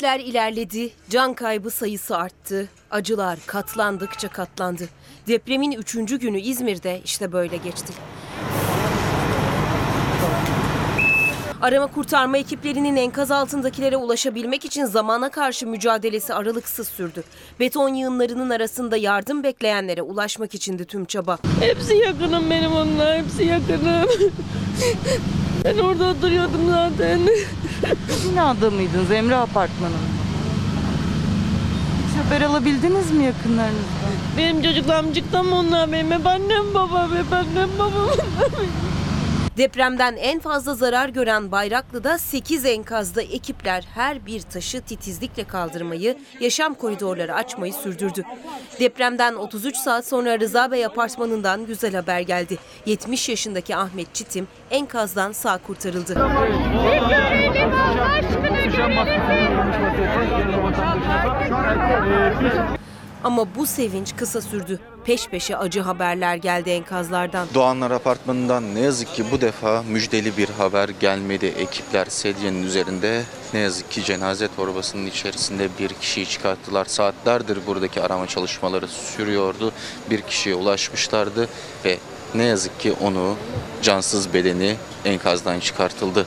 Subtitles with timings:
[0.00, 2.68] Saatler ilerledi, can kaybı sayısı arttı.
[2.90, 4.88] Acılar katlandıkça katlandı.
[5.28, 7.92] Depremin üçüncü günü İzmir'de işte böyle geçti.
[11.60, 17.22] Arama kurtarma ekiplerinin enkaz altındakilere ulaşabilmek için zamana karşı mücadelesi aralıksız sürdü.
[17.60, 21.38] Beton yığınlarının arasında yardım bekleyenlere ulaşmak içindi tüm çaba.
[21.60, 23.18] Hepsi yakınım benim onlar.
[23.18, 24.08] Hepsi yakınım.
[25.64, 27.20] ben orada oturuyordum zaten.
[28.24, 29.10] Binada mıydınız?
[29.10, 29.96] Emre Apartmanı'nda.
[32.08, 34.10] Hiç haber alabildiniz mi yakınlarınızdan?
[34.38, 38.08] Benim çocuklarımcıktan onlar benim hep annem babam hep annem babam.
[39.60, 46.74] Depremden en fazla zarar gören Bayraklı'da 8 enkazda ekipler her bir taşı titizlikle kaldırmayı, yaşam
[46.74, 48.24] koridorları açmayı sürdürdü.
[48.80, 52.58] Depremden 33 saat sonra Rıza Bey apartmanından güzel haber geldi.
[52.86, 56.14] 70 yaşındaki Ahmet Çitim enkazdan sağ kurtarıldı.
[63.24, 64.80] Ama bu sevinç kısa sürdü.
[65.04, 67.48] Peş peşe acı haberler geldi enkazlardan.
[67.54, 71.46] Doğanlar Apartmanı'ndan ne yazık ki bu defa müjdeli bir haber gelmedi.
[71.46, 73.22] Ekipler sedyenin üzerinde
[73.54, 76.84] ne yazık ki cenaze torbasının içerisinde bir kişiyi çıkarttılar.
[76.84, 79.72] Saatlerdir buradaki arama çalışmaları sürüyordu.
[80.10, 81.48] Bir kişiye ulaşmışlardı
[81.84, 81.98] ve
[82.34, 83.36] ne yazık ki onu
[83.82, 86.26] cansız bedeni enkazdan çıkartıldı.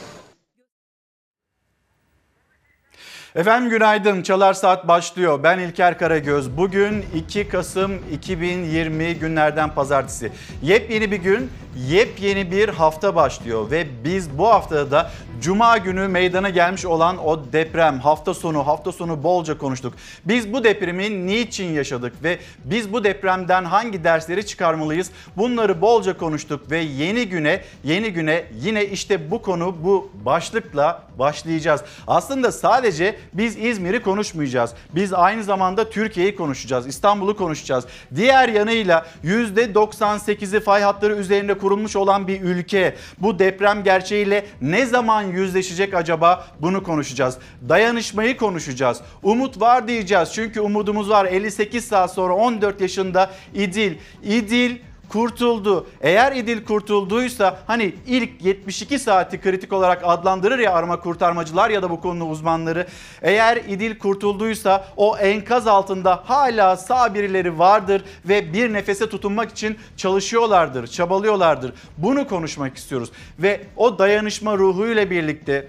[3.35, 4.21] Efendim günaydın.
[4.21, 5.39] Çalar Saat başlıyor.
[5.43, 6.57] Ben İlker Karagöz.
[6.57, 10.31] Bugün 2 Kasım 2020 günlerden pazartesi.
[10.63, 11.49] Yepyeni bir gün,
[11.87, 17.53] yepyeni bir hafta başlıyor ve biz bu haftada da Cuma günü meydana gelmiş olan o
[17.53, 19.93] deprem hafta sonu hafta sonu bolca konuştuk.
[20.25, 25.11] Biz bu depremi niçin yaşadık ve biz bu depremden hangi dersleri çıkarmalıyız?
[25.37, 31.81] Bunları bolca konuştuk ve yeni güne yeni güne yine işte bu konu bu başlıkla başlayacağız.
[32.07, 34.73] Aslında sadece biz İzmir'i konuşmayacağız.
[34.95, 36.87] Biz aynı zamanda Türkiye'yi konuşacağız.
[36.87, 37.85] İstanbul'u konuşacağız.
[38.15, 45.21] Diğer yanıyla %98'i fay hatları üzerinde kurulmuş olan bir ülke bu deprem gerçeğiyle ne zaman
[45.21, 47.37] yüzleşecek acaba bunu konuşacağız.
[47.69, 49.01] Dayanışmayı konuşacağız.
[49.23, 50.33] Umut var diyeceğiz.
[50.33, 51.25] Çünkü umudumuz var.
[51.25, 53.95] 58 saat sonra 14 yaşında İdil.
[54.23, 54.75] İdil
[55.13, 55.87] kurtuldu.
[56.01, 61.89] Eğer İdil kurtulduysa hani ilk 72 saati kritik olarak adlandırır ya arama kurtarmacılar ya da
[61.89, 62.87] bu konu uzmanları.
[63.21, 69.77] Eğer İdil kurtulduysa o enkaz altında hala sağ birileri vardır ve bir nefese tutunmak için
[69.97, 71.73] çalışıyorlardır, çabalıyorlardır.
[71.97, 75.67] Bunu konuşmak istiyoruz ve o dayanışma ruhuyla birlikte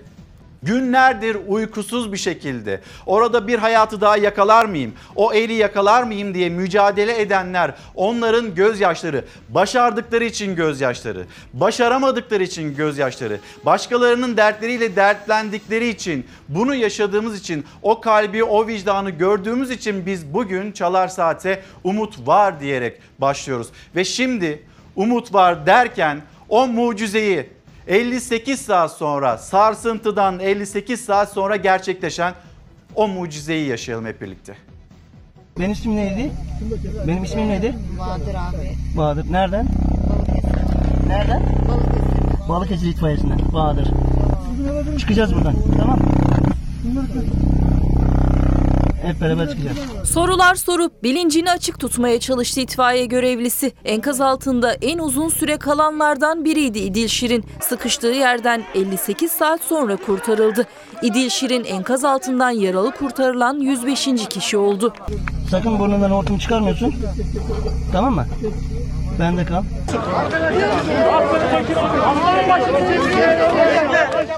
[0.65, 4.93] Günlerdir uykusuz bir şekilde orada bir hayatı daha yakalar mıyım?
[5.17, 13.41] O eli yakalar mıyım diye mücadele edenler onların gözyaşları, başardıkları için gözyaşları, başaramadıkları için gözyaşları,
[13.65, 20.73] başkalarının dertleriyle dertlendikleri için, bunu yaşadığımız için, o kalbi, o vicdanı gördüğümüz için biz bugün
[20.73, 23.69] Çalar Saat'e umut var diyerek başlıyoruz.
[23.97, 24.63] Ve şimdi
[24.97, 27.54] umut var derken o mucizeyi
[27.89, 32.35] 58 saat sonra sarsıntıdan 58 saat sonra gerçekleşen
[32.95, 34.57] o mucizeyi yaşayalım hep birlikte.
[35.59, 36.31] Benim ismim neydi?
[37.07, 37.75] Benim ismim neydi?
[37.99, 38.77] Bahadır abi.
[38.97, 39.33] Bahadır.
[39.33, 39.67] Nereden?
[41.07, 41.43] Nereden?
[42.49, 43.39] Balıkesir itfaiyesinden.
[43.53, 43.89] Bahadır.
[44.99, 45.55] Çıkacağız buradan.
[45.79, 45.99] Tamam.
[49.05, 49.79] Hep beraber çıkacağız.
[50.05, 53.73] Sorular sorup bilincini açık tutmaya çalıştı itfaiye görevlisi.
[53.85, 57.45] Enkaz altında en uzun süre kalanlardan biriydi İdil Şirin.
[57.61, 60.67] Sıkıştığı yerden 58 saat sonra kurtarıldı.
[61.03, 64.09] İdil Şirin enkaz altından yaralı kurtarılan 105.
[64.31, 64.93] kişi oldu.
[65.51, 66.95] Sakın burnundan hortum çıkarmıyorsun.
[67.93, 68.27] Tamam mı?
[69.19, 69.63] Bende kal.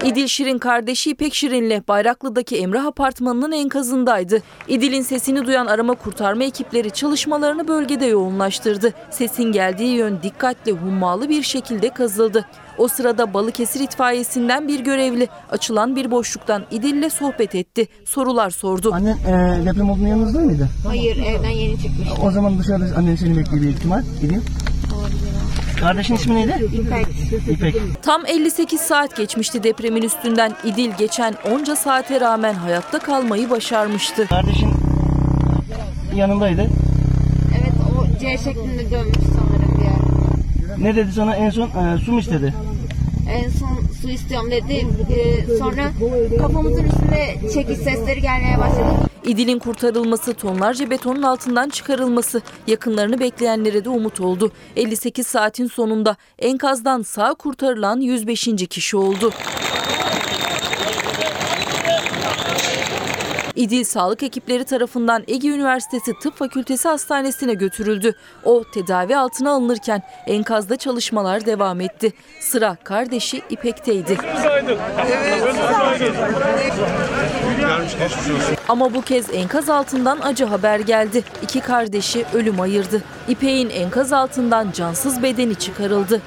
[0.03, 4.41] İdil Şirin kardeşi İpek Şirin'le Bayraklı'daki Emrah Apartmanı'nın enkazındaydı.
[4.67, 8.93] İdil'in sesini duyan arama kurtarma ekipleri çalışmalarını bölgede yoğunlaştırdı.
[9.09, 12.45] Sesin geldiği yön dikkatli hummalı bir şekilde kazıldı.
[12.77, 17.87] O sırada Balıkesir itfaiyesinden bir görevli açılan bir boşluktan İdil'le sohbet etti.
[18.05, 18.93] Sorular sordu.
[18.93, 20.69] Annen e, deprem olduğunda yanınızda mıydı?
[20.87, 22.07] Hayır evden yeni çıkmış.
[22.23, 24.03] O zaman dışarıda annen seni bekliyor bir ihtimal.
[24.21, 24.43] Gideyim.
[25.79, 26.69] Kardeşin ismi neydi?
[26.73, 27.07] İpek.
[27.49, 28.03] İpek.
[28.03, 30.53] Tam 58 saat geçmişti depremin üstünden.
[30.63, 34.27] İdil geçen onca saate rağmen hayatta kalmayı başarmıştı.
[34.27, 34.69] Kardeşin
[36.15, 36.61] yanındaydı.
[37.59, 40.77] Evet o C şeklinde dönmüş sanırım bir yer.
[40.77, 41.67] Ne dedi sana en son?
[41.69, 42.53] E, su mu istedi?
[43.29, 44.87] En son su istiyorum dedi.
[45.09, 45.91] Ee, sonra
[46.37, 49.07] kafamızın üstünde çekiş sesleri gelmeye başladı.
[49.25, 54.51] İdil'in kurtarılması, tonlarca betonun altından çıkarılması yakınlarını bekleyenlere de umut oldu.
[54.75, 58.49] 58 saatin sonunda enkazdan sağ kurtarılan 105.
[58.69, 59.31] kişi oldu.
[63.57, 68.15] İdil sağlık ekipleri tarafından Ege Üniversitesi Tıp Fakültesi Hastanesi'ne götürüldü.
[68.43, 72.13] O tedavi altına alınırken enkazda çalışmalar devam etti.
[72.39, 74.17] Sıra kardeşi İpek'teydi.
[78.69, 81.23] Ama bu kez enkaz altından acı haber geldi.
[81.41, 83.03] İki kardeşi ölüm ayırdı.
[83.27, 86.21] İpek'in enkaz altından cansız bedeni çıkarıldı.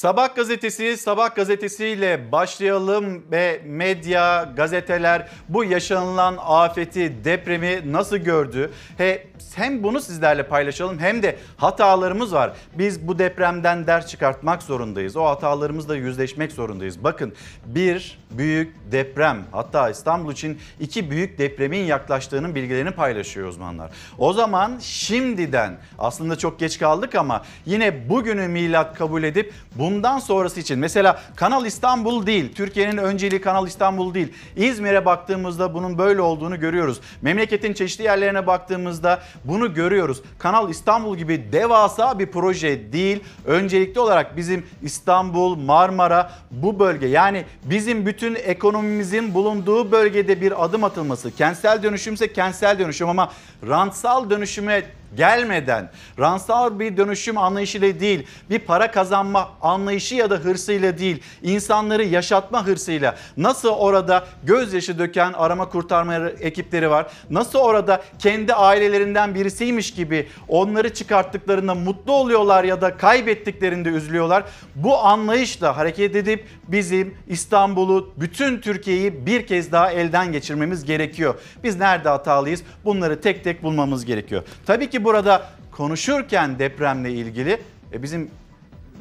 [0.00, 8.70] Sabah gazetesi, Sabah gazetesiyle başlayalım ve medya, gazeteler bu yaşanılan afeti, depremi nasıl gördü?
[8.98, 12.52] He, hem bunu sizlerle paylaşalım hem de hatalarımız var.
[12.78, 15.16] Biz bu depremden ders çıkartmak zorundayız.
[15.16, 17.04] O hatalarımızla yüzleşmek zorundayız.
[17.04, 17.34] Bakın
[17.66, 23.90] bir büyük deprem hatta İstanbul için iki büyük depremin yaklaştığının bilgilerini paylaşıyor uzmanlar.
[24.18, 29.52] O zaman şimdiden aslında çok geç kaldık ama yine bugünü milat kabul edip
[29.90, 34.32] bundan sonrası için mesela Kanal İstanbul değil, Türkiye'nin önceliği Kanal İstanbul değil.
[34.56, 37.00] İzmir'e baktığımızda bunun böyle olduğunu görüyoruz.
[37.22, 40.22] Memleketin çeşitli yerlerine baktığımızda bunu görüyoruz.
[40.38, 43.20] Kanal İstanbul gibi devasa bir proje değil.
[43.46, 50.84] Öncelikli olarak bizim İstanbul, Marmara bu bölge yani bizim bütün ekonomimizin bulunduğu bölgede bir adım
[50.84, 51.36] atılması.
[51.36, 53.30] Kentsel dönüşümse kentsel dönüşüm ama
[53.68, 54.82] rantsal dönüşüme
[55.16, 62.04] gelmeden ransal bir dönüşüm anlayışıyla değil bir para kazanma anlayışı ya da hırsıyla değil insanları
[62.04, 63.16] yaşatma hırsıyla.
[63.36, 67.06] Nasıl orada gözyaşı döken arama kurtarma ekipleri var?
[67.30, 74.44] Nasıl orada kendi ailelerinden birisiymiş gibi onları çıkarttıklarında mutlu oluyorlar ya da kaybettiklerinde üzülüyorlar?
[74.74, 81.34] Bu anlayışla hareket edip bizim İstanbul'u bütün Türkiye'yi bir kez daha elden geçirmemiz gerekiyor.
[81.64, 82.62] Biz nerede hatalıyız?
[82.84, 84.42] Bunları tek tek bulmamız gerekiyor.
[84.66, 87.60] Tabii ki burada konuşurken depremle ilgili
[87.92, 88.30] e, bizim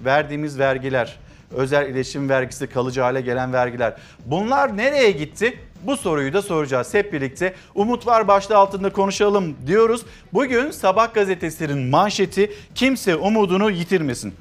[0.06, 1.19] verdiğimiz vergiler,
[1.56, 5.60] özel iletişim vergisi, kalıcı hale gelen vergiler bunlar nereye gitti?
[5.84, 7.54] Bu soruyu da soracağız hep birlikte.
[7.75, 10.06] Umut var başlığı altında konuşalım diyoruz.
[10.34, 14.34] Bugün Sabah gazetesinin manşeti kimse umudunu yitirmesin.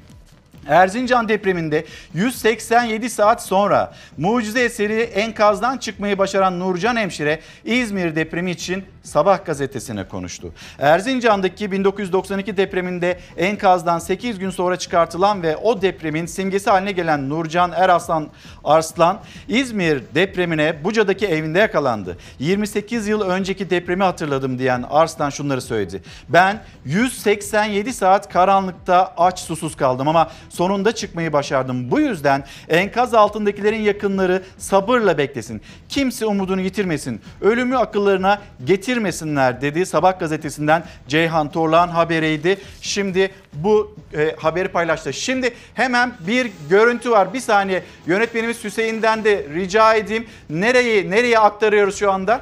[0.67, 8.83] Erzincan depreminde 187 saat sonra mucize eseri enkazdan çıkmayı başaran Nurcan Hemşire İzmir depremi için
[9.03, 10.53] Sabah gazetesine konuştu.
[10.79, 17.71] Erzincan'daki 1992 depreminde enkazdan 8 gün sonra çıkartılan ve o depremin simgesi haline gelen Nurcan
[17.71, 18.27] Eraslan
[18.63, 22.17] Arslan İzmir depremine Buca'daki evinde yakalandı.
[22.39, 26.01] 28 yıl önceki depremi hatırladım diyen Arslan şunları söyledi.
[26.29, 31.91] Ben 187 saat karanlıkta aç susuz kaldım ama sonunda çıkmayı başardım.
[31.91, 35.61] Bu yüzden enkaz altındakilerin yakınları sabırla beklesin.
[35.89, 37.21] Kimse umudunu yitirmesin.
[37.41, 38.41] Ölümü akıllarına
[38.89, 39.85] getirmesinler dedi.
[39.85, 42.57] Sabah gazetesinden Ceyhan Torlan haberiydi.
[42.81, 45.13] Şimdi bu e, haberi paylaştı.
[45.13, 47.33] Şimdi hemen bir görüntü var.
[47.33, 50.27] Bir saniye yönetmenimiz Hüseyin'den de rica edeyim.
[50.49, 52.41] Nereyi nereye aktarıyoruz şu anda?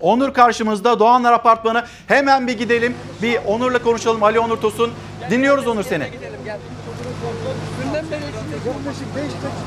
[0.00, 1.84] Onur karşımızda Doğanlar Apartmanı.
[2.08, 2.94] Hemen bir gidelim.
[3.22, 4.22] Bir Onur'la konuşalım.
[4.22, 4.92] Ali Onur Tosun.
[5.30, 6.04] Dinliyoruz Onur seni.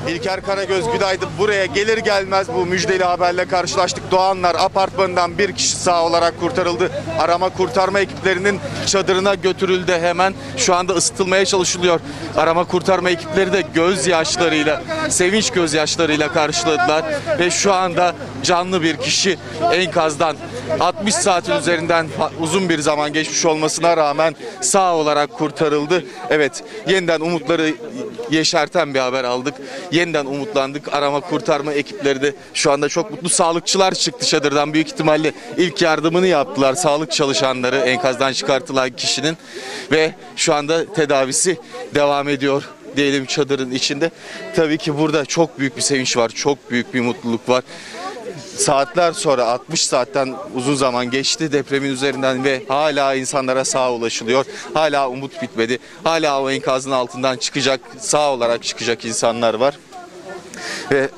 [0.08, 1.30] İlker Karagöz günaydın.
[1.38, 4.12] Buraya gelir gelmez bu müjdeli haberle karşılaştık.
[4.12, 6.92] Doğanlar apartmanından bir kişi sağ olarak kurtarıldı.
[7.20, 10.34] Arama kurtarma ekiplerinin çadırına götürüldü hemen.
[10.58, 12.00] Şu anda ısıtılmaya çalışılıyor.
[12.38, 17.06] Arama kurtarma ekipleri de gözyaşlarıyla, sevinç gözyaşlarıyla karşıladılar.
[17.40, 19.38] Ve şu anda canlı bir kişi
[19.74, 20.38] enkazdan
[20.80, 22.08] 60 saatin üzerinden
[22.40, 26.04] uzun bir zaman geçmiş olmasına rağmen sağ olarak kurtarıldı.
[26.30, 27.74] Evet yeniden umutları
[28.32, 29.54] yeşerten bir haber aldık.
[29.92, 30.94] Yeniden umutlandık.
[30.94, 33.30] Arama kurtarma ekipleri de şu anda çok mutlu.
[33.30, 34.74] Sağlıkçılar çıktı çadırdan.
[34.74, 36.74] Büyük ihtimalle ilk yardımını yaptılar.
[36.74, 39.38] Sağlık çalışanları enkazdan çıkartılan kişinin
[39.92, 41.58] ve şu anda tedavisi
[41.96, 42.64] devam ediyor
[42.96, 44.12] diyelim çadırın içinde.
[44.56, 46.30] Tabii ki burada çok büyük bir sevinç var.
[46.30, 47.64] Çok büyük bir mutluluk var
[48.58, 54.46] saatler sonra 60 saatten uzun zaman geçti depremin üzerinden ve hala insanlara sağ ulaşılıyor.
[54.74, 55.80] Hala umut bitmedi.
[56.04, 59.78] Hala o enkazın altından çıkacak, sağ olarak çıkacak insanlar var.
[60.92, 61.10] Ve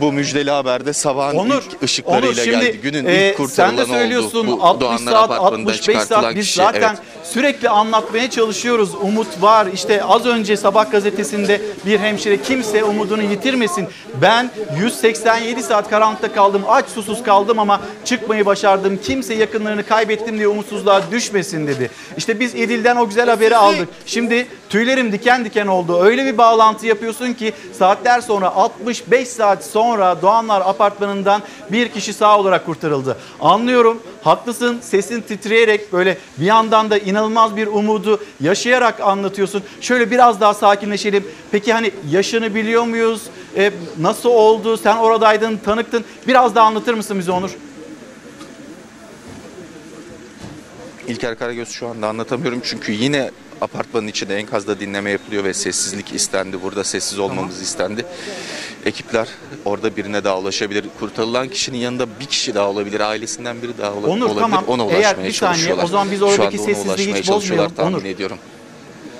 [0.00, 2.80] bu müjdeli haberde sabahın Onur, ilk ışıklarıyla Onur, şimdi, geldi.
[2.82, 4.58] Günün e, ilk kurtarılan Sen de söylüyorsun oldu.
[4.58, 6.56] Bu 60 Doğanlar saat, Apartmanı'ndan 65 saat biz kişi.
[6.56, 7.26] zaten Evet.
[7.32, 8.94] sürekli anlatmaya çalışıyoruz.
[8.94, 9.66] Umut var.
[9.74, 13.88] İşte az önce Sabah gazetesinde bir hemşire kimse umudunu yitirmesin.
[14.22, 14.50] Ben
[14.80, 16.62] 187 saat karanlıkta kaldım.
[16.68, 18.98] Aç susuz kaldım ama çıkmayı başardım.
[19.04, 21.90] Kimse yakınlarını kaybettim diye umutsuzluğa düşmesin dedi.
[22.16, 23.88] İşte biz İdil'den o güzel haberi aldık.
[24.06, 26.00] Şimdi tüylerim diken diken oldu.
[26.02, 29.87] Öyle bir bağlantı yapıyorsun ki saatler sonra 65 saat sonra
[30.22, 31.42] Doğanlar Apartmanı'ndan
[31.72, 33.16] bir kişi sağ olarak kurtarıldı.
[33.40, 34.02] Anlıyorum.
[34.22, 34.78] Haklısın.
[34.80, 39.62] Sesin titreyerek böyle bir yandan da inanılmaz bir umudu yaşayarak anlatıyorsun.
[39.80, 41.24] Şöyle biraz daha sakinleşelim.
[41.50, 43.22] Peki hani yaşını biliyor muyuz?
[43.56, 44.76] E, nasıl oldu?
[44.76, 46.04] Sen oradaydın, tanıktın.
[46.26, 47.50] Biraz daha anlatır mısın bize Onur?
[51.08, 56.62] İlker Karagöz şu anda anlatamıyorum çünkü yine apartmanın içinde enkazda dinleme yapılıyor ve sessizlik istendi.
[56.62, 58.06] Burada sessiz olmamız istendi.
[58.84, 59.28] Ekipler
[59.64, 60.84] orada birine daha ulaşabilir.
[61.00, 63.00] Kurtarılan kişinin yanında bir kişi daha olabilir.
[63.00, 64.40] Ailesinden biri daha ola- Onur, olabilir.
[64.40, 64.64] tamam.
[64.68, 67.72] Ona Eğer ulaşmaya bir saniye, o zaman biz oradaki sessizliği hiç bozmayalım.
[67.78, 68.04] Onur.
[68.04, 68.38] ediyorum.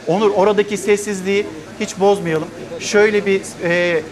[0.06, 1.46] Onur oradaki sessizliği
[1.80, 2.48] hiç bozmayalım.
[2.80, 4.02] Şöyle bir e,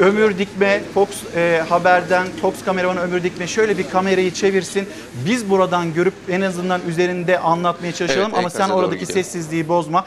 [0.00, 4.88] Ömür Dikme, Fox e, Haber'den, Fox kameramanı Ömür Dikme şöyle bir kamerayı çevirsin.
[5.26, 9.14] Biz buradan görüp en azından üzerinde anlatmaya çalışalım Evet, ama sen oradaki gidiyor.
[9.14, 10.04] sessizliği bozma.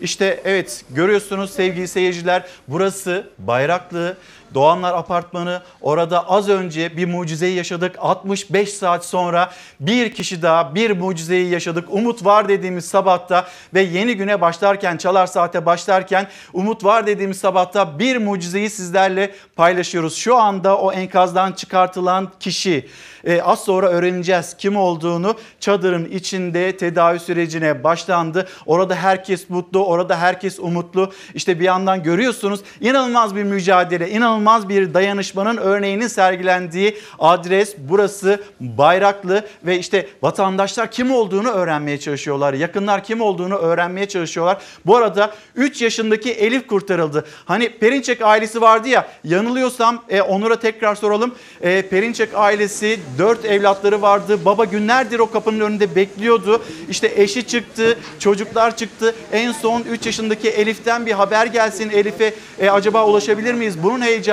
[0.00, 4.16] İşte evet görüyorsunuz sevgili seyirciler burası Bayraklı
[4.54, 5.62] Doğanlar Apartmanı.
[5.80, 7.96] Orada az önce bir mucizeyi yaşadık.
[7.98, 11.88] 65 saat sonra bir kişi daha bir mucizeyi yaşadık.
[11.90, 17.98] Umut var dediğimiz sabahta ve yeni güne başlarken Çalar Saat'e başlarken umut var dediğimiz sabahta
[17.98, 20.16] bir mucizeyi sizlerle paylaşıyoruz.
[20.16, 22.88] Şu anda o enkazdan çıkartılan kişi
[23.24, 25.36] e, az sonra öğreneceğiz kim olduğunu.
[25.60, 28.48] Çadırın içinde tedavi sürecine başlandı.
[28.66, 31.12] Orada herkes mutlu, orada herkes umutlu.
[31.34, 39.44] İşte bir yandan görüyorsunuz inanılmaz bir mücadele, inanılmaz bir dayanışmanın örneğinin sergilendiği adres burası Bayraklı
[39.66, 42.54] ve işte vatandaşlar kim olduğunu öğrenmeye çalışıyorlar.
[42.54, 44.58] Yakınlar kim olduğunu öğrenmeye çalışıyorlar.
[44.86, 47.24] Bu arada 3 yaşındaki Elif kurtarıldı.
[47.44, 51.34] Hani Perinçek ailesi vardı ya yanılıyorsam e, Onur'a tekrar soralım.
[51.60, 54.44] E, Perinçek ailesi 4 evlatları vardı.
[54.44, 56.62] Baba günlerdir o kapının önünde bekliyordu.
[56.90, 59.14] İşte eşi çıktı, çocuklar çıktı.
[59.32, 63.82] En son 3 yaşındaki Elif'ten bir haber gelsin Elif'e e, acaba ulaşabilir miyiz?
[63.82, 64.31] Bunun heyecanı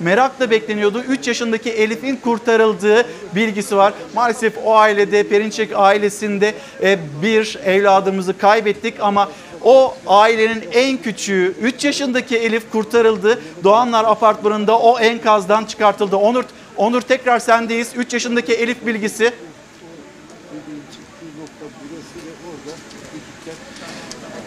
[0.00, 1.00] merakla bekleniyordu.
[1.00, 3.92] 3 yaşındaki Elif'in kurtarıldığı bilgisi var.
[4.14, 9.28] Maalesef o ailede Perinçek ailesinde e, bir evladımızı kaybettik ama
[9.64, 13.40] o ailenin en küçüğü 3 yaşındaki Elif kurtarıldı.
[13.64, 16.16] Doğanlar Apartmanı'nda o enkazdan çıkartıldı.
[16.16, 16.44] Onur
[16.78, 17.92] Onur tekrar sendeyiz.
[17.96, 19.32] 3 yaşındaki Elif bilgisi.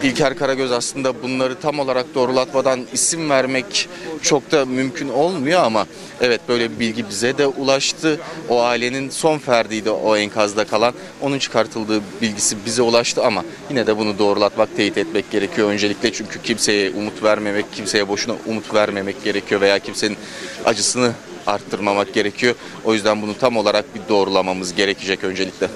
[0.04, 3.90] İlker Karagöz aslında bunları tam olarak doğrulatmadan isim vermek
[4.22, 5.86] çok da mümkün olmuyor ama
[6.22, 8.20] evet böyle bir bilgi bize de ulaştı.
[8.50, 10.94] O ailenin son ferdiydi o enkazda kalan.
[11.22, 16.14] Onun çıkartıldığı bilgisi bize ulaştı ama yine de bunu doğrulatmak, teyit etmek gerekiyor öncelikle.
[16.14, 20.18] Çünkü kimseye umut vermemek, kimseye boşuna umut vermemek gerekiyor veya kimsenin
[20.66, 21.14] acısını
[21.48, 22.56] arttırmamak gerekiyor.
[22.86, 25.68] O yüzden bunu tam olarak bir doğrulamamız gerekecek öncelikle.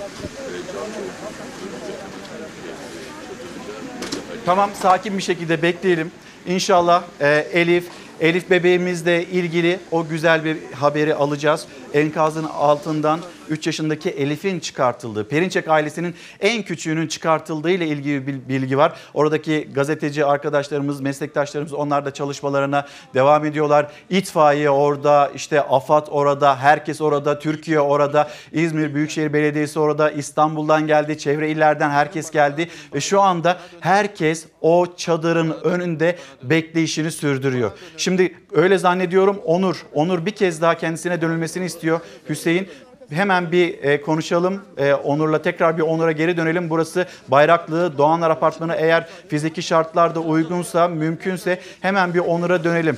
[4.45, 6.11] Tamam sakin bir şekilde bekleyelim.
[6.47, 7.87] İnşallah e, Elif,
[8.21, 11.65] Elif bebeğimizle ilgili o güzel bir haberi alacağız.
[11.93, 18.77] Enkazın altından 3 yaşındaki Elif'in çıkartıldığı, Perinçek ailesinin en küçüğünün çıkartıldığı ile ilgili bir bilgi
[18.77, 18.93] var.
[19.13, 23.91] Oradaki gazeteci arkadaşlarımız, meslektaşlarımız onlar da çalışmalarına devam ediyorlar.
[24.09, 31.17] İtfaiye orada, işte AFAD orada, herkes orada, Türkiye orada, İzmir Büyükşehir Belediyesi orada, İstanbul'dan geldi,
[31.17, 37.71] çevre illerden herkes geldi ve şu anda herkes o çadırın önünde bekleyişini sürdürüyor.
[37.97, 41.99] Şimdi öyle zannediyorum Onur, Onur bir kez daha kendisine dönülmesini istiyor.
[42.29, 42.69] Hüseyin
[43.09, 44.61] Hemen bir e, konuşalım.
[44.77, 46.69] E, Onur'la tekrar bir Onur'a geri dönelim.
[46.69, 48.75] Burası Bayraklı Doğanlar Apartmanı.
[48.75, 52.97] Eğer fiziki şartlar da uygunsa, mümkünse hemen bir Onur'a dönelim.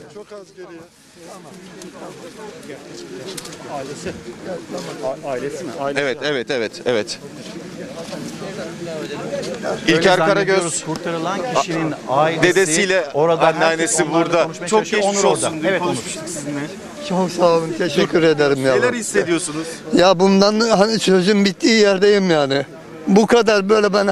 [5.95, 7.19] Evet, evet, evet, evet.
[9.87, 10.17] Öyle İlker.
[10.17, 14.47] Karagöz Kurtarılan kişinin ailesi dedesiyle orada anneannesi burada.
[14.67, 15.67] Çok geçmiş Onur olsun orada.
[15.67, 15.89] Evet Onur.
[15.89, 16.59] konuşmuştuk sizinle.
[17.09, 17.73] Çok sağ olun.
[17.77, 18.75] Teşekkür ederim ya.
[18.75, 19.67] Neler hissediyorsunuz?
[19.93, 22.65] Ya bundan hani sözün bittiği yerdeyim yani.
[23.07, 24.09] Bu kadar böyle ben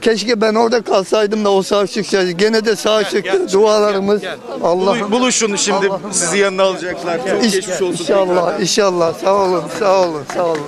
[0.00, 2.30] keşke ben orada kalsaydım da o sağ çıksaydı.
[2.30, 3.52] Gene de sağ çıktı.
[3.52, 4.22] Dualarımız
[4.62, 7.18] Allah Bulu- Buluşun şimdi Allah- sizi yanına alacaklar.
[7.30, 8.02] Çok İş- geçmiş olsun.
[8.04, 9.14] İnşallah, inşallah.
[9.24, 10.60] Sağ olun, sağ olun, sağ olun.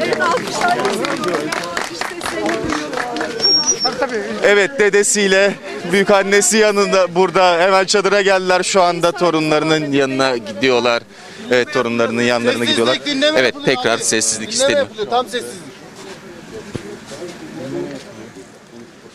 [0.00, 0.18] Evet
[4.78, 5.54] dedesiyle
[5.92, 11.02] büyük annesi yanında burada hemen çadıra geldiler şu anda torunlarının yanına gidiyorlar.
[11.50, 13.00] Evet torunlarının yanlarına gidiyorlar.
[13.36, 14.86] Evet tekrar sessizlik istedim.
[15.10, 15.74] Tam sessizlik.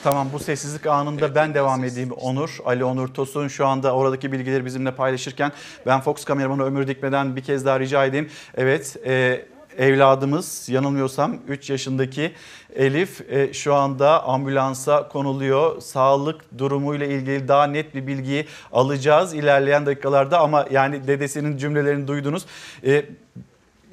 [0.03, 2.57] Tamam bu sessizlik anında ben devam edeyim Onur.
[2.65, 5.51] Ali Onur Tosun şu anda oradaki bilgileri bizimle paylaşırken
[5.85, 8.29] ben Fox kameramanı Ömür Dikme'den bir kez daha rica edeyim.
[8.57, 9.45] Evet e,
[9.77, 12.33] evladımız yanılmıyorsam 3 yaşındaki
[12.75, 15.81] Elif e, şu anda ambulansa konuluyor.
[15.81, 22.45] Sağlık durumuyla ilgili daha net bir bilgiyi alacağız ilerleyen dakikalarda ama yani dedesinin cümlelerini duydunuz.
[22.85, 23.05] E,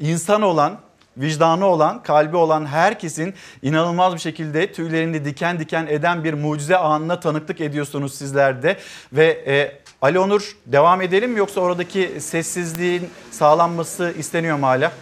[0.00, 0.78] insan olan
[1.16, 7.20] vicdanı olan, kalbi olan herkesin inanılmaz bir şekilde tüylerini diken diken eden bir mucize anına
[7.20, 8.76] tanıklık ediyorsunuz sizler de.
[9.12, 14.92] Ve e, Ali Onur devam edelim yoksa oradaki sessizliğin sağlanması isteniyor mu hala?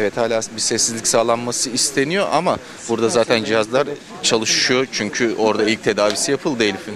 [0.00, 3.88] Evet hala bir sessizlik sağlanması isteniyor ama burada zaten cihazlar
[4.22, 4.86] çalışıyor.
[4.92, 6.94] Çünkü orada ilk tedavisi yapıldı Elif'in.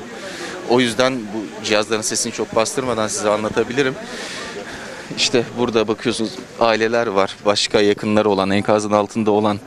[0.68, 3.94] O yüzden bu cihazların sesini çok bastırmadan size anlatabilirim.
[5.16, 6.30] İşte burada bakıyorsunuz
[6.60, 7.36] aileler var.
[7.46, 9.60] Başka yakınları olan, enkazın altında olan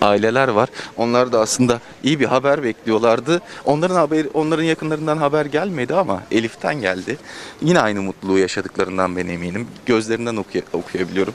[0.00, 0.68] aileler var.
[0.96, 3.40] Onlar da aslında iyi bir haber bekliyorlardı.
[3.64, 7.18] Onların haber, onların yakınlarından haber gelmedi ama Elif'ten geldi.
[7.62, 9.68] Yine aynı mutluluğu yaşadıklarından ben eminim.
[9.86, 11.34] Gözlerinden okuy- okuyabiliyorum.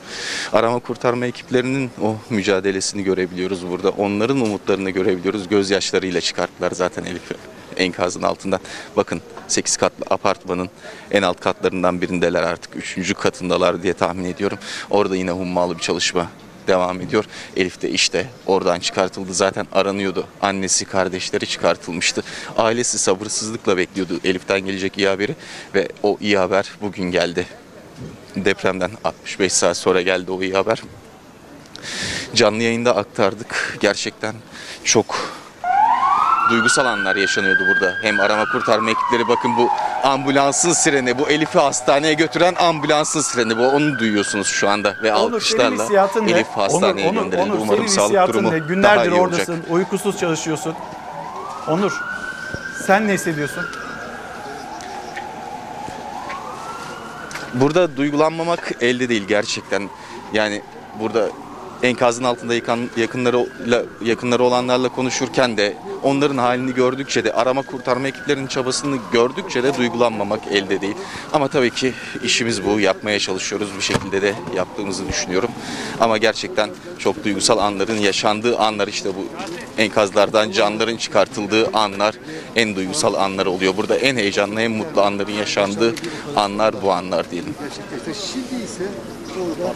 [0.52, 3.90] Arama kurtarma ekiplerinin o mücadelesini görebiliyoruz burada.
[3.90, 5.48] Onların umutlarını görebiliyoruz.
[5.48, 7.34] Gözyaşlarıyla çıkarttılar zaten Elif'i
[7.76, 8.60] enkazın altından.
[8.96, 10.70] Bakın 8 katlı apartmanın
[11.10, 12.76] en alt katlarından birindeler artık.
[12.76, 13.14] 3.
[13.14, 14.58] katındalar diye tahmin ediyorum.
[14.90, 16.26] Orada yine hummalı bir çalışma
[16.66, 17.24] devam ediyor.
[17.56, 19.34] Elif de işte oradan çıkartıldı.
[19.34, 20.26] Zaten aranıyordu.
[20.42, 22.22] Annesi, kardeşleri çıkartılmıştı.
[22.56, 25.34] Ailesi sabırsızlıkla bekliyordu Elif'ten gelecek iyi haberi
[25.74, 27.46] ve o iyi haber bugün geldi.
[28.36, 30.82] Depremden 65 saat sonra geldi o iyi haber.
[32.34, 33.78] Canlı yayında aktardık.
[33.80, 34.34] Gerçekten
[34.84, 35.43] çok
[36.50, 37.94] duygusal anlar yaşanıyordu burada.
[38.02, 39.68] Hem arama kurtarma ekipleri bakın bu
[40.04, 43.58] ambulansın sireni, bu Elif'i hastaneye götüren ambulansın sireni.
[43.58, 45.84] Bu onu duyuyorsunuz şu anda ve Onur alkışlarla?
[46.28, 47.52] Elif hastaneye Onur, gönderildi.
[47.52, 48.52] Onur, Umarım sağlık durumu ne?
[48.52, 49.48] daha Günlerdir iyi olacak.
[49.48, 50.74] oradasın, uykusuz çalışıyorsun.
[51.68, 52.00] Onur,
[52.86, 53.64] sen ne hissediyorsun?
[57.54, 59.90] Burada duygulanmamak elde değil gerçekten.
[60.32, 60.62] Yani
[61.00, 61.28] burada
[61.84, 63.46] enkazın altında yıkan, yakınları
[64.04, 70.40] yakınları olanlarla konuşurken de onların halini gördükçe de arama kurtarma ekiplerinin çabasını gördükçe de duygulanmamak
[70.46, 70.94] elde değil.
[71.32, 71.92] Ama tabii ki
[72.22, 72.80] işimiz bu.
[72.80, 73.68] Yapmaya çalışıyoruz.
[73.76, 75.50] Bir şekilde de yaptığımızı düşünüyorum.
[76.00, 79.26] Ama gerçekten çok duygusal anların yaşandığı anlar işte bu
[79.78, 82.14] enkazlardan canların çıkartıldığı anlar
[82.56, 83.76] en duygusal anlar oluyor.
[83.76, 85.94] Burada en heyecanlı, en mutlu anların yaşandığı
[86.36, 87.54] anlar bu anlar diyelim.
[88.14, 88.84] Şimdi ise
[89.40, 89.74] orada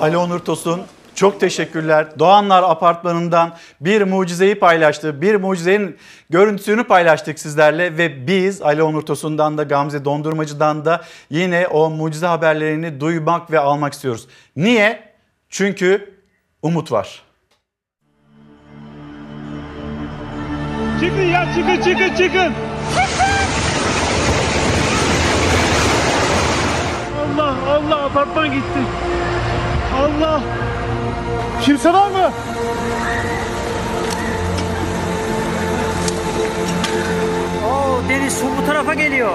[0.00, 0.82] Ali Onur Tosun
[1.14, 2.18] çok teşekkürler.
[2.18, 5.22] Doğanlar Apartmanı'ndan bir mucizeyi paylaştı.
[5.22, 5.96] Bir mucizenin
[6.30, 12.26] görüntüsünü paylaştık sizlerle ve biz Ali Onur Tosun'dan da Gamze Dondurmacı'dan da yine o mucize
[12.26, 14.26] haberlerini duymak ve almak istiyoruz.
[14.56, 15.14] Niye?
[15.48, 16.14] Çünkü
[16.62, 17.22] umut var.
[21.00, 22.52] Çıkın ya çıkın çıkın çıkın.
[27.36, 28.80] Allah Allah apartman gitti.
[30.02, 30.40] Allah.
[31.62, 32.30] Kimse var mı?
[37.66, 39.30] Oo deniz su bu tarafa geliyor.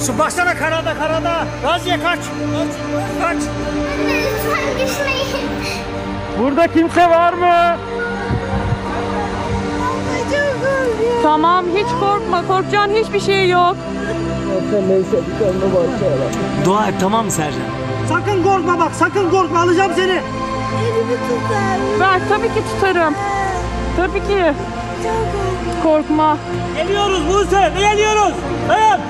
[0.00, 1.46] Su baksana karada karada.
[1.64, 2.18] Raziye kaç.
[2.18, 2.68] Kaç.
[3.22, 3.36] Kaç.
[4.08, 5.48] Lütfen düşmeyin.
[6.38, 7.76] Burada kimse var mı?
[11.22, 12.46] Tamam hiç korkma.
[12.46, 13.76] Korkacağın hiçbir şey yok.
[16.64, 17.87] Dua et tamam mı Sercan?
[18.08, 20.22] Sakın korkma bak sakın korkma alacağım seni.
[22.00, 23.14] Ver tabii ki tutarım.
[23.96, 24.52] Tabii ki.
[25.82, 26.38] Korkma.
[26.76, 28.34] Geliyoruz Buse geliyoruz.
[28.68, 29.00] Dayan.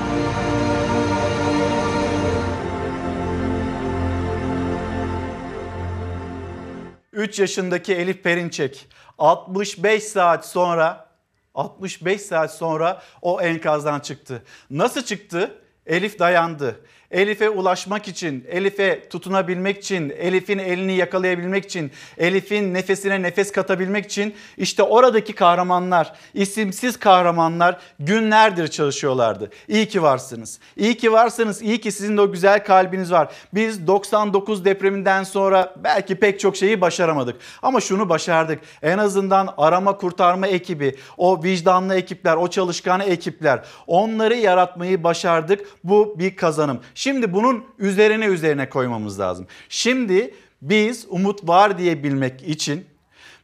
[7.13, 11.09] 3 yaşındaki Elif Perinçek 65 saat sonra
[11.55, 14.43] 65 saat sonra o enkazdan çıktı.
[14.69, 15.61] Nasıl çıktı?
[15.85, 16.79] Elif dayandı.
[17.11, 24.35] Elif'e ulaşmak için, Elif'e tutunabilmek için, Elif'in elini yakalayabilmek için, Elif'in nefesine nefes katabilmek için
[24.57, 29.51] işte oradaki kahramanlar, isimsiz kahramanlar günlerdir çalışıyorlardı.
[29.67, 30.59] İyi ki varsınız.
[30.77, 31.61] İyi ki varsınız.
[31.61, 33.31] İyi ki sizin de o güzel kalbiniz var.
[33.53, 37.35] Biz 99 depreminden sonra belki pek çok şeyi başaramadık.
[37.61, 38.59] Ama şunu başardık.
[38.81, 45.67] En azından arama kurtarma ekibi, o vicdanlı ekipler, o çalışkan ekipler onları yaratmayı başardık.
[45.83, 46.79] Bu bir kazanım.
[46.99, 49.47] Şimdi bunun üzerine üzerine koymamız lazım.
[49.69, 52.85] Şimdi biz umut var diyebilmek için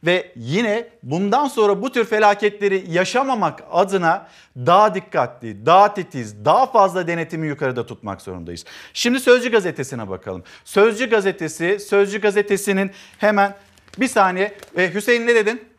[0.04, 7.06] ve yine bundan sonra bu tür felaketleri yaşamamak adına daha dikkatli, daha titiz, daha fazla
[7.06, 8.64] denetimi yukarıda tutmak zorundayız.
[8.92, 10.44] Şimdi Sözcü gazetesine bakalım.
[10.64, 13.54] Sözcü gazetesi, Sözcü gazetesinin hemen
[13.98, 15.75] bir saniye e, Hüseyin ne dedin?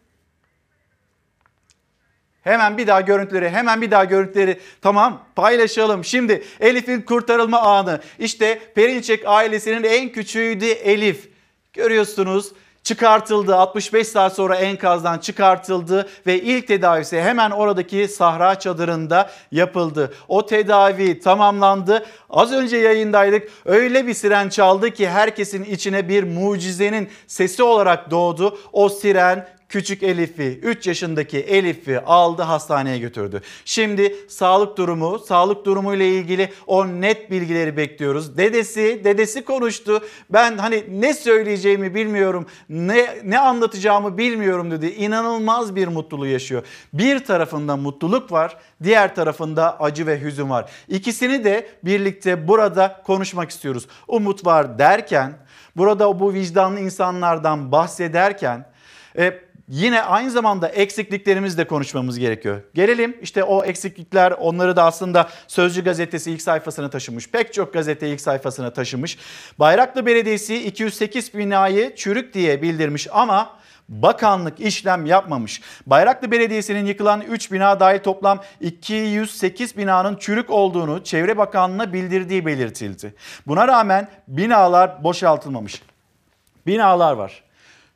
[2.47, 4.60] Hemen bir daha görüntüleri, hemen bir daha görüntüleri.
[4.81, 6.05] Tamam paylaşalım.
[6.05, 7.99] Şimdi Elif'in kurtarılma anı.
[8.19, 11.29] İşte Perinçek ailesinin en küçüğüydü Elif.
[11.73, 12.51] Görüyorsunuz
[12.83, 13.55] çıkartıldı.
[13.55, 20.13] 65 saat sonra enkazdan çıkartıldı ve ilk tedavisi hemen oradaki sahra çadırında yapıldı.
[20.27, 22.05] O tedavi tamamlandı.
[22.29, 23.49] Az önce yayındaydık.
[23.65, 28.57] Öyle bir siren çaldı ki herkesin içine bir mucizenin sesi olarak doğdu.
[28.73, 33.41] O siren küçük Elif'i, 3 yaşındaki Elif'i aldı hastaneye götürdü.
[33.65, 38.38] Şimdi sağlık durumu, sağlık durumu ile ilgili o net bilgileri bekliyoruz.
[38.38, 40.01] Dedesi, dedesi konuştu.
[40.30, 44.88] Ben hani ne söyleyeceğimi bilmiyorum, ne ne anlatacağımı bilmiyorum dedi.
[44.88, 46.63] İnanılmaz bir mutluluğu yaşıyor.
[46.93, 50.69] Bir tarafında mutluluk var, diğer tarafında acı ve hüzün var.
[50.88, 53.88] İkisini de birlikte burada konuşmak istiyoruz.
[54.08, 55.34] Umut var derken,
[55.75, 58.65] burada bu vicdanlı insanlardan bahsederken
[59.17, 62.62] e, yine aynı zamanda eksikliklerimizi konuşmamız gerekiyor.
[62.73, 67.30] Gelelim işte o eksiklikler onları da aslında Sözcü gazetesi ilk sayfasına taşımış.
[67.30, 69.17] Pek çok gazete ilk sayfasına taşımış.
[69.60, 73.58] Bayraklı Belediyesi 208 binayı çürük diye bildirmiş ama
[73.89, 75.62] bakanlık işlem yapmamış.
[75.86, 83.13] Bayraklı Belediyesi'nin yıkılan 3 bina dahil toplam 208 binanın çürük olduğunu Çevre Bakanlığı'na bildirdiği belirtildi.
[83.47, 85.82] Buna rağmen binalar boşaltılmamış.
[86.67, 87.43] Binalar var.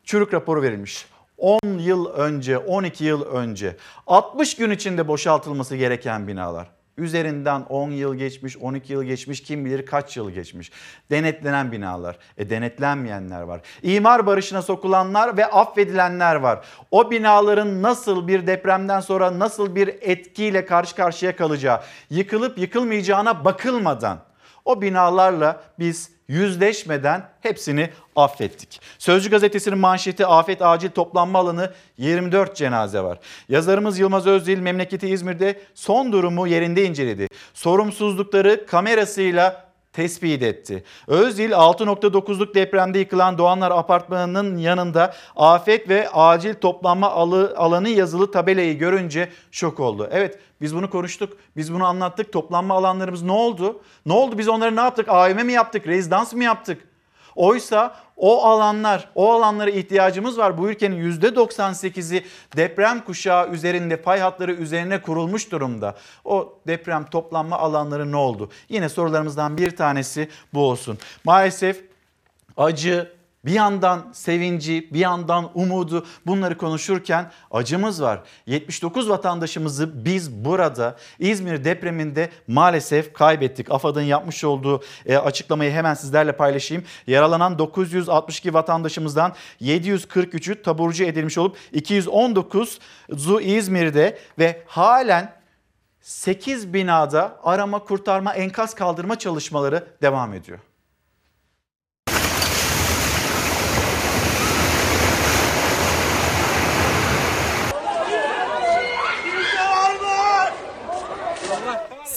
[0.04, 1.11] Çürük raporu verilmiş.
[1.42, 3.76] 10 yıl önce, 12 yıl önce
[4.08, 6.68] 60 gün içinde boşaltılması gereken binalar.
[6.98, 10.72] Üzerinden 10 yıl geçmiş, 12 yıl geçmiş, kim bilir kaç yıl geçmiş.
[11.12, 13.62] Denetlenen binalar, e denetlenmeyenler var.
[13.84, 16.66] İmar barışına sokulanlar ve affedilenler var.
[16.92, 24.18] O binaların nasıl bir depremden sonra nasıl bir etkiyle karşı karşıya kalacağı, yıkılıp yıkılmayacağına bakılmadan
[24.66, 28.82] o binalarla biz yüzleşmeden hepsini affettik.
[28.98, 33.20] Sözcü gazetesinin manşeti afet acil toplanma alanı 24 cenaze var.
[33.50, 37.28] Yazarımız Yılmaz Özdil memleketi İzmir'de son durumu yerinde inceledi.
[37.54, 40.84] Sorumsuzlukları kamerasıyla tespit etti.
[41.08, 47.12] Özdil 6.9'luk depremde yıkılan Doğanlar Apartmanı'nın yanında afet ve acil toplanma
[47.56, 50.10] alanı yazılı tabelayı görünce şok oldu.
[50.12, 52.34] Evet biz bunu konuştuk, biz bunu anlattık.
[52.34, 53.82] Toplanma alanlarımız ne oldu?
[54.06, 55.10] Ne oldu biz onları ne yaptık?
[55.10, 56.91] AVM mi yaptık, rezidans mı yaptık?
[57.36, 60.58] Oysa o alanlar, o alanlara ihtiyacımız var.
[60.58, 62.26] Bu ülkenin %98'i
[62.58, 65.96] deprem kuşağı üzerinde, pay hatları üzerine kurulmuş durumda.
[66.26, 68.50] O deprem toplanma alanları ne oldu?
[68.70, 70.98] Yine sorularımızdan bir tanesi bu olsun.
[71.24, 71.84] Maalesef
[72.58, 73.12] acı,
[73.46, 78.24] bir yandan sevinci, bir yandan umudu bunları konuşurken acımız var.
[78.46, 83.72] 79 vatandaşımızı biz burada İzmir depreminde maalesef kaybettik.
[83.72, 86.84] AFAD'ın yapmış olduğu e, açıklamayı hemen sizlerle paylaşayım.
[87.08, 95.34] Yaralanan 962 vatandaşımızdan 743'ü taburcu edilmiş olup 219'u İzmir'de ve halen
[96.02, 100.60] 8 binada arama, kurtarma, enkaz kaldırma çalışmaları devam ediyor.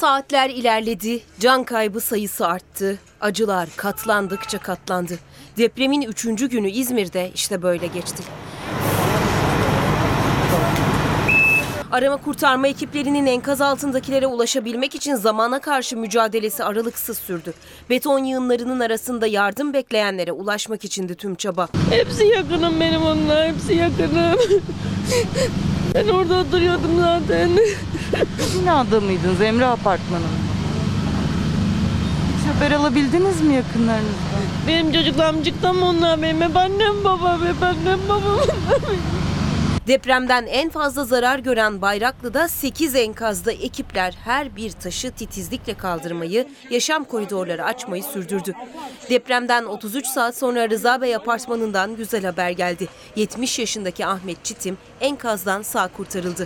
[0.05, 2.99] Saatler ilerledi, can kaybı sayısı arttı.
[3.21, 5.19] Acılar katlandıkça katlandı.
[5.57, 8.23] Depremin üçüncü günü İzmir'de işte böyle geçti.
[11.93, 17.55] Arama kurtarma ekiplerinin enkaz altındakilere ulaşabilmek için zamana karşı mücadelesi aralıksız sürdü.
[17.91, 21.69] Beton yığınlarının arasında yardım bekleyenlere ulaşmak içindi tüm çaba.
[21.91, 23.49] Hepsi yakınım benim onlar.
[23.49, 24.39] Hepsi yakınım.
[25.95, 27.51] ben orada oturuyordum zaten.
[28.63, 29.41] Binada mıydınız?
[29.41, 30.27] Emre Apartmanı'nda.
[32.39, 34.45] Hiç haber alabildiniz mi yakınlarınızdan?
[34.69, 38.39] Benim çocuklarım çıktı ama onlar benim hep annem babam hep annem babam.
[39.87, 47.05] Depremden en fazla zarar gören Bayraklı'da 8 enkazda ekipler her bir taşı titizlikle kaldırmayı, yaşam
[47.05, 48.55] koridorları açmayı sürdürdü.
[49.11, 52.89] Depremden 33 saat sonra Rıza Bey apartmanından güzel haber geldi.
[53.17, 56.45] 70 yaşındaki Ahmet Çitim enkazdan sağ kurtarıldı.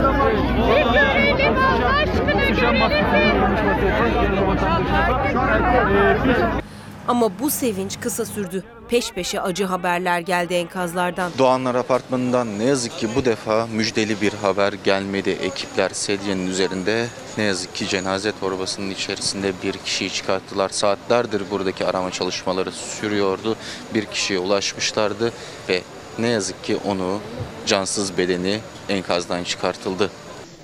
[7.09, 8.64] Ama bu sevinç kısa sürdü.
[8.88, 11.33] Peş peşe acı haberler geldi enkazlardan.
[11.38, 15.31] Doğanlar Apartmanı'ndan ne yazık ki bu defa müjdeli bir haber gelmedi.
[15.31, 17.07] Ekipler sedyenin üzerinde
[17.38, 20.68] ne yazık ki cenaze torbasının içerisinde bir kişiyi çıkarttılar.
[20.68, 23.57] Saatlerdir buradaki arama çalışmaları sürüyordu.
[23.94, 25.33] Bir kişiye ulaşmışlardı
[25.68, 25.83] ve
[26.18, 27.21] ne yazık ki onu
[27.66, 30.11] cansız bedeni enkazdan çıkartıldı.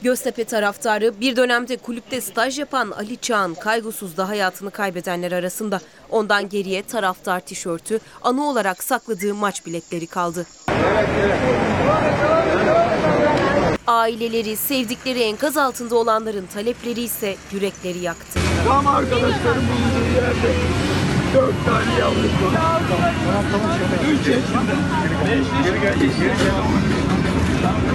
[0.04, 5.80] Göztepe taraftarı bir dönemde kulüpte staj yapan Ali Çağan kaygısızda hayatını kaybedenler arasında.
[6.10, 10.46] Ondan geriye taraftar tişörtü anı olarak sakladığı maç biletleri kaldı.
[13.86, 18.40] Aileleri, sevdikleri enkaz altında olanların talepleri ise yürekleri yaktı.
[18.68, 20.52] Tam arkadaşlarım bulunduğu yerde
[21.34, 22.82] dört tane yavrum var.
[24.12, 24.74] Üç yaşında,
[25.24, 26.74] beş yaşında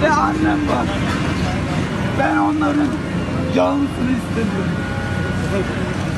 [0.02, 0.86] ve annem var.
[2.20, 2.88] Ben onların
[3.54, 4.72] canlısını istemiyorum.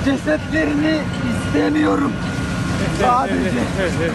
[0.04, 0.98] Cesetlerini
[1.32, 2.12] istemiyorum.
[3.00, 3.50] Sadece,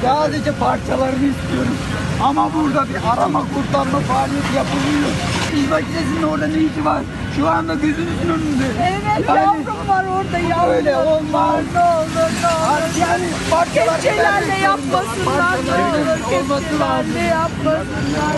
[0.01, 1.77] sadece parçalarını istiyorum.
[2.23, 5.09] Ama burada bir arama kurtarma faaliyeti yapılıyor.
[5.55, 7.01] İş makinesinin orada ne işi var?
[7.35, 8.65] Şu anda gözünüzün önünde.
[8.81, 10.73] Evet yavrum var orada yavrum.
[10.73, 11.61] Öyle olmaz.
[11.73, 12.99] Ne olur ne olur.
[12.99, 16.19] Yani parçalar Kepçelerle yapmasınlar ne olur.
[16.29, 18.35] Kepçelerle yapmasınlar.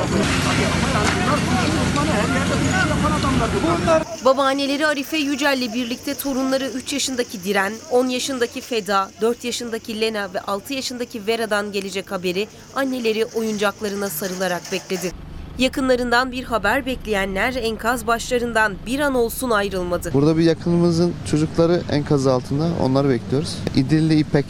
[4.26, 10.40] Babaanneleri Arife Yücel'le birlikte torunları 3 yaşındaki Diren, 10 yaşındaki Feda, 4 yaşındaki Lena ve
[10.40, 15.12] 6 yaşındaki Vera'dan gelecek haberi anneleri oyuncaklarına sarılarak bekledi.
[15.58, 20.14] Yakınlarından bir haber bekleyenler enkaz başlarından bir an olsun ayrılmadı.
[20.14, 22.68] Burada bir yakınımızın çocukları enkaz altında.
[22.84, 23.58] Onları bekliyoruz.
[23.76, 24.46] İdilli İpek.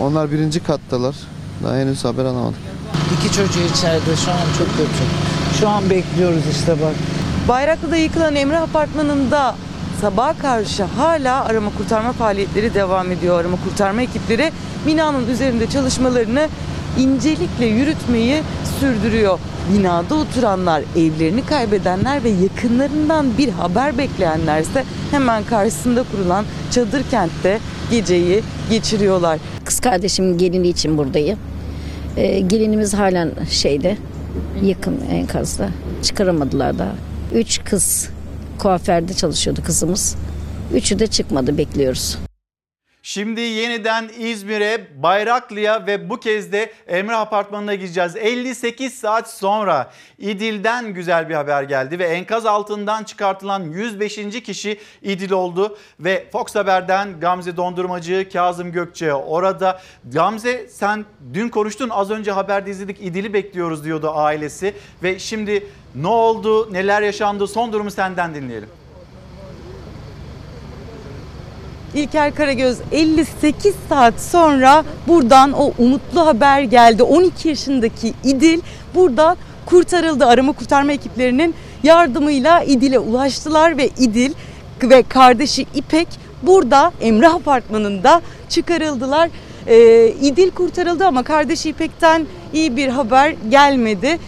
[0.00, 1.16] Onlar birinci kattalar.
[1.64, 2.58] Daha henüz haber alamadık.
[3.18, 5.04] İki çocuğu içeride şu an çok kötü.
[5.60, 6.94] Şu an bekliyoruz işte bak.
[7.48, 9.56] Bayraklı'da yıkılan Emre Apartmanı'nda
[10.02, 13.40] sabaha karşı hala arama kurtarma faaliyetleri devam ediyor.
[13.40, 14.52] Arama kurtarma ekipleri
[14.86, 16.48] binanın üzerinde çalışmalarını
[16.98, 18.42] incelikle yürütmeyi
[18.80, 19.38] sürdürüyor.
[19.72, 27.58] Binada oturanlar, evlerini kaybedenler ve yakınlarından bir haber bekleyenlerse hemen karşısında kurulan çadır kentte
[27.90, 29.38] geceyi geçiriyorlar.
[29.64, 31.38] Kız kardeşimin gelini için buradayım.
[32.16, 33.96] Ee, gelinimiz halen şeyde
[34.62, 35.68] yakın enkazda.
[36.02, 36.94] Çıkaramadılar daha.
[37.34, 38.11] Üç kız
[38.62, 40.16] kuaförde çalışıyordu kızımız.
[40.74, 42.18] Üçü de çıkmadı bekliyoruz.
[43.04, 48.16] Şimdi yeniden İzmir'e, Bayraklı'ya ve bu kez de Emre Apartmanı'na gideceğiz.
[48.16, 54.42] 58 saat sonra İdil'den güzel bir haber geldi ve enkaz altından çıkartılan 105.
[54.44, 55.78] kişi İdil oldu.
[56.00, 59.80] Ve Fox Haber'den Gamze Dondurmacı, Kazım Gökçe orada.
[60.12, 64.74] Gamze sen dün konuştun az önce haberde izledik İdil'i bekliyoruz diyordu ailesi.
[65.02, 68.81] Ve şimdi ne oldu, neler yaşandı son durumu senden dinleyelim.
[71.94, 77.02] İlker Karagöz 58 saat sonra buradan o umutlu haber geldi.
[77.02, 78.60] 12 yaşındaki İdil
[78.94, 80.26] buradan kurtarıldı.
[80.26, 84.32] Arama kurtarma ekiplerinin yardımıyla İdil'e ulaştılar ve İdil
[84.82, 86.08] ve kardeşi İpek
[86.42, 89.30] burada Emrah Apartmanı'nda çıkarıldılar.
[89.66, 94.18] Ee, İdil kurtarıldı ama kardeşi İpek'ten iyi bir haber gelmedi.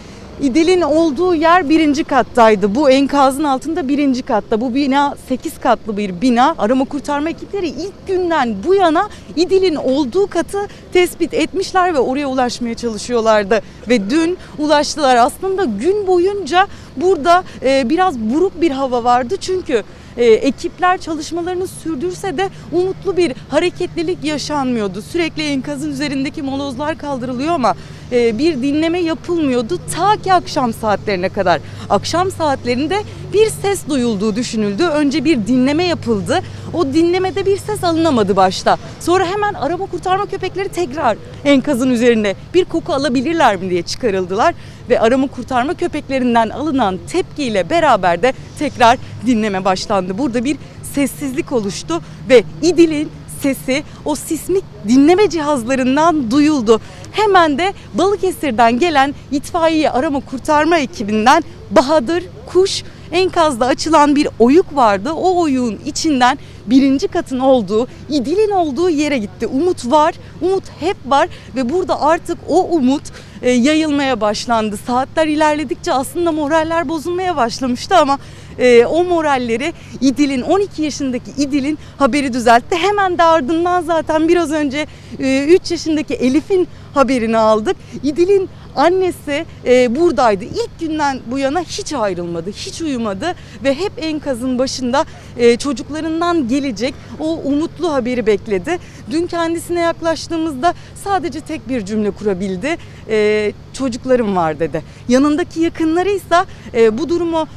[0.41, 2.75] İdil'in olduğu yer birinci kattaydı.
[2.75, 4.61] Bu enkazın altında birinci katta.
[4.61, 6.55] Bu bina 8 katlı bir bina.
[6.57, 10.57] Arama kurtarma ekipleri ilk günden bu yana İdil'in olduğu katı
[10.93, 13.61] tespit etmişler ve oraya ulaşmaya çalışıyorlardı.
[13.89, 15.15] Ve dün ulaştılar.
[15.15, 16.67] Aslında gün boyunca
[16.97, 19.35] burada e, biraz buruk bir hava vardı.
[19.41, 19.83] Çünkü
[20.17, 25.01] e, ekipler çalışmalarını sürdürse de umutlu bir hareketlilik yaşanmıyordu.
[25.01, 27.75] Sürekli enkazın üzerindeki molozlar kaldırılıyor ama
[28.11, 31.61] e, bir dinleme yapılmıyordu ta ki akşam saatlerine kadar.
[31.89, 34.83] Akşam saatlerinde bir ses duyulduğu düşünüldü.
[34.83, 36.41] Önce bir dinleme yapıldı.
[36.73, 38.77] O dinlemede bir ses alınamadı başta.
[38.99, 44.55] Sonra hemen arama kurtarma köpekleri tekrar enkazın üzerine bir koku alabilirler mi diye çıkarıldılar
[44.89, 50.17] ve arama kurtarma köpeklerinden alınan tepkiyle beraber de tekrar dinleme başlandı.
[50.17, 50.57] Burada bir
[50.93, 53.09] sessizlik oluştu ve İdil'in
[53.41, 56.81] sesi o sismik dinleme cihazlarından duyuldu.
[57.15, 65.11] Hemen de Balıkesir'den gelen itfaiye arama kurtarma ekibinden Bahadır Kuş enkazda açılan bir oyuk vardı.
[65.11, 69.47] O oyuğun içinden birinci katın olduğu, İdil'in olduğu yere gitti.
[69.47, 73.03] Umut var, umut hep var ve burada artık o umut
[73.41, 74.77] e, yayılmaya başlandı.
[74.87, 78.19] Saatler ilerledikçe aslında moraller bozulmaya başlamıştı ama
[78.59, 82.75] e, o moralleri İdil'in 12 yaşındaki İdil'in haberi düzeltti.
[82.75, 84.85] Hemen de ardından zaten biraz önce
[85.19, 87.75] e, 3 yaşındaki Elif'in haberini aldık.
[88.03, 90.45] İdil'in annesi e, buradaydı.
[90.45, 95.05] İlk günden bu yana hiç ayrılmadı, hiç uyumadı ve hep enkazın başında
[95.37, 98.79] e, çocuklarından gelecek o umutlu haberi bekledi.
[99.11, 102.77] Dün kendisine yaklaştığımızda sadece tek bir cümle kurabildi.
[103.09, 104.83] E, çocuklarım var dedi.
[105.09, 106.35] Yanındaki yakınları ise
[106.73, 107.47] e, bu durumu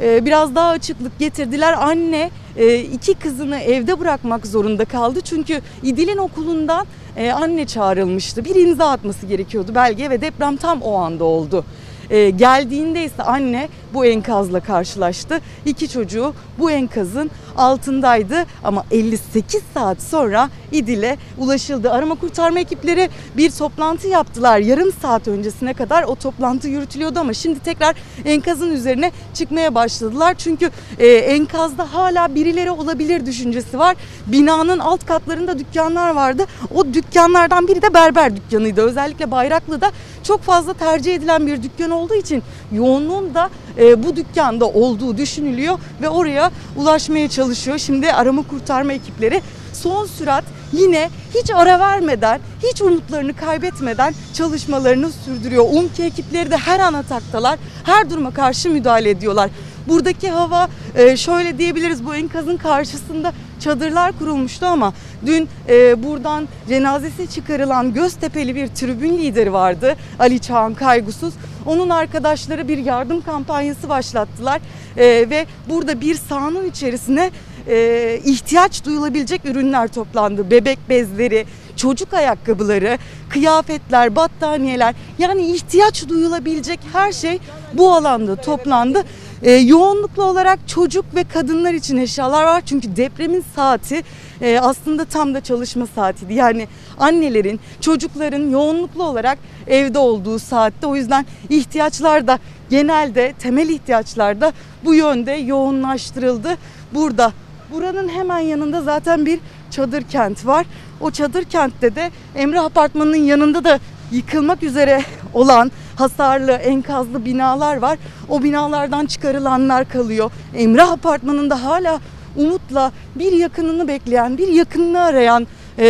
[0.00, 1.72] e, biraz daha açıklık getirdiler.
[1.72, 5.20] Anne e, iki kızını evde bırakmak zorunda kaldı.
[5.20, 8.44] Çünkü İdil'in okulundan e, anne çağrılmıştı.
[8.44, 11.64] Bir imza atması gerekiyordu belge ve deprem tam o anda oldu.
[12.10, 15.40] E, geldiğinde ise anne bu enkazla karşılaştı.
[15.66, 21.90] İki çocuğu bu enkazın altındaydı ama 58 saat sonra İdil'e ulaşıldı.
[21.90, 24.58] Arama kurtarma ekipleri bir toplantı yaptılar.
[24.58, 30.34] Yarım saat öncesine kadar o toplantı yürütülüyordu ama şimdi tekrar enkazın üzerine çıkmaya başladılar.
[30.38, 33.96] Çünkü e, enkazda hala birileri olabilir düşüncesi var.
[34.26, 36.46] Binanın alt katlarında dükkanlar vardı.
[36.74, 38.82] O dükkanlardan biri de berber dükkanıydı.
[38.82, 44.66] Özellikle Bayraklı'da çok fazla tercih edilen bir dükkan olduğu için yoğunluğun da e, bu dükkanda
[44.66, 47.78] olduğu düşünülüyor ve oraya ulaşmaya çalışıyor.
[47.78, 55.64] Şimdi arama kurtarma ekipleri son sürat yine hiç ara vermeden, hiç umutlarını kaybetmeden çalışmalarını sürdürüyor.
[55.72, 59.50] UMKE ekipleri de her an ataktalar, her duruma karşı müdahale ediyorlar.
[59.88, 64.92] Buradaki hava e, şöyle diyebiliriz bu enkazın karşısında çadırlar kurulmuştu ama
[65.26, 71.34] dün e, buradan cenazesi çıkarılan Göztepe'li bir tribün lideri vardı Ali Çağan Kaygusuz.
[71.66, 74.60] Onun arkadaşları bir yardım kampanyası başlattılar
[74.96, 77.30] E, ve burada bir sahanın içerisine
[77.68, 80.50] e, ihtiyaç duyulabilecek ürünler toplandı.
[80.50, 87.38] Bebek bezleri, çocuk ayakkabıları, kıyafetler, battaniyeler yani ihtiyaç duyulabilecek her şey
[87.72, 89.04] bu alanda toplandı.
[89.42, 94.02] Ee, yoğunluklu olarak çocuk ve kadınlar için eşyalar var çünkü depremin saati
[94.40, 96.34] e, aslında tam da çalışma saatiydi.
[96.34, 96.68] Yani
[96.98, 102.38] annelerin, çocukların yoğunluklu olarak evde olduğu saatte o yüzden ihtiyaçlar da
[102.70, 104.52] genelde temel ihtiyaçlar da
[104.84, 106.56] bu yönde yoğunlaştırıldı.
[106.94, 107.32] Burada
[107.72, 110.66] buranın hemen yanında zaten bir çadır kent var.
[111.00, 113.80] O çadır kentte de Emre Apartmanı'nın yanında da
[114.12, 115.02] yıkılmak üzere
[115.34, 117.98] olan hasarlı, enkazlı binalar var.
[118.28, 120.30] O binalardan çıkarılanlar kalıyor.
[120.54, 122.00] Emrah Apartmanı'nda hala
[122.36, 125.46] umutla bir yakınını bekleyen, bir yakınını arayan
[125.78, 125.84] e,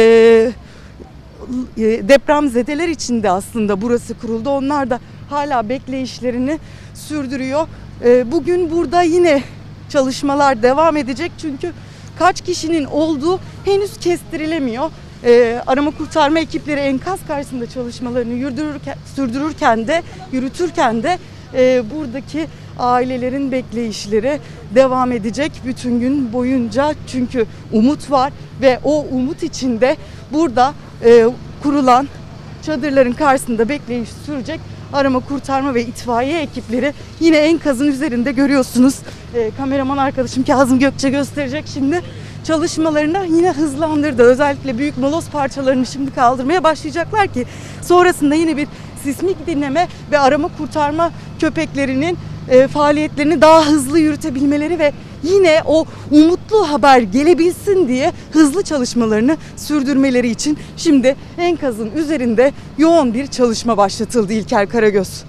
[1.79, 4.51] depremzedeler içinde aslında burası kuruldu.
[4.51, 5.01] Onlar da
[5.31, 6.59] hala bekleyişlerini
[6.95, 7.69] sürdürüyor.
[8.05, 9.43] E, bugün burada yine
[9.89, 11.73] çalışmalar devam edecek çünkü
[12.19, 14.91] kaç kişinin olduğu henüz kestirilemiyor.
[15.25, 20.03] Ee, arama kurtarma ekipleri enkaz karşısında çalışmalarını yürütürken, sürdürürken de
[20.33, 21.19] yürütürken de
[21.55, 22.47] e, buradaki
[22.79, 24.41] ailelerin bekleyişleri
[24.75, 29.97] devam edecek bütün gün boyunca çünkü umut var ve o umut içinde
[30.33, 30.75] burada
[31.05, 31.27] e,
[31.63, 32.09] kurulan
[32.67, 34.61] çadırların karşısında bekleyiş sürecek
[34.93, 38.95] arama kurtarma ve itfaiye ekipleri yine enkazın üzerinde görüyorsunuz.
[39.35, 42.03] E, kameraman arkadaşım Kazım Gökçe gösterecek şimdi
[42.47, 44.23] çalışmalarını yine hızlandırdı.
[44.23, 47.45] Özellikle büyük moloz parçalarını şimdi kaldırmaya başlayacaklar ki
[47.83, 48.69] sonrasında yine bir
[49.03, 56.73] sismik dinleme ve arama kurtarma köpeklerinin e, faaliyetlerini daha hızlı yürütebilmeleri ve yine o umutlu
[56.73, 64.69] haber gelebilsin diye hızlı çalışmalarını sürdürmeleri için şimdi enkazın üzerinde yoğun bir çalışma başlatıldı İlker
[64.69, 65.25] Karagöz.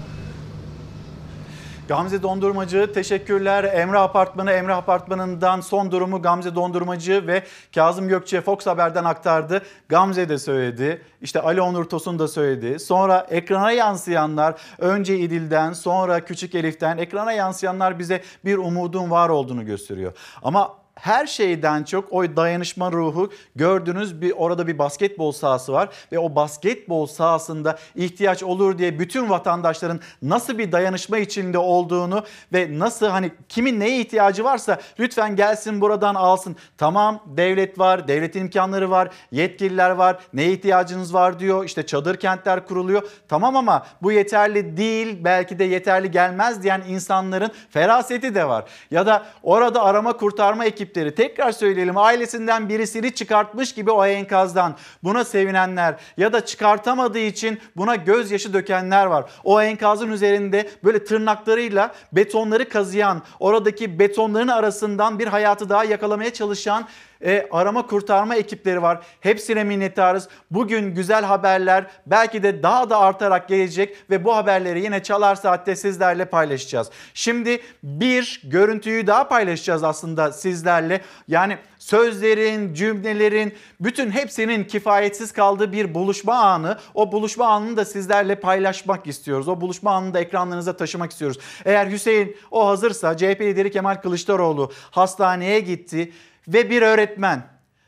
[1.88, 3.64] Gamze Dondurmacı teşekkürler.
[3.64, 7.42] Emre Apartmanı, Emre Apartmanı'ndan son durumu Gamze Dondurmacı ve
[7.74, 9.62] Kazım Gökçe Fox Haber'den aktardı.
[9.88, 11.02] Gamze de söyledi.
[11.22, 12.78] İşte Ali Onur Tosun da söyledi.
[12.78, 19.66] Sonra ekrana yansıyanlar önce İdil'den sonra Küçük Elif'ten ekrana yansıyanlar bize bir umudun var olduğunu
[19.66, 20.12] gösteriyor.
[20.42, 26.18] Ama her şeyden çok o dayanışma ruhu gördüğünüz bir orada bir basketbol sahası var ve
[26.18, 33.06] o basketbol sahasında ihtiyaç olur diye bütün vatandaşların nasıl bir dayanışma içinde olduğunu ve nasıl
[33.06, 36.56] hani kimin neye ihtiyacı varsa lütfen gelsin buradan alsın.
[36.78, 40.18] Tamam devlet var, devletin imkanları var, yetkililer var.
[40.32, 41.64] Neye ihtiyacınız var diyor.
[41.64, 43.02] İşte çadır kentler kuruluyor.
[43.28, 45.18] Tamam ama bu yeterli değil.
[45.24, 48.64] Belki de yeterli gelmez diyen insanların feraseti de var.
[48.90, 55.24] Ya da orada arama kurtarma ekipleri tekrar söyleyelim ailesinden birisini çıkartmış gibi o enkazdan buna
[55.24, 59.30] sevinenler ya da çıkartamadığı için buna gözyaşı dökenler var.
[59.44, 66.88] O enkazın üzerinde böyle tırnaklarıyla betonları kazıyan oradaki betonların arasından bir hayatı daha yakalamaya çalışan
[67.24, 69.06] e, arama kurtarma ekipleri var.
[69.20, 70.28] Hepsine minnettarız.
[70.50, 75.76] Bugün güzel haberler belki de daha da artarak gelecek ve bu haberleri yine Çalar Saat'te
[75.76, 76.90] sizlerle paylaşacağız.
[77.14, 81.00] Şimdi bir görüntüyü daha paylaşacağız aslında sizlerle.
[81.28, 86.78] Yani sözlerin, cümlelerin, bütün hepsinin kifayetsiz kaldığı bir buluşma anı.
[86.94, 89.48] O buluşma anını da sizlerle paylaşmak istiyoruz.
[89.48, 91.38] O buluşma anını da ekranlarınıza taşımak istiyoruz.
[91.64, 96.12] Eğer Hüseyin o hazırsa CHP lideri Kemal Kılıçdaroğlu hastaneye gitti
[96.48, 97.42] ve bir öğretmen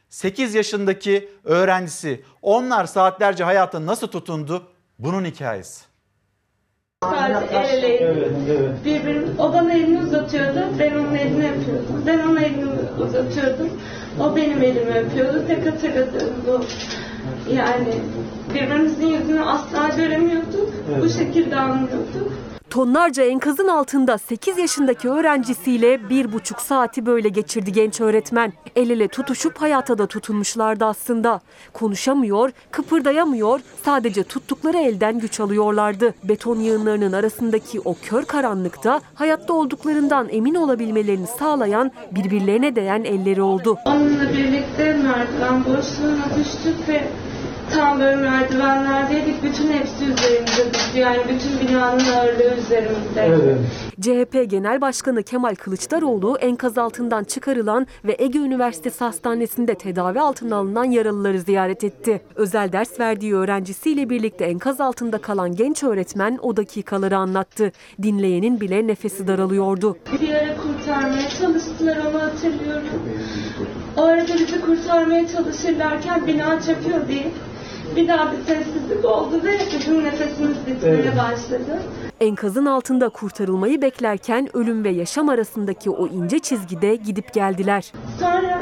[0.08, 4.62] 8 yaşındaki öğrencisi onlar saatlerce hayata nasıl tutundu
[4.98, 5.84] bunun hikayesi.
[7.04, 8.84] Sadece el eleydik.
[8.84, 12.02] Birbirimiz, o bana elini uzatıyordu, ben onun elini öpüyordum.
[12.06, 12.64] Ben onun elini
[13.02, 13.70] uzatıyordum,
[14.20, 15.46] o benim elimi öpüyordu.
[15.46, 16.64] Tek hatırladığım bu.
[17.54, 17.94] Yani
[18.54, 20.72] birbirimizin yüzünü asla göremiyorduk.
[21.02, 22.32] Bu şekilde anlıyorduk.
[22.70, 28.52] Tonlarca enkazın altında 8 yaşındaki öğrencisiyle bir buçuk saati böyle geçirdi genç öğretmen.
[28.76, 31.40] El ele tutuşup hayata da tutunmuşlardı aslında.
[31.72, 36.14] Konuşamıyor, kıpırdayamıyor, sadece tuttukları elden güç alıyorlardı.
[36.24, 43.76] Beton yığınlarının arasındaki o kör karanlıkta hayatta olduklarından emin olabilmelerini sağlayan birbirlerine değen elleri oldu.
[43.86, 47.08] Onunla birlikte merdiven boşluğuna düştük ve
[47.74, 49.42] tam böyle merdivenlerdeydik.
[49.42, 50.98] Bütün hepsi üzerimizde düştü.
[50.98, 53.58] Yani bütün binanın ağırlığı üzerimizde.
[54.00, 60.84] CHP Genel Başkanı Kemal Kılıçdaroğlu enkaz altından çıkarılan ve Ege Üniversitesi Hastanesi'nde tedavi altına alınan
[60.84, 62.20] yaralıları ziyaret etti.
[62.34, 67.72] Özel ders verdiği öğrencisiyle birlikte enkaz altında kalan genç öğretmen o dakikaları anlattı.
[68.02, 69.96] Dinleyenin bile nefesi daralıyordu.
[70.20, 72.88] Bir ara kurtarmaya çalıştılar onu hatırlıyorum.
[73.96, 77.26] O arada bizi kurtarmaya çalışırlarken bina çöküyor diye
[77.96, 81.82] bir daha bir sessizlik oldu ve bizim nefesimiz bitmeye başladı.
[82.20, 87.92] Enkazın altında kurtarılmayı beklerken ölüm ve yaşam arasındaki o ince çizgide gidip geldiler.
[88.20, 88.58] Sonra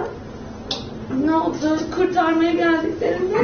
[1.25, 1.79] ne oldu?
[1.97, 3.37] Kurtarmaya geldiklerinde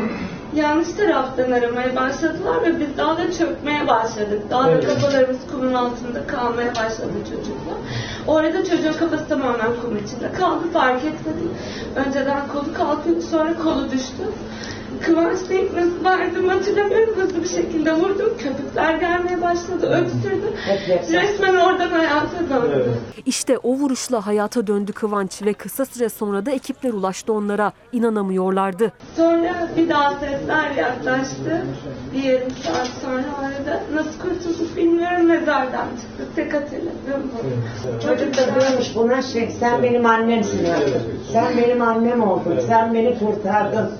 [0.54, 4.42] yanlış taraftan aramaya başladılar ve biz daha da çökmeye başladık.
[4.50, 7.74] Daha da kafalarımız kumun altında kalmaya başladı çocukla.
[8.26, 11.50] O arada çocuğun kafası tamamen kum içinde kaldı fark etmedim.
[12.06, 14.22] Önceden kolu kalkıyordu sonra kolu düştü.
[15.02, 18.32] Kıvanç Bey nasıl verdim hatırlamıyorum hızlı bir şekilde vurdum.
[18.38, 20.52] Köpükler gelmeye başladı, öksürdü.
[21.12, 22.90] Resmen oradan hayata döndü.
[23.26, 27.72] İşte o vuruşla hayata döndü Kıvanç ve kısa süre sonra da ekipler ulaştı onlara.
[27.92, 28.92] İnanamıyorlardı.
[29.16, 31.66] Sonra bir daha sesler yaklaştı.
[32.14, 36.36] Bir yarım saat sonra arada nasıl kurtulduk bilmiyorum mezardan çıktık.
[36.36, 38.02] Tek hatırladığım bu.
[38.06, 41.02] Çocuk da diyormuş buna şey sen benim annemsin artık.
[41.32, 42.60] Sen benim annem oldun.
[42.68, 43.90] Sen beni kurtardın.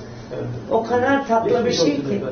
[0.71, 2.23] O kadar tatlı bir şey ki.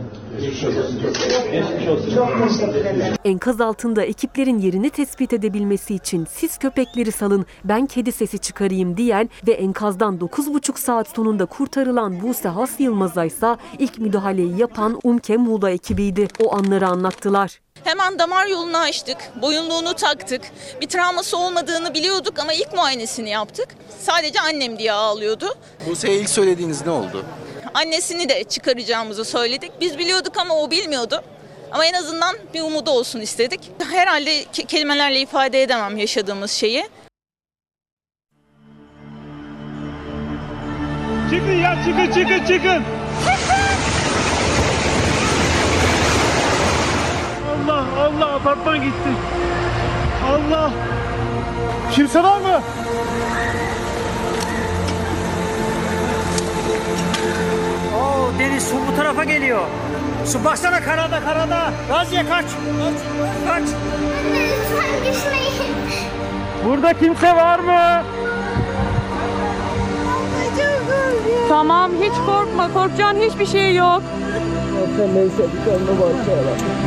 [2.14, 3.14] Çok teşekkür ederim.
[3.24, 9.30] Enkaz altında ekiplerin yerini tespit edebilmesi için siz köpekleri salın ben kedi sesi çıkarayım diyen
[9.46, 15.70] ve enkazdan 9,5 saat sonunda kurtarılan Buse Has Yılmaz'a ise ilk müdahaleyi yapan Umke Muğla
[15.70, 16.28] ekibiydi.
[16.44, 17.60] O anları anlattılar.
[17.84, 20.40] Hemen damar yolunu açtık, boyunluğunu taktık.
[20.80, 23.68] Bir travması olmadığını biliyorduk ama ilk muayenesini yaptık.
[23.98, 25.46] Sadece annem diye ağlıyordu.
[25.88, 27.24] Buse'ye ilk söylediğiniz ne oldu?
[27.74, 29.72] Annesini de çıkaracağımızı söyledik.
[29.80, 31.22] Biz biliyorduk ama o bilmiyordu.
[31.72, 33.60] Ama en azından bir umudu olsun istedik.
[33.92, 36.84] Herhalde ke- kelimelerle ifade edemem yaşadığımız şeyi.
[41.30, 42.82] Çıkın ya çıkın çıkın çıkın.
[47.66, 49.08] Allah Allah apartman gitti.
[50.26, 50.70] Allah.
[51.94, 52.62] Kimse var mı?
[58.38, 59.60] Deniz su bu tarafa geliyor.
[60.26, 61.72] Su baksana karada karada.
[61.90, 62.44] Raziye kaç.
[62.44, 62.54] Kaç.
[63.48, 63.68] Kaç.
[66.64, 68.02] Burada kimse var mı?
[71.48, 72.72] Tamam hiç korkma.
[72.72, 74.02] Korkacağın hiçbir şey yok.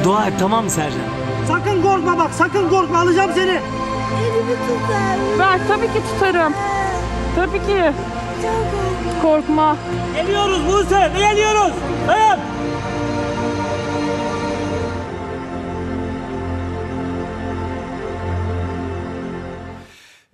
[0.04, 1.00] Dua et tamam mı Sercan?
[1.48, 3.50] Sakın korkma bak sakın korkma alacağım seni.
[3.50, 5.40] Elimi tutar.
[5.40, 6.54] Ver tabii ki tutarım.
[7.36, 7.92] Tabii ki.
[9.26, 9.78] Korkma.
[10.16, 11.74] Geliyoruz Buse geliyoruz?
[12.08, 12.40] Dayan.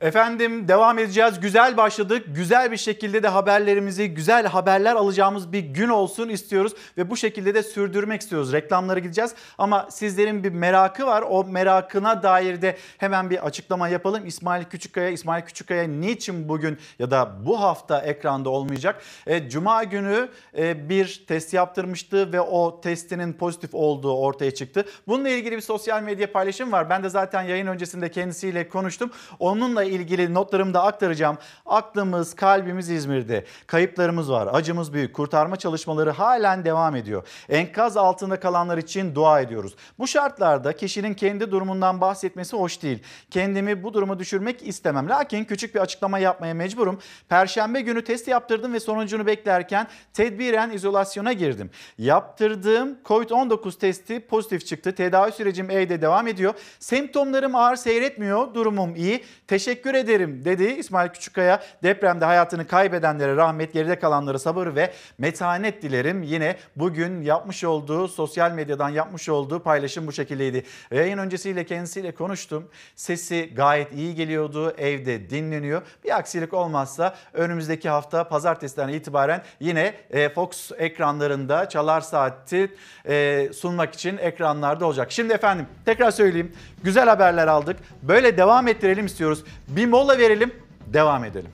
[0.01, 1.39] Efendim devam edeceğiz.
[1.39, 2.25] Güzel başladık.
[2.27, 6.73] Güzel bir şekilde de haberlerimizi, güzel haberler alacağımız bir gün olsun istiyoruz.
[6.97, 8.53] Ve bu şekilde de sürdürmek istiyoruz.
[8.53, 9.35] Reklamlara gideceğiz.
[9.57, 11.23] Ama sizlerin bir merakı var.
[11.29, 14.25] O merakına dair de hemen bir açıklama yapalım.
[14.25, 19.01] İsmail Küçükkaya, İsmail Küçükkaya niçin bugün ya da bu hafta ekranda olmayacak?
[19.27, 24.85] E, Cuma günü e, bir test yaptırmıştı ve o testinin pozitif olduğu ortaya çıktı.
[25.07, 26.89] Bununla ilgili bir sosyal medya paylaşım var.
[26.89, 29.11] Ben de zaten yayın öncesinde kendisiyle konuştum.
[29.39, 31.37] Onunla ilgili notlarımı da aktaracağım.
[31.65, 33.45] Aklımız, kalbimiz İzmir'de.
[33.67, 34.49] Kayıplarımız var.
[34.51, 35.15] Acımız büyük.
[35.15, 37.27] Kurtarma çalışmaları halen devam ediyor.
[37.49, 39.75] Enkaz altında kalanlar için dua ediyoruz.
[39.99, 43.03] Bu şartlarda kişinin kendi durumundan bahsetmesi hoş değil.
[43.29, 45.09] Kendimi bu duruma düşürmek istemem.
[45.09, 46.99] Lakin küçük bir açıklama yapmaya mecburum.
[47.29, 51.69] Perşembe günü test yaptırdım ve sonucunu beklerken tedbiren izolasyona girdim.
[51.97, 54.95] Yaptırdığım COVID-19 testi pozitif çıktı.
[54.95, 56.53] Tedavi sürecim evde devam ediyor.
[56.79, 58.53] Semptomlarım ağır seyretmiyor.
[58.53, 59.23] Durumum iyi.
[59.47, 61.63] Teşekkür ederim dedi İsmail Küçükkaya.
[61.83, 66.23] Depremde hayatını kaybedenlere rahmet, geride kalanlara sabır ve metanet dilerim.
[66.23, 70.63] Yine bugün yapmış olduğu, sosyal medyadan yapmış olduğu paylaşım bu şekildeydi.
[70.91, 72.69] Yayın öncesiyle kendisiyle konuştum.
[72.95, 74.73] Sesi gayet iyi geliyordu.
[74.77, 75.81] Evde dinleniyor.
[76.03, 82.75] Bir aksilik olmazsa önümüzdeki hafta pazartesiden itibaren yine e, Fox ekranlarında Çalar Saati
[83.07, 85.11] e, sunmak için ekranlarda olacak.
[85.11, 86.51] Şimdi efendim tekrar söyleyeyim.
[86.83, 87.77] Güzel haberler aldık.
[88.01, 89.43] Böyle devam ettirelim istiyoruz.
[89.67, 90.51] Bir mola verelim,
[90.87, 91.51] devam edelim.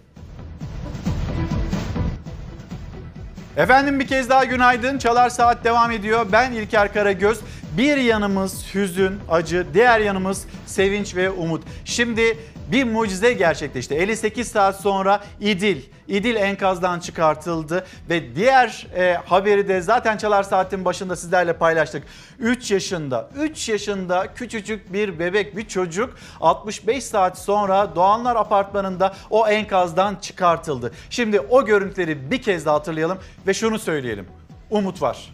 [3.57, 4.97] Efendim bir kez daha günaydın.
[4.97, 6.25] Çalar Saat devam ediyor.
[6.32, 7.39] Ben İlker Karagöz.
[7.78, 11.63] Bir yanımız hüzün, acı, diğer yanımız sevinç ve umut.
[11.86, 12.38] Şimdi
[12.72, 13.95] bir mucize gerçekleşti.
[13.95, 20.86] 58 saat sonra İdil, İdil enkazdan çıkartıldı ve diğer e, haberi de zaten Çalar Saat'in
[20.86, 22.03] başında sizlerle paylaştık.
[22.39, 29.47] 3 yaşında, 3 yaşında küçücük bir bebek, bir çocuk 65 saat sonra Doğanlar Apartmanı'nda o
[29.47, 30.91] enkazdan çıkartıldı.
[31.09, 34.28] Şimdi o görüntüleri bir kez daha hatırlayalım ve şunu söyleyelim.
[34.70, 35.34] Umut var.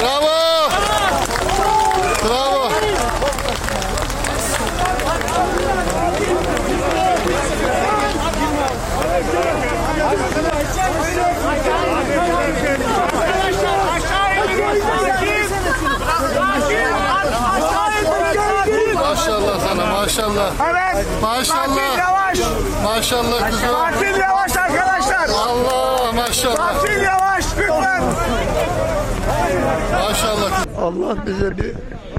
[0.00, 0.70] Bravo!
[2.24, 2.70] Bravo!
[18.94, 20.52] Maşallah sana maşallah.
[20.70, 21.06] Evet.
[21.24, 21.98] Maşallah.
[21.98, 22.38] Yavaş.
[22.84, 23.68] Maşallah kızım.
[23.68, 25.28] Sakin yavaş arkadaşlar.
[25.28, 26.82] Allah maşallah.
[26.82, 28.04] Sakin yavaş lütfen.
[29.92, 30.66] Maşallah.
[30.80, 31.72] Allah bize bir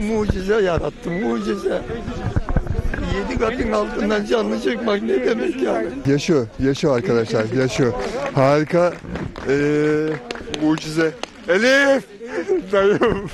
[0.04, 1.82] mucize yarattı, mucize.
[3.16, 5.88] Yedi katın altından canlı çıkmak ne demek yani?
[6.06, 7.94] Yaşıyor, yaşıyor arkadaşlar, yaşıyor.
[8.36, 8.94] Harika,
[9.50, 10.10] ee,
[10.62, 11.12] mucize.
[11.48, 12.04] Elif!
[12.72, 13.30] Dayım.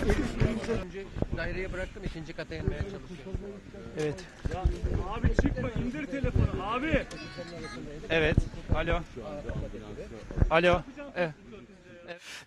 [1.37, 3.39] Daireye bıraktım ikinci kata inmeye çalışıyorum.
[4.01, 4.15] Evet.
[5.13, 7.05] Abi çıkma indir telefonu abi.
[8.09, 8.35] Evet.
[8.75, 8.99] Alo.
[10.49, 10.81] Alo.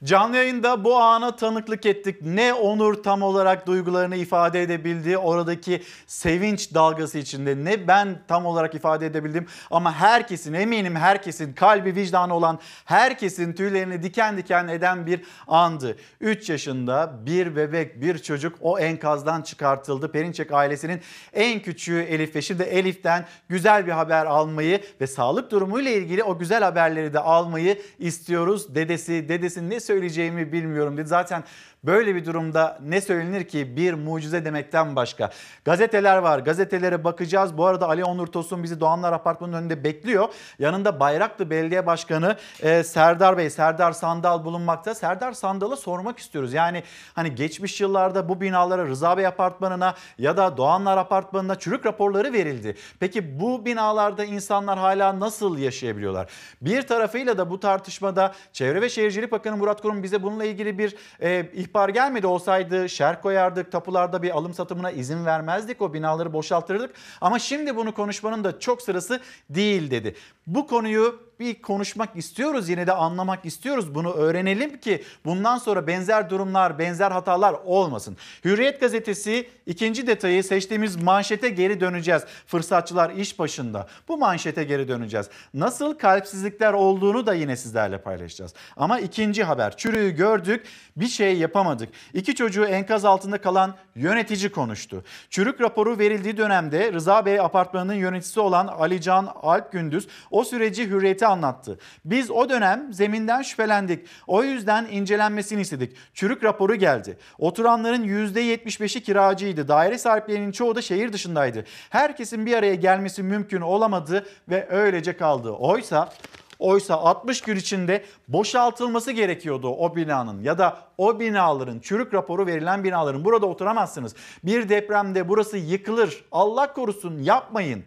[0.04, 2.22] Canlı yayında bu ana tanıklık ettik.
[2.22, 8.74] Ne Onur tam olarak duygularını ifade edebildi oradaki sevinç dalgası içinde ne ben tam olarak
[8.74, 15.20] ifade edebildim ama herkesin eminim herkesin kalbi vicdanı olan herkesin tüylerini diken diken eden bir
[15.46, 15.96] andı.
[16.20, 20.12] 3 yaşında bir bebek bir çocuk o enkazdan çıkartıldı.
[20.12, 21.00] Perinçek ailesinin
[21.32, 26.38] en küçüğü Elif ve şimdi Elif'ten güzel bir haber almayı ve sağlık durumuyla ilgili o
[26.38, 28.74] güzel haberleri de almayı istiyoruz.
[28.74, 31.08] Dedesi, dedesi ne söyleyeceğimi bilmiyorum dedi.
[31.08, 31.44] Zaten
[31.86, 35.30] böyle bir durumda ne söylenir ki bir mucize demekten başka.
[35.64, 36.38] Gazeteler var.
[36.38, 37.58] Gazetelere bakacağız.
[37.58, 40.28] Bu arada Ali Onur Tosun bizi Doğanlar Apartmanı'nın önünde bekliyor.
[40.58, 44.94] Yanında Bayraklı Belediye Başkanı e, Serdar Bey, Serdar Sandal bulunmakta.
[44.94, 46.52] Serdar Sandal'a sormak istiyoruz.
[46.52, 46.82] Yani
[47.14, 52.76] hani geçmiş yıllarda bu binalara Rıza Bey Apartmanı'na ya da Doğanlar Apartmanı'na çürük raporları verildi.
[53.00, 56.30] Peki bu binalarda insanlar hala nasıl yaşayabiliyorlar?
[56.60, 60.96] Bir tarafıyla da bu tartışmada Çevre ve Şehircilik Bakanı Murat Kurum bize bununla ilgili bir
[61.20, 66.94] e, gelmedi olsaydı şer koyardık, tapularda bir alım satımına izin vermezdik, o binaları boşaltırdık.
[67.20, 69.20] Ama şimdi bunu konuşmanın da çok sırası
[69.50, 70.14] değil dedi.
[70.46, 76.30] Bu konuyu bir konuşmak istiyoruz yine de anlamak istiyoruz bunu öğrenelim ki bundan sonra benzer
[76.30, 78.16] durumlar benzer hatalar olmasın.
[78.44, 82.22] Hürriyet gazetesi ikinci detayı seçtiğimiz manşete geri döneceğiz.
[82.46, 85.26] Fırsatçılar iş başında bu manşete geri döneceğiz.
[85.54, 88.54] Nasıl kalpsizlikler olduğunu da yine sizlerle paylaşacağız.
[88.76, 90.66] Ama ikinci haber çürüğü gördük
[90.96, 91.88] bir şey yapamadık.
[92.14, 95.04] İki çocuğu enkaz altında kalan yönetici konuştu.
[95.30, 101.26] Çürük raporu verildiği dönemde Rıza Bey apartmanının yöneticisi olan Alican Alp Gündüz o süreci hürriyete
[101.26, 101.78] anlattı.
[102.04, 104.06] Biz o dönem zeminden şüphelendik.
[104.26, 105.96] O yüzden incelenmesini istedik.
[106.14, 107.18] Çürük raporu geldi.
[107.38, 109.68] Oturanların %75'i kiracıydı.
[109.68, 111.64] Daire sahiplerinin çoğu da şehir dışındaydı.
[111.90, 115.50] Herkesin bir araya gelmesi mümkün olamadı ve öylece kaldı.
[115.50, 116.12] Oysa
[116.58, 122.84] Oysa 60 gün içinde boşaltılması gerekiyordu o binanın ya da o binaların çürük raporu verilen
[122.84, 124.14] binaların burada oturamazsınız.
[124.44, 126.24] Bir depremde burası yıkılır.
[126.32, 127.84] Allah korusun yapmayın.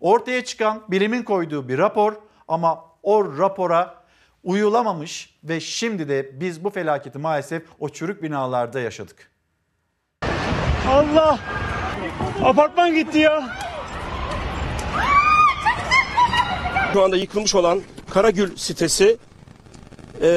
[0.00, 2.14] Ortaya çıkan bilimin koyduğu bir rapor
[2.48, 3.94] ama o rapora
[4.44, 9.30] uyulamamış ve şimdi de biz bu felaketi maalesef o çürük binalarda yaşadık.
[10.88, 11.38] Allah!
[12.44, 13.56] Apartman gitti ya.
[16.92, 19.16] Şu anda yıkılmış olan Karagül sitesi,
[20.22, 20.28] e,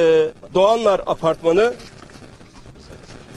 [0.54, 1.74] Doğanlar Apartmanı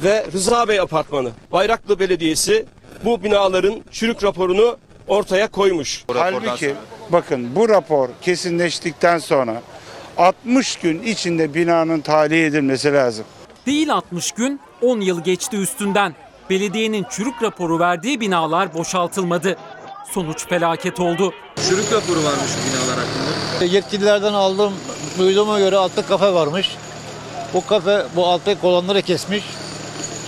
[0.03, 1.32] ve Rıza Bey Apartmanı.
[1.51, 2.65] Bayraklı Belediyesi
[3.05, 4.78] bu binaların çürük raporunu
[5.08, 6.04] ortaya koymuş.
[6.14, 6.76] Halbuki
[7.10, 9.62] bakın bu rapor kesinleştikten sonra
[10.18, 13.26] 60 gün içinde binanın tahliye edilmesi lazım.
[13.66, 16.16] Değil 60 gün, 10 yıl geçti üstünden.
[16.49, 19.58] Belediyenin çürük raporu verdiği binalar boşaltılmadı.
[20.12, 21.34] Sonuç felaket oldu.
[21.70, 23.66] Çürük raporu varmış bu binalar hakkında.
[23.66, 24.74] Yetkililerden aldığım
[25.20, 26.76] duyduğuma göre altta kafe varmış.
[27.54, 29.43] Bu kafe bu alttaki kolonları kesmiş.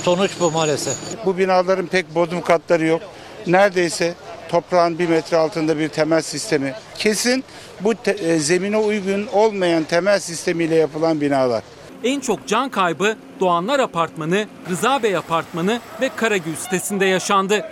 [0.04, 0.96] Sonuç bu maalesef.
[1.26, 3.02] Bu binaların pek bodrum katları yok.
[3.48, 4.14] Neredeyse
[4.54, 6.74] toprağın bir metre altında bir temel sistemi.
[6.97, 7.43] Kesin
[7.82, 11.64] bu te- e, zemine uygun olmayan temel sistemiyle yapılan binalar.
[12.04, 17.66] En çok can kaybı Doğanlar Apartmanı, Rıza Bey Apartmanı ve Karagül sitesinde yaşandı.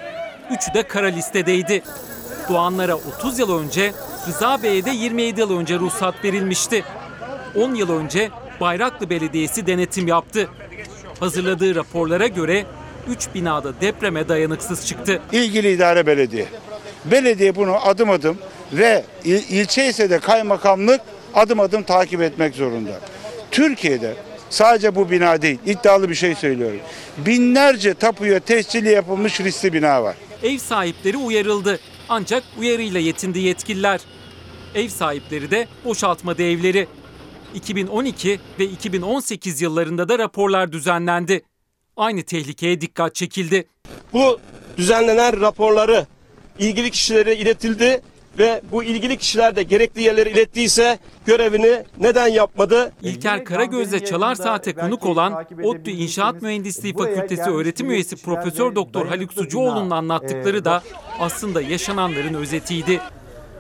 [0.52, 1.84] Üçü de kara listedeydi.
[2.50, 3.94] Doğanlara 30 yıl önce,
[4.28, 6.84] Rıza Bey'e de 27 yıl önce ruhsat verilmişti.
[7.56, 8.30] 10 yıl önce
[8.62, 10.50] Bayraklı Belediyesi denetim yaptı.
[11.20, 12.66] Hazırladığı raporlara göre
[13.08, 15.22] 3 binada depreme dayanıksız çıktı.
[15.32, 16.46] İlgili idare belediye.
[17.06, 18.38] Belediye bunu adım adım
[18.74, 21.02] ve il, ilçe ise de kaymakamlık
[21.34, 23.00] adım adım takip etmek zorunda.
[23.52, 24.16] Türkiye'de
[24.50, 26.80] sadece bu bina değil, iddialı bir şey söylüyorum.
[27.18, 30.16] Binlerce tapuya tescilli yapılmış riskli bina var.
[30.44, 31.80] Ev sahipleri uyarıldı.
[32.10, 34.02] Ancak uyarıyla yetindi yetkililer.
[34.76, 36.88] Ev sahipleri de boşaltmadı evleri.
[37.56, 41.42] 2012 ve 2018 yıllarında da raporlar düzenlendi.
[41.98, 43.68] Aynı tehlikeye dikkat çekildi.
[44.14, 44.40] Bu
[44.78, 46.06] düzenlenen raporları
[46.60, 48.02] ilgili kişilere iletildi
[48.40, 52.92] ve bu ilgili kişiler de gerekli yerlere ilettiyse görevini neden yapmadı?
[53.02, 59.34] İlker Karagöz'le Çalar Saat'e konuk olan ODTÜ İnşaat Mühendisliği Fakültesi öğretim üyesi Profesör Doktor Haluk
[59.34, 60.84] Sucuoğlu'nun anlattıkları da
[61.20, 63.00] aslında yaşananların özetiydi.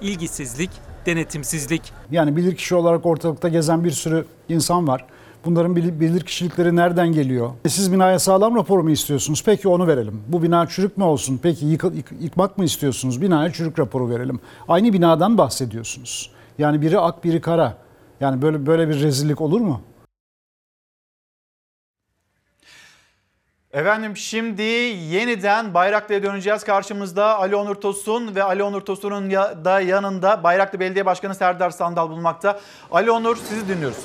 [0.02, 0.70] İlgisizlik,
[1.06, 1.82] denetimsizlik.
[2.12, 5.06] Yani bilirkişi olarak ortalıkta gezen bir sürü insan var.
[5.46, 7.52] Bunların bilir, bilirkişilikleri nereden geliyor?
[7.66, 9.44] E Siz binaya sağlam raporu mu istiyorsunuz?
[9.46, 10.24] Peki onu verelim.
[10.28, 11.39] Bu bina çürük mü olsun?
[11.44, 13.22] Peki yık, yık- yıkmak mı istiyorsunuz?
[13.22, 14.39] Binaya çürük raporu verelim.
[14.68, 16.32] Aynı binadan bahsediyorsunuz.
[16.58, 17.78] Yani biri ak biri kara.
[18.20, 19.82] Yani böyle böyle bir rezillik olur mu?
[23.74, 26.64] Efendim şimdi yeniden Bayraklı'ya döneceğiz.
[26.64, 29.32] Karşımızda Ali Onur Tosun ve Ali Onur Tosun'un
[29.66, 32.60] da yanında Bayraklı Belediye Başkanı Serdar Sandal bulunmakta.
[32.92, 33.98] Ali Onur sizi dinliyoruz.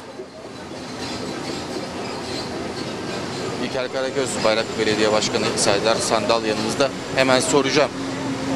[3.76, 6.88] İlker Karagöz Bayraklı Belediye Başkanı Serdar Sandal yanımızda.
[7.16, 7.90] Hemen soracağım.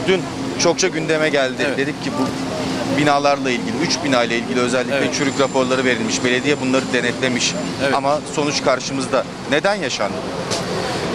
[0.09, 0.23] Dün
[0.59, 1.67] çokça gündeme geldi.
[1.77, 2.27] Dedik ki bu
[3.01, 6.25] binalarla ilgili, 3 bina ile ilgili özellikle çürük raporları verilmiş.
[6.25, 7.55] Belediye bunları denetlemiş.
[7.95, 9.25] Ama sonuç karşımızda.
[9.51, 10.17] Neden yaşandı?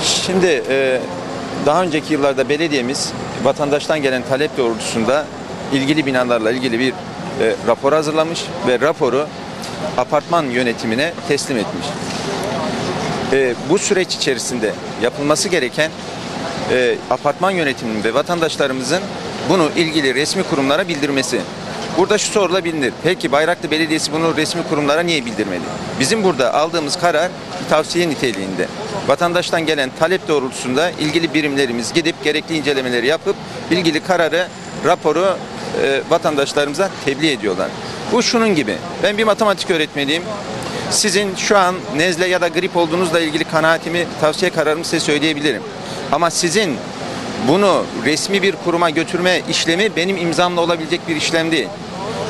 [0.03, 1.01] Şimdi e,
[1.65, 3.11] daha önceki yıllarda belediyemiz
[3.43, 5.25] vatandaştan gelen talep doğrultusunda
[5.73, 6.93] ilgili binalarla ilgili bir e,
[7.67, 9.27] rapor hazırlamış ve raporu
[9.97, 11.85] apartman yönetimine teslim etmiş.
[13.33, 15.91] E, bu süreç içerisinde yapılması gereken
[16.71, 19.01] e, apartman yönetiminin ve vatandaşlarımızın
[19.49, 21.41] bunu ilgili resmi kurumlara bildirmesi.
[21.97, 22.93] Burada şu sorulabilir.
[23.03, 25.61] Peki Bayraklı Belediyesi bunu resmi kurumlara niye bildirmedi?
[25.99, 27.31] Bizim burada aldığımız karar
[27.69, 28.67] tavsiye niteliğinde.
[29.07, 33.35] Vatandaştan gelen talep doğrultusunda ilgili birimlerimiz gidip gerekli incelemeleri yapıp
[33.71, 34.47] ilgili kararı,
[34.85, 35.37] raporu
[35.83, 37.69] e, vatandaşlarımıza tebliğ ediyorlar.
[38.11, 38.75] Bu şunun gibi.
[39.03, 40.23] Ben bir matematik öğretmeniyim.
[40.91, 45.63] Sizin şu an nezle ya da grip olduğunuzla ilgili kanaatimi, tavsiye kararımı size söyleyebilirim.
[46.11, 46.77] Ama sizin
[47.47, 51.67] bunu resmi bir kuruma götürme işlemi benim imzamla olabilecek bir işlem değil.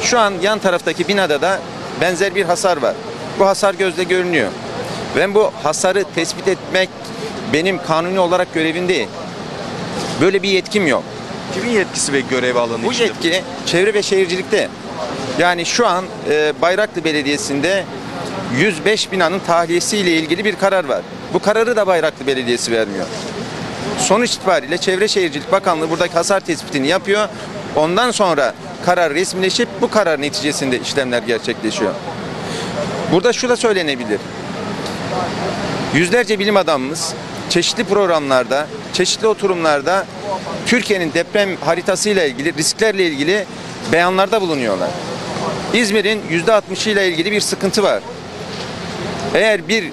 [0.01, 1.60] Şu an yan taraftaki binada da
[2.01, 2.95] benzer bir hasar var.
[3.39, 4.49] Bu hasar gözle görünüyor.
[5.18, 6.89] Ben bu hasarı tespit etmek
[7.53, 9.08] benim kanuni olarak görevim değil.
[10.22, 11.03] Böyle bir yetkim yok.
[11.53, 14.70] Kimin yetkisi ve görev alanı Bu yetki çevre ve şehircilikte.
[15.39, 17.84] Yani şu an e, Bayraklı Belediyesi'nde
[18.54, 21.02] 105 binanın tahliyesiyle ilgili bir karar var.
[21.34, 23.06] Bu kararı da Bayraklı Belediyesi vermiyor.
[24.00, 27.28] Sonuç itibariyle Çevre Şehircilik Bakanlığı buradaki hasar tespitini yapıyor.
[27.76, 28.54] Ondan sonra
[28.86, 31.93] karar resmileşip bu karar neticesinde işlemler gerçekleşiyor.
[33.12, 34.20] Burada şu da söylenebilir.
[35.93, 37.14] Yüzlerce bilim adamımız
[37.50, 40.06] çeşitli programlarda, çeşitli oturumlarda
[40.66, 43.46] Türkiye'nin deprem haritasıyla ilgili, risklerle ilgili
[43.91, 44.89] beyanlarda bulunuyorlar.
[45.74, 48.02] İzmir'in %60'ı ile ilgili bir sıkıntı var.
[49.36, 49.92] Eğer bir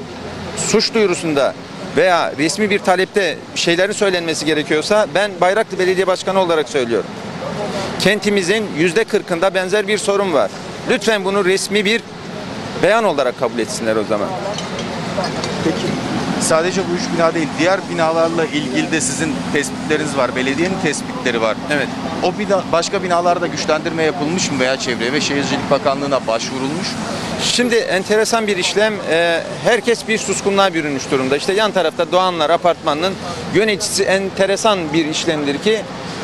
[0.56, 1.54] suç duyurusunda
[1.96, 7.10] veya resmi bir talepte şeylerin söylenmesi gerekiyorsa ben Bayraklı Belediye Başkanı olarak söylüyorum.
[8.00, 10.50] Kentimizin yüzde kırkında benzer bir sorun var.
[10.90, 12.02] Lütfen bunu resmi bir
[12.82, 14.28] beyan olarak kabul etsinler o zaman.
[15.64, 16.11] Peki
[16.42, 20.36] sadece bu üç bina değil, diğer binalarla ilgili de sizin tespitleriniz var.
[20.36, 21.56] Belediyenin tespitleri var.
[21.70, 21.88] Evet.
[22.22, 26.88] O bina, başka binalarda güçlendirme yapılmış mı veya Çevre ve Şehircilik Bakanlığı'na başvurulmuş?
[27.42, 28.94] Şimdi enteresan bir işlem.
[29.10, 31.36] Ee, herkes bir suskunluğa bürünmüş durumda.
[31.36, 33.14] İşte yan tarafta Doğanlar Apartmanı'nın
[33.54, 35.80] yöneticisi enteresan bir işlemdir ki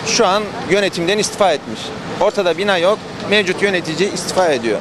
[0.06, 1.80] şu an yönetimden istifa etmiş.
[2.20, 2.98] Ortada bina yok.
[3.30, 4.78] Mevcut yönetici istifa ediyor.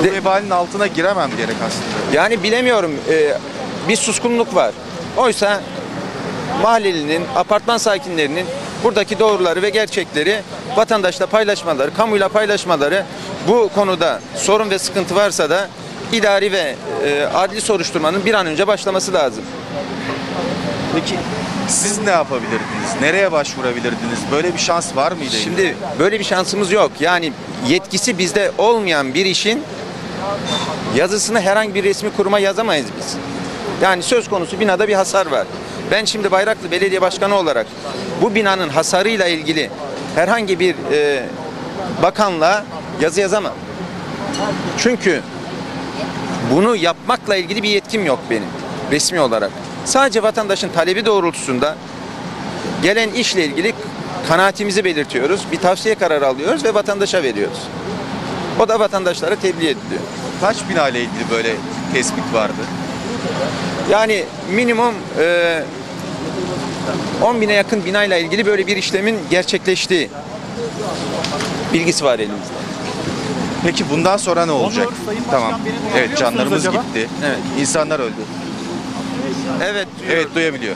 [0.00, 2.16] Bu vebalin altına giremem diyerek aslında.
[2.20, 2.92] Yani bilemiyorum.
[3.10, 3.34] Ee,
[3.88, 4.74] bir suskunluk var.
[5.16, 5.60] Oysa
[6.62, 8.46] mahallelinin, apartman sakinlerinin
[8.84, 10.42] buradaki doğruları ve gerçekleri
[10.76, 13.04] vatandaşla paylaşmaları, kamuyla paylaşmaları
[13.48, 15.68] bu konuda sorun ve sıkıntı varsa da
[16.12, 16.74] idari ve
[17.04, 19.44] e, adli soruşturmanın bir an önce başlaması lazım.
[20.94, 21.14] Peki
[21.68, 23.00] siz ne yapabilirdiniz?
[23.00, 24.18] Nereye başvurabilirdiniz?
[24.32, 25.36] Böyle bir şans var mıydı?
[25.44, 26.92] Şimdi böyle bir şansımız yok.
[27.00, 27.32] Yani
[27.68, 29.62] yetkisi bizde olmayan bir işin
[30.96, 33.16] yazısını herhangi bir resmi kuruma yazamayız biz.
[33.82, 35.46] Yani söz konusu binada bir hasar var.
[35.90, 37.66] Ben şimdi Bayraklı Belediye Başkanı olarak
[38.22, 39.70] bu binanın hasarıyla ilgili
[40.14, 41.26] herhangi bir e,
[42.02, 42.64] bakanla
[43.00, 43.52] yazı yazamam.
[44.78, 45.20] Çünkü
[46.52, 48.48] bunu yapmakla ilgili bir yetkim yok benim
[48.90, 49.50] resmi olarak.
[49.84, 51.76] Sadece vatandaşın talebi doğrultusunda
[52.82, 53.72] gelen işle ilgili
[54.28, 55.40] kanaatimizi belirtiyoruz.
[55.52, 57.58] Bir tavsiye kararı alıyoruz ve vatandaşa veriyoruz.
[58.60, 60.02] O da vatandaşlara tebliğ ediliyor.
[60.40, 61.54] Kaç bina ilgili böyle
[61.92, 62.62] tespit vardı?
[63.90, 65.62] Yani minimum e,
[67.22, 70.10] 10 bine yakın binayla ilgili böyle bir işlemin gerçekleştiği
[71.72, 72.54] bilgisi var elimizde.
[73.64, 74.86] Peki bundan sonra ne olacak?
[74.86, 75.60] Onur, Sayın Başkan, tamam.
[75.64, 76.82] beni Evet canlarımız musunuz acaba?
[76.94, 77.08] gitti.
[77.24, 78.12] Evet insanlar öldü.
[79.64, 79.88] Evet.
[80.10, 80.74] Evet duyabiliyor.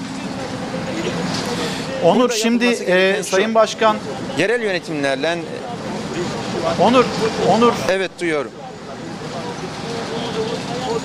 [2.05, 3.31] Onur şimdi yapılması gereken e, şu.
[3.31, 3.97] Sayın Başkan
[4.39, 5.39] Yerel yönetimlerle
[6.81, 7.05] Onur
[7.49, 8.51] Onur evet duyuyorum.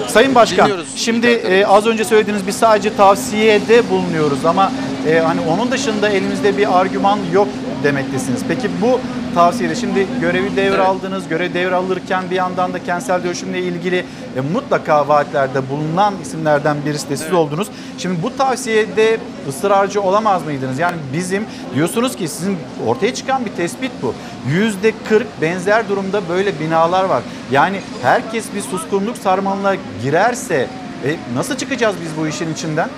[0.07, 0.87] Sayın Başkan, Dinliyoruz.
[0.95, 4.71] şimdi e, az önce söylediğiniz biz sadece tavsiyede bulunuyoruz ama
[5.07, 7.47] e, hani onun dışında elimizde bir argüman yok
[7.83, 8.41] demektesiniz.
[8.47, 8.99] Peki bu
[9.35, 14.05] tavsiyede şimdi görevi devraldınız, görev devralırken bir yandan da kentsel dönüşümle ilgili
[14.35, 17.67] e, mutlaka vaatlerde bulunan isimlerden birisi de siz oldunuz.
[17.97, 19.17] Şimdi bu tavsiyede
[19.49, 20.79] ısrarcı olamaz mıydınız?
[20.79, 22.57] Yani bizim diyorsunuz ki sizin
[22.87, 24.13] ortaya çıkan bir tespit bu.
[24.47, 27.23] Yüzde 40 benzer durumda böyle binalar var.
[27.51, 30.67] Yani herkes bir suskunluk sarmalına girerse
[31.05, 32.89] e, nasıl çıkacağız biz bu işin içinden?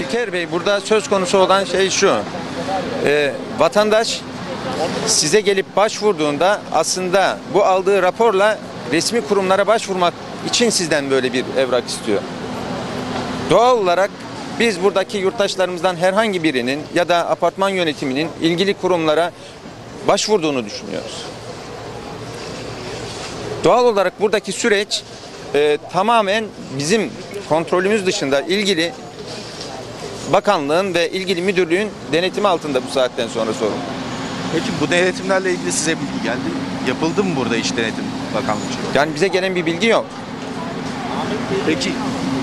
[0.00, 2.16] İlker Bey burada söz konusu olan şey şu.
[3.04, 4.20] Ee, vatandaş
[5.06, 8.58] size gelip başvurduğunda aslında bu aldığı raporla
[8.92, 10.14] resmi kurumlara başvurmak
[10.48, 12.20] için sizden böyle bir evrak istiyor.
[13.50, 14.10] Doğal olarak
[14.60, 19.32] biz buradaki yurttaşlarımızdan herhangi birinin ya da apartman yönetiminin ilgili kurumlara
[20.08, 21.24] başvurduğunu düşünüyoruz.
[23.64, 25.02] Doğal olarak buradaki süreç
[25.54, 26.44] e, tamamen
[26.78, 27.10] bizim
[27.48, 28.92] kontrolümüz dışında ilgili
[30.32, 33.72] bakanlığın ve ilgili müdürlüğün denetimi altında bu saatten sonra sorun.
[34.52, 36.38] Peki bu denetimlerle ilgili size bilgi geldi.
[36.38, 36.88] mi?
[36.88, 38.04] Yapıldı mı burada iş denetim
[38.34, 38.60] bakanlığı
[38.94, 40.06] Yani bize gelen bir bilgi yok.
[41.66, 41.92] Peki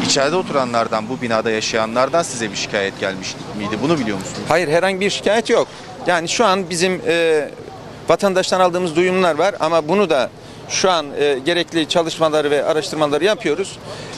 [0.05, 3.77] içeride oturanlardan, bu binada yaşayanlardan size bir şikayet gelmiş miydi?
[3.81, 4.39] Bunu biliyor musunuz?
[4.47, 5.67] Hayır herhangi bir şikayet yok.
[6.07, 7.49] Yani şu an bizim e,
[8.09, 10.29] vatandaştan aldığımız duyumlar var ama bunu da
[10.69, 13.77] şu an e, gerekli çalışmaları ve araştırmaları yapıyoruz.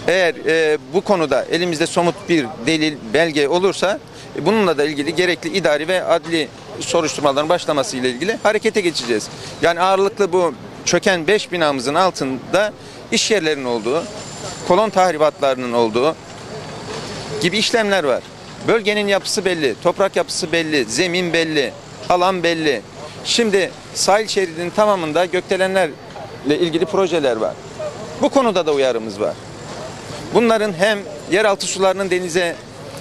[0.10, 4.00] Eğer e, bu konuda elimizde somut bir delil, belge olursa
[4.40, 6.48] e, bununla da ilgili gerekli idari ve adli
[6.80, 9.28] soruşturmaların başlaması ile ilgili harekete geçeceğiz.
[9.62, 10.54] Yani ağırlıklı bu
[10.86, 12.74] çöken 5 binamızın altında
[13.12, 14.04] iş yerlerinin olduğu,
[14.68, 16.16] kolon tahribatlarının olduğu,
[17.42, 18.24] gibi işlemler var.
[18.68, 21.74] Bölgenin yapısı belli, toprak yapısı belli, zemin belli,
[22.10, 22.82] alan belli.
[23.26, 25.94] Şimdi sahil şeridinin tamamında gökdelenlerle
[26.60, 27.54] ilgili projeler var.
[28.22, 29.34] Bu konuda da uyarımız var.
[30.34, 31.00] Bunların hem
[31.32, 32.56] yeraltı sularının denize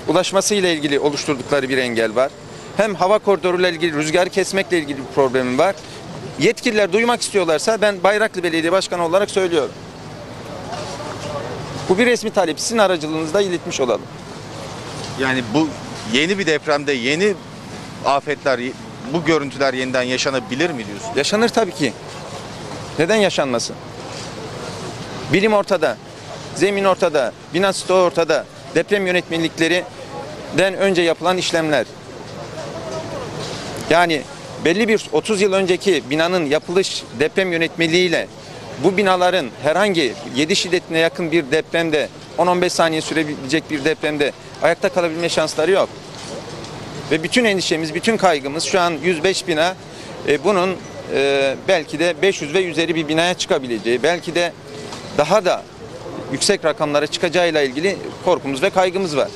[0.08, 2.30] ulaşması ile ilgili oluşturdukları bir engel var.
[2.76, 5.74] Hem hava koridoruyla ilgili rüzgar kesmekle ilgili bir problemim var.
[6.38, 9.72] Yetkililer duymak istiyorlarsa ben Bayraklı Belediye Başkanı olarak söylüyorum.
[11.88, 12.60] Bu bir resmi talep.
[12.60, 14.02] Sizin aracılığınızda iletmiş olalım.
[15.20, 15.68] Yani bu
[16.12, 17.34] yeni bir depremde yeni
[18.04, 18.60] afetler,
[19.12, 21.10] bu görüntüler yeniden yaşanabilir mi diyorsun?
[21.16, 21.92] Yaşanır tabii ki.
[22.98, 23.76] Neden yaşanmasın?
[25.32, 25.96] Bilim ortada,
[26.58, 28.44] zemin ortada, bina stoğu ortada,
[28.74, 31.86] deprem yönetmeliklerinden önce yapılan işlemler.
[33.90, 34.22] Yani
[34.64, 38.28] belli bir 30 yıl önceki binanın yapılış deprem yönetmeliğiyle
[38.84, 44.32] bu binaların herhangi 7 şiddetine yakın bir depremde 10-15 saniye sürebilecek bir depremde
[44.62, 45.88] ayakta kalabilme şansları yok.
[47.10, 49.76] Ve bütün endişemiz, bütün kaygımız şu an 105 bina.
[50.28, 50.76] E, bunun
[51.14, 54.52] e, belki de 500 ve üzeri bir binaya çıkabileceği, belki de
[55.18, 55.62] daha da
[56.32, 59.28] yüksek rakamlara çıkacağıyla ilgili korkumuz ve kaygımız var.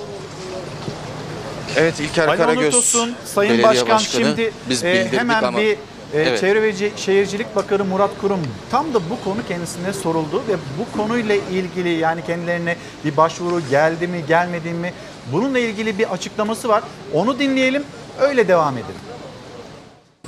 [1.76, 4.24] Evet İlker Ali Onur Karagöz, Tosun, Sayın belediye Başkan başkanı.
[4.24, 5.76] şimdi Biz e, bildirdik hemen ama- bir e,
[6.14, 6.40] Evet.
[6.40, 10.98] Çevre ve Ce- Şehircilik Bakanı Murat Kurum tam da bu konu kendisine soruldu ve bu
[10.98, 14.92] konuyla ilgili yani kendilerine bir başvuru geldi mi gelmedi mi
[15.32, 16.82] bununla ilgili bir açıklaması var.
[17.14, 17.84] Onu dinleyelim
[18.20, 19.00] öyle devam edelim.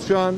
[0.08, 0.34] Şu an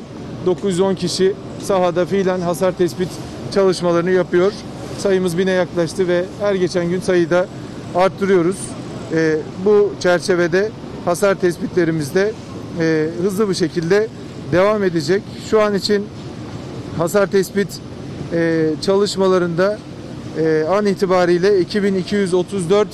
[0.47, 3.09] 910 kişi sahada fiilen hasar tespit
[3.55, 4.53] çalışmalarını yapıyor.
[4.99, 7.47] Sayımız bine yaklaştı ve her geçen gün sayıyı da
[7.95, 8.57] arttırıyoruz.
[9.13, 10.71] Ee, bu çerçevede
[11.05, 12.33] hasar tespitlerimizde
[12.81, 14.09] e, hızlı bir şekilde
[14.53, 15.23] devam edecek.
[15.51, 16.07] Şu an için
[16.99, 17.69] hasar tespit
[18.33, 19.79] e, çalışmalarında
[20.39, 22.89] e, an itibariyle 2234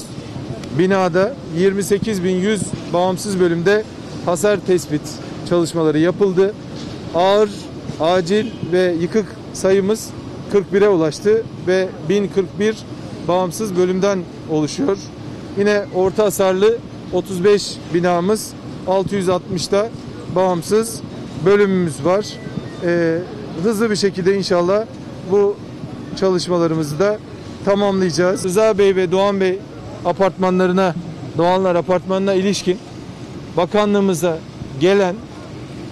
[0.78, 2.58] binada 28.100
[2.92, 3.84] bağımsız bölümde
[4.26, 5.02] hasar tespit
[5.48, 6.54] çalışmaları yapıldı.
[7.14, 7.50] Ağır,
[8.00, 10.10] acil ve yıkık sayımız
[10.52, 12.76] 41'e ulaştı ve 1041
[13.28, 14.18] bağımsız bölümden
[14.50, 14.98] oluşuyor.
[15.58, 16.78] Yine orta hasarlı
[17.12, 18.52] 35 binamız
[18.86, 19.88] 660'da
[20.34, 21.00] bağımsız
[21.46, 22.26] bölümümüz var.
[22.84, 23.18] Ee,
[23.62, 24.84] hızlı bir şekilde inşallah
[25.30, 25.56] bu
[26.20, 27.18] çalışmalarımızı da
[27.64, 28.44] tamamlayacağız.
[28.44, 29.58] Rıza Bey ve Doğan Bey
[30.04, 30.94] apartmanlarına,
[31.38, 32.78] Doğanlar apartmanına ilişkin
[33.56, 34.38] bakanlığımıza
[34.80, 35.16] gelen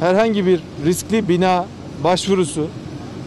[0.00, 1.66] herhangi bir riskli bina
[2.04, 2.66] başvurusu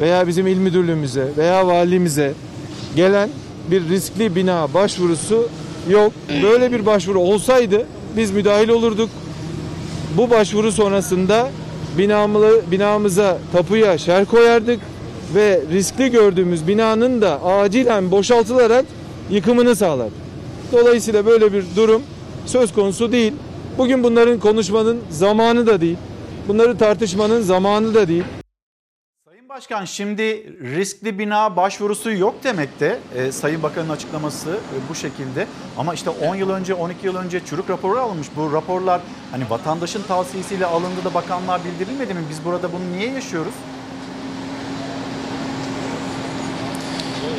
[0.02, 2.34] veya bizim il müdürlüğümüze veya valimize
[2.96, 3.30] gelen
[3.72, 5.48] bir riskli bina başvurusu
[5.90, 6.14] yok.
[6.44, 7.86] Böyle bir başvuru olsaydı
[8.18, 9.10] biz müdahil olurduk.
[10.18, 11.50] Bu başvuru sonrasında
[11.98, 14.80] binamı, binamıza tapuya şer koyardık
[15.36, 18.86] ve riskli gördüğümüz binanın da acilen boşaltılarak
[19.30, 20.24] yıkımını sağlardık.
[20.72, 22.02] Dolayısıyla böyle bir durum
[22.46, 23.34] söz konusu değil.
[23.78, 25.98] Bugün bunların konuşmanın zamanı da değil.
[26.48, 28.24] Bunları tartışmanın zamanı da değil.
[29.56, 30.24] Başkan şimdi
[30.76, 33.00] riskli bina başvurusu yok demekte.
[33.16, 35.48] Ee, Sayın Bakan'ın açıklaması e, bu şekilde.
[35.78, 38.28] Ama işte 10 yıl önce 12 yıl önce çürük raporu alınmış.
[38.36, 39.02] Bu raporlar
[39.32, 42.20] hani vatandaşın tavsiyesiyle alındı da bakanlığa bildirilmedi mi?
[42.30, 43.54] Biz burada bunu niye yaşıyoruz?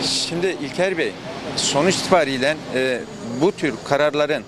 [0.03, 1.13] Şimdi İlker Bey,
[1.57, 3.01] sonuç itibariyle e,
[3.41, 4.45] bu tür kararların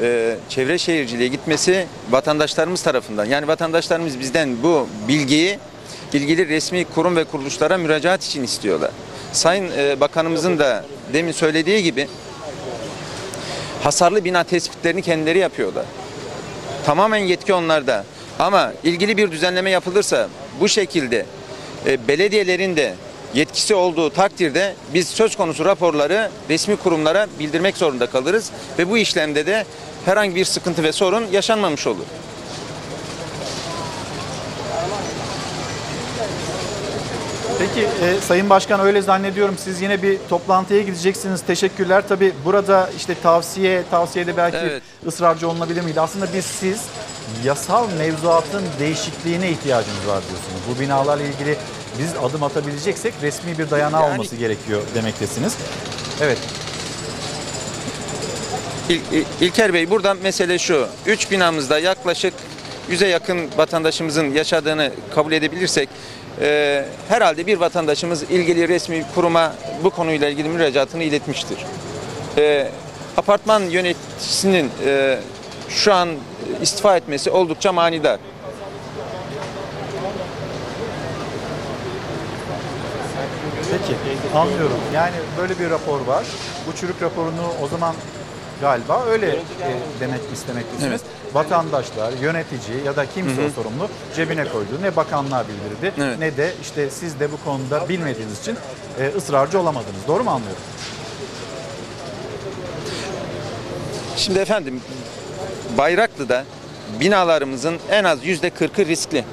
[0.00, 3.24] e, çevre şehirciliğe gitmesi vatandaşlarımız tarafından.
[3.24, 5.58] Yani vatandaşlarımız bizden bu bilgiyi
[6.14, 8.90] ilgili resmi kurum ve kuruluşlara müracaat için istiyorlar.
[9.32, 12.08] Sayın e, Bakanımızın da demin söylediği gibi
[13.82, 15.84] hasarlı bina tespitlerini kendileri yapıyorlar.
[16.86, 18.04] Tamamen yetki onlarda.
[18.38, 20.28] Ama ilgili bir düzenleme yapılırsa
[20.60, 21.26] bu şekilde
[21.86, 22.94] e, belediyelerin de
[23.34, 29.46] yetkisi olduğu takdirde biz söz konusu raporları resmi kurumlara bildirmek zorunda kalırız ve bu işlemde
[29.46, 29.64] de
[30.04, 32.04] herhangi bir sıkıntı ve sorun yaşanmamış olur.
[37.58, 41.42] Peki e, Sayın Başkan öyle zannediyorum siz yine bir toplantıya gideceksiniz.
[41.46, 42.02] Teşekkürler.
[42.08, 44.82] Tabii burada işte tavsiye, tavsiyede belki Evet.
[45.06, 46.00] ısrarcı olunabilir miydi?
[46.00, 46.80] Aslında biz siz
[47.44, 50.60] yasal mevzuatın değişikliğine ihtiyacımız var diyorsunuz.
[50.76, 51.56] Bu binalarla ilgili
[51.98, 55.54] biz adım atabileceksek resmi bir dayanağı Yani- olması gerekiyor demektesiniz.
[56.20, 56.38] Evet.
[58.88, 60.86] İl- İl- İlker Bey burada mesele şu.
[61.06, 62.34] Üç binamızda yaklaşık
[62.90, 65.88] yüze yakın vatandaşımızın yaşadığını kabul edebilirsek
[66.40, 71.58] e, herhalde bir vatandaşımız ilgili resmi kuruma bu konuyla ilgili müracaatını iletmiştir.
[72.36, 72.70] E,
[73.16, 75.18] apartman yöneticisinin e,
[75.68, 76.08] şu an
[76.62, 78.18] istifa etmesi oldukça manidar.
[83.70, 83.94] Peki
[84.34, 84.78] anlıyorum.
[84.94, 86.24] Yani böyle bir rapor var.
[86.66, 87.94] Bu çürük raporunu o zaman
[88.60, 89.36] galiba öyle e,
[90.00, 91.00] demek istemektesiniz.
[91.34, 94.68] Vatandaşlar, yönetici ya da kimse o sorumlu cebine koydu.
[94.82, 96.18] Ne bakanlığa bildirdi Evet.
[96.18, 98.56] ne de işte siz de bu konuda bilmediğiniz için
[99.00, 100.00] e, ısrarcı olamadınız.
[100.08, 100.62] Doğru mu anlıyorum?
[104.16, 104.80] Şimdi efendim
[105.78, 106.44] Bayraklı'da
[107.00, 109.24] binalarımızın en az yüzde kırkı riskli.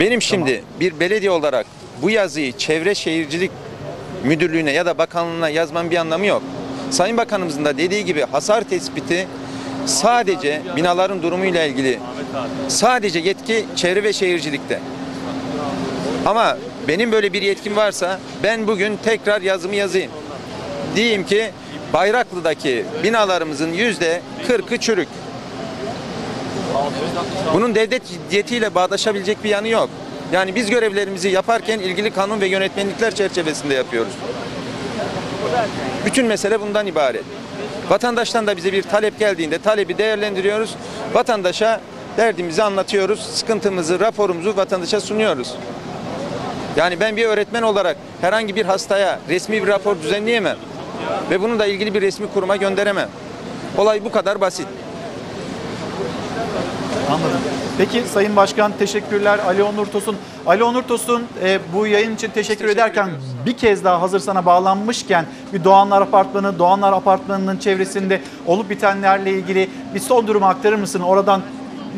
[0.00, 1.66] Benim şimdi bir belediye olarak
[2.02, 3.50] bu yazıyı Çevre Şehircilik
[4.24, 6.42] Müdürlüğü'ne ya da bakanlığına yazmam bir anlamı yok.
[6.90, 9.28] Sayın Bakanımızın da dediği gibi hasar tespiti
[9.86, 11.98] sadece binaların durumuyla ilgili
[12.68, 14.80] sadece yetki çevre ve şehircilikte.
[16.26, 16.56] Ama
[16.88, 20.10] benim böyle bir yetkim varsa ben bugün tekrar yazımı yazayım.
[20.96, 21.50] Diyeyim ki
[21.92, 25.08] Bayraklı'daki binalarımızın yüzde 40'ı çürük.
[27.54, 29.90] Bunun devlet ciddiyetiyle bağdaşabilecek bir yanı yok.
[30.32, 34.12] Yani biz görevlerimizi yaparken ilgili kanun ve yönetmenlikler çerçevesinde yapıyoruz.
[36.04, 37.24] Bütün mesele bundan ibaret.
[37.88, 40.74] Vatandaştan da bize bir talep geldiğinde talebi değerlendiriyoruz.
[41.14, 41.80] Vatandaşa
[42.16, 43.20] derdimizi anlatıyoruz.
[43.20, 45.54] Sıkıntımızı, raporumuzu vatandaşa sunuyoruz.
[46.76, 50.56] Yani ben bir öğretmen olarak herhangi bir hastaya resmi bir rapor düzenleyemem.
[51.30, 53.08] Ve bunu da ilgili bir resmi kuruma gönderemem.
[53.78, 54.66] Olay bu kadar basit.
[57.10, 57.40] Anladım.
[57.78, 59.38] Peki Sayın Başkan teşekkürler.
[59.46, 60.16] Ali Onur Tosun.
[60.46, 63.10] Ali Onur Tosun e, bu yayın için teşekkür, ederken
[63.46, 69.70] bir kez daha hazır sana bağlanmışken bir Doğanlar Apartmanı, Doğanlar Apartmanı'nın çevresinde olup bitenlerle ilgili
[69.94, 71.00] bir son durumu aktarır mısın?
[71.00, 71.42] Oradan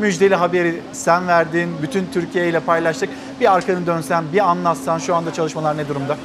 [0.01, 3.11] müjdeli haberi sen verdin, bütün Türkiye ile paylaştık.
[3.41, 6.17] Bir arkanı dönsen, bir anlatsan şu anda çalışmalar ne durumda?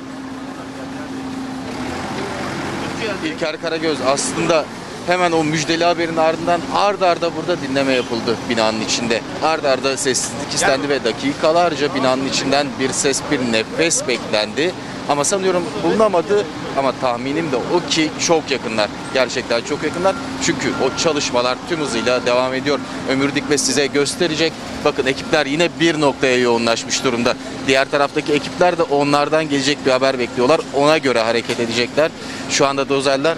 [3.26, 4.66] İlker Karagöz aslında
[5.08, 9.22] hemen o müjdeli haberin ardından ard arda burada dinleme yapıldı binanın içinde.
[9.44, 14.74] Ard arda sessizlik istendi ve dakikalarca binanın içinden bir ses, bir nefes beklendi.
[15.10, 16.46] Ama sanıyorum bulunamadı
[16.78, 18.90] ama tahminim de o ki çok yakınlar.
[19.14, 20.16] Gerçekten çok yakınlar.
[20.46, 22.80] Çünkü o çalışmalar tüm hızıyla devam ediyor.
[23.10, 24.54] Ömür Dikme size gösterecek.
[24.86, 27.34] Bakın ekipler yine bir noktaya yoğunlaşmış durumda.
[27.68, 30.62] Diğer taraftaki ekipler de onlardan gelecek bir haber bekliyorlar.
[30.74, 32.12] Ona göre hareket edecekler.
[32.50, 33.38] Şu anda dozerler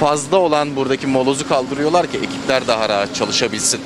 [0.00, 3.80] fazla olan buradaki molozu kaldırıyorlar ki ekipler daha rahat çalışabilsin.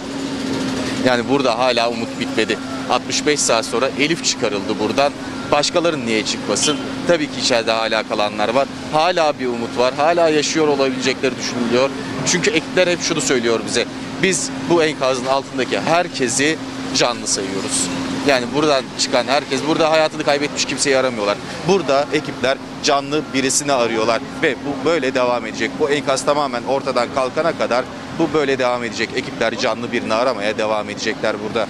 [1.07, 2.59] Yani burada hala umut bitmedi.
[2.91, 5.13] 65 saat sonra Elif çıkarıldı buradan.
[5.53, 6.77] Başkaları niye çıkmasın?
[7.07, 8.69] Tabii ki içeride hala kalanlar var.
[8.93, 9.95] Hala bir umut var.
[9.95, 11.91] Hala yaşıyor olabilecekleri düşünülüyor.
[12.27, 13.85] Çünkü ekipler hep şunu söylüyor bize.
[14.23, 16.59] Biz bu enkazın altındaki herkesi
[16.95, 17.89] canlı sayıyoruz.
[18.27, 21.39] Yani buradan çıkan herkes, burada hayatını kaybetmiş kimseyi aramıyorlar.
[21.68, 25.70] Burada ekipler canlı birisini arıyorlar ve bu böyle devam edecek.
[25.81, 27.85] Bu enkaz tamamen ortadan kalkana kadar
[28.18, 29.09] bu böyle devam edecek.
[29.16, 31.66] Ekipler canlı birini aramaya devam edecekler burada.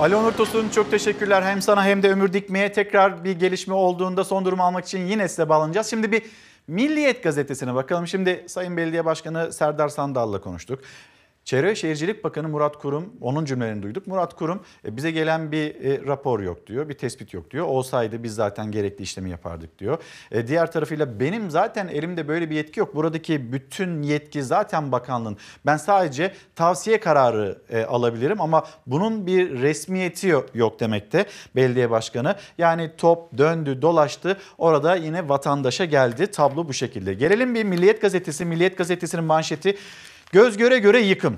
[0.00, 4.24] Ali Onur Tosun çok teşekkürler hem sana hem de Ömür Dikme'ye tekrar bir gelişme olduğunda
[4.24, 5.90] son durumu almak için yine size bağlanacağız.
[5.90, 6.22] Şimdi bir
[6.68, 8.06] Milliyet gazetesine bakalım.
[8.06, 10.78] Şimdi Sayın Belediye Başkanı Serdar Sandal'la konuştuk.
[11.46, 14.06] Çevre ve Şehircilik Bakanı Murat Kurum, onun cümlelerini duyduk.
[14.06, 17.66] Murat Kurum e, bize gelen bir e, rapor yok diyor, bir tespit yok diyor.
[17.66, 19.98] Olsaydı biz zaten gerekli işlemi yapardık diyor.
[20.30, 22.94] E, diğer tarafıyla benim zaten elimde böyle bir yetki yok.
[22.94, 25.36] Buradaki bütün yetki zaten bakanlığın.
[25.66, 31.26] Ben sadece tavsiye kararı alabilirim ama bunun bir resmiyeti yok demekte
[31.56, 32.36] belediye başkanı.
[32.58, 36.26] Yani top döndü dolaştı orada yine vatandaşa geldi.
[36.26, 37.14] Tablo bu şekilde.
[37.14, 38.44] Gelelim bir Milliyet Gazetesi.
[38.44, 39.76] Milliyet Gazetesi'nin manşeti
[40.36, 41.36] Göz göre göre yıkım.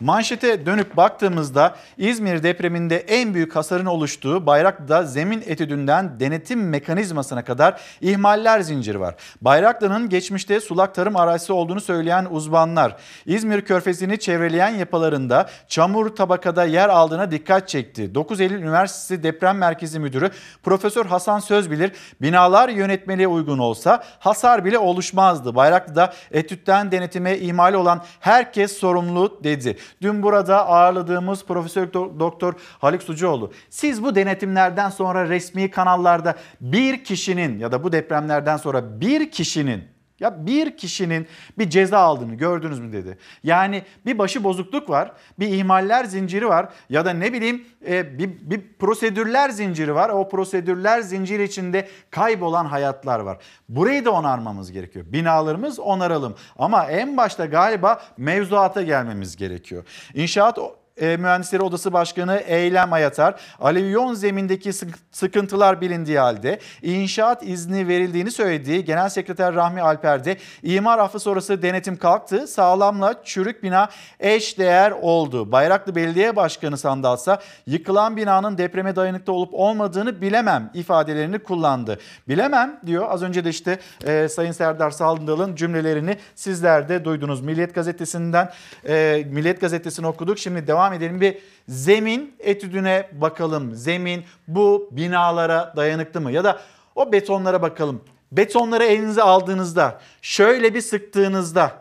[0.00, 7.80] Manşete dönüp baktığımızda İzmir depreminde en büyük hasarın oluştuğu Bayraklı'da zemin etüdünden denetim mekanizmasına kadar
[8.00, 9.14] ihmaller zinciri var.
[9.40, 12.96] Bayraklı'nın geçmişte sulak tarım arazisi olduğunu söyleyen uzmanlar
[13.26, 18.14] İzmir körfezini çevreleyen yapılarında çamur tabakada yer aldığına dikkat çekti.
[18.14, 20.30] 9 Eylül Üniversitesi Deprem Merkezi Müdürü
[20.62, 21.92] Profesör Hasan Sözbilir
[22.22, 25.54] binalar yönetmeliğe uygun olsa hasar bile oluşmazdı.
[25.54, 29.76] Bayraklı'da etütten denetime ihmali olan herkes sorumlu dedi.
[30.02, 33.52] Dün burada ağırladığımız Profesör Do- Doktor Haluk Sucuoğlu.
[33.70, 39.99] Siz bu denetimlerden sonra resmi kanallarda bir kişinin ya da bu depremlerden sonra bir kişinin
[40.20, 41.26] ya bir kişinin
[41.58, 43.18] bir ceza aldığını gördünüz mü dedi.
[43.44, 48.30] Yani bir başı bozukluk var, bir ihmaller zinciri var ya da ne bileyim e, bir,
[48.50, 50.08] bir prosedürler zinciri var.
[50.08, 53.38] O prosedürler zinciri içinde kaybolan hayatlar var.
[53.68, 55.04] Burayı da onarmamız gerekiyor.
[55.08, 59.84] Binalarımız onaralım ama en başta galiba mevzuata gelmemiz gerekiyor.
[60.14, 60.58] İnşaat
[61.00, 68.30] e, Mühendisleri Odası Başkanı Eylem Ayatar, alüvyon zemindeki sık- sıkıntılar bilindiği halde inşaat izni verildiğini
[68.30, 72.46] söylediği Genel Sekreter Rahmi Alper'de imar affı sonrası denetim kalktı.
[72.46, 73.88] Sağlamla çürük bina
[74.20, 75.52] eş değer oldu.
[75.52, 81.98] Bayraklı Belediye Başkanı Sandalsa yıkılan binanın depreme dayanıklı olup olmadığını bilemem ifadelerini kullandı.
[82.28, 83.06] Bilemem diyor.
[83.10, 87.40] Az önce de işte e, Sayın Serdar Sandal'ın cümlelerini sizler de duydunuz.
[87.40, 88.50] Milliyet Gazetesi'nden
[88.88, 90.38] e, Milliyet Gazetesi'ni okuduk.
[90.38, 91.38] Şimdi devam edelim bir
[91.68, 93.74] zemin etüdüne bakalım.
[93.74, 96.32] Zemin bu binalara dayanıklı mı?
[96.32, 96.60] Ya da
[96.94, 98.04] o betonlara bakalım.
[98.32, 101.72] Betonları elinize aldığınızda, şöyle bir sıktığınızda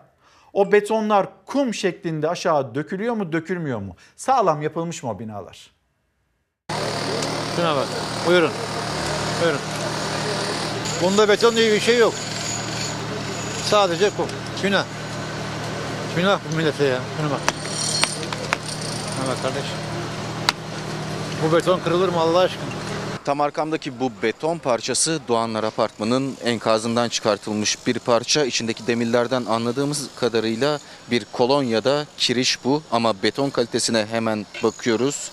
[0.54, 3.96] o betonlar kum şeklinde aşağı dökülüyor mu, dökülmüyor mu?
[4.16, 5.72] Sağlam yapılmış mı o binalar?
[7.56, 7.88] Şuna bak.
[8.28, 8.52] Buyurun.
[9.42, 9.60] Buyurun.
[11.04, 12.14] Bunda beton diye bir şey yok.
[13.66, 14.28] Sadece kum.
[14.62, 14.86] Günah.
[16.16, 17.00] Günah bu millete ya.
[17.18, 17.59] Şuna bak.
[19.28, 19.64] Bak kardeş.
[21.44, 22.64] Bu beton kırılır mı Allah aşkına?
[23.26, 28.46] Tam arkamdaki bu beton parçası Doğanlar Apartmanı'nın enkazından çıkartılmış bir parça.
[28.46, 30.80] İçindeki demirlerden anladığımız kadarıyla
[31.12, 35.32] bir kolon ya da kiriş bu ama beton kalitesine hemen bakıyoruz.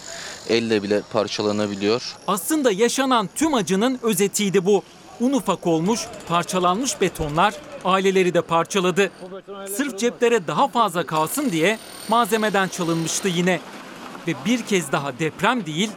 [0.48, 2.16] Elle bile parçalanabiliyor.
[2.26, 4.82] Aslında yaşanan tüm acının özetiydi bu.
[5.20, 9.10] Un ufak olmuş, parçalanmış betonlar aileleri de parçaladı.
[9.76, 11.78] Sırf ceplere daha fazla kalsın diye
[12.08, 13.60] malzemeden çalınmıştı yine.
[14.26, 15.90] Ve bir kez daha deprem değil,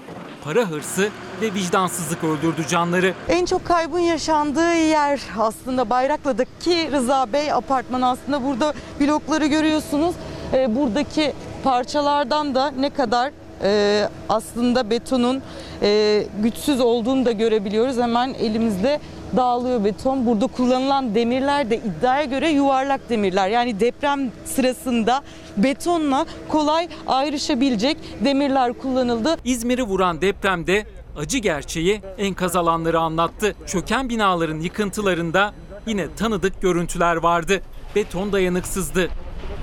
[0.44, 1.10] para hırsı
[1.42, 3.14] ve vicdansızlık öldürdü canları.
[3.30, 10.16] En çok kaybın yaşandığı yer aslında Bayraklı'daki Rıza Bey apartmanı aslında burada blokları görüyorsunuz.
[10.54, 13.32] Ee, buradaki parçalardan da ne kadar
[13.64, 15.42] e, aslında betonun
[15.82, 17.98] e, güçsüz olduğunu da görebiliyoruz.
[17.98, 19.00] Hemen elimizde
[19.38, 20.26] dağılıyor beton.
[20.26, 23.50] Burada kullanılan demirler de iddiaya göre yuvarlak demirler.
[23.50, 25.22] Yani deprem sırasında
[25.64, 29.38] betonla kolay ayrışabilecek demirler kullanıldı.
[29.46, 30.86] İzmir'i vuran depremde
[31.18, 33.56] acı gerçeği enkaz alanları anlattı.
[33.68, 35.54] Çöken binaların yıkıntılarında
[35.86, 37.62] yine tanıdık görüntüler vardı.
[37.96, 39.10] Beton dayanıksızdı.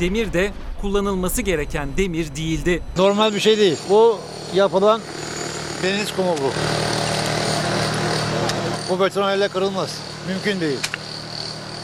[0.00, 2.82] Demir de kullanılması gereken demir değildi.
[2.96, 3.78] Normal bir şey değil.
[3.90, 4.18] Bu
[4.54, 5.00] yapılan
[5.82, 6.52] deniz kumu bu.
[8.90, 9.98] Bu beton öyle kırılmaz.
[10.28, 10.78] Mümkün değil.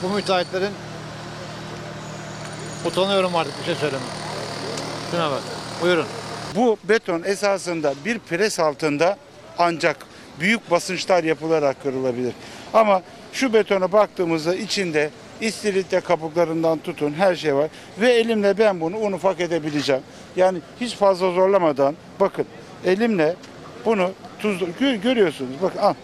[0.02, 0.70] Bu müteahhitlerin
[2.86, 4.02] utanıyorum artık bir şey söyleme.
[5.10, 5.40] Şuna bak.
[5.82, 6.06] Buyurun.
[6.56, 9.16] Bu beton esasında bir pres altında
[9.58, 9.96] ancak
[10.40, 12.32] büyük basınçlar yapılarak kırılabilir.
[12.74, 13.02] Ama
[13.32, 15.10] şu betona baktığımızda içinde
[15.40, 17.68] istiridye kabuklarından tutun her şey var.
[18.00, 20.02] Ve elimle ben bunu un ufak edebileceğim.
[20.36, 22.46] Yani hiç fazla zorlamadan bakın
[22.84, 23.36] elimle
[23.84, 25.50] bunu tuz gö- görüyorsunuz.
[25.62, 25.94] Bakın al.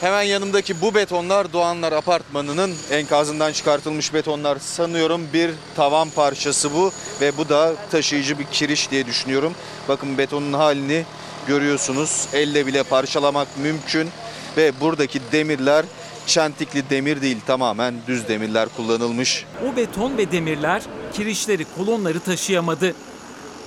[0.00, 4.58] Hemen yanımdaki bu betonlar Doğanlar Apartmanı'nın enkazından çıkartılmış betonlar.
[4.58, 9.52] Sanıyorum bir tavan parçası bu ve bu da taşıyıcı bir kiriş diye düşünüyorum.
[9.88, 11.04] Bakın betonun halini
[11.46, 12.28] görüyorsunuz.
[12.32, 14.08] Elle bile parçalamak mümkün
[14.56, 15.84] ve buradaki demirler
[16.26, 19.44] çentikli demir değil tamamen düz demirler kullanılmış.
[19.72, 20.82] O beton ve demirler
[21.12, 22.94] kirişleri kolonları taşıyamadı.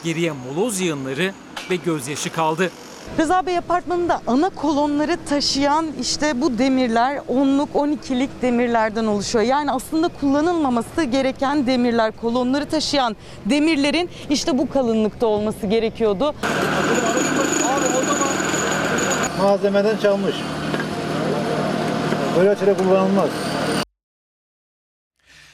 [0.03, 1.33] Geriye moloz yığınları
[1.69, 2.71] ve gözyaşı kaldı.
[3.19, 9.45] Rıza Bey apartmanında ana kolonları taşıyan işte bu demirler 10'luk 12'lik demirlerden oluşuyor.
[9.45, 16.35] Yani aslında kullanılmaması gereken demirler, kolonları taşıyan demirlerin işte bu kalınlıkta olması gerekiyordu.
[19.41, 20.35] Malzemeden çalmış.
[22.37, 23.29] Böyle türe kullanılmaz.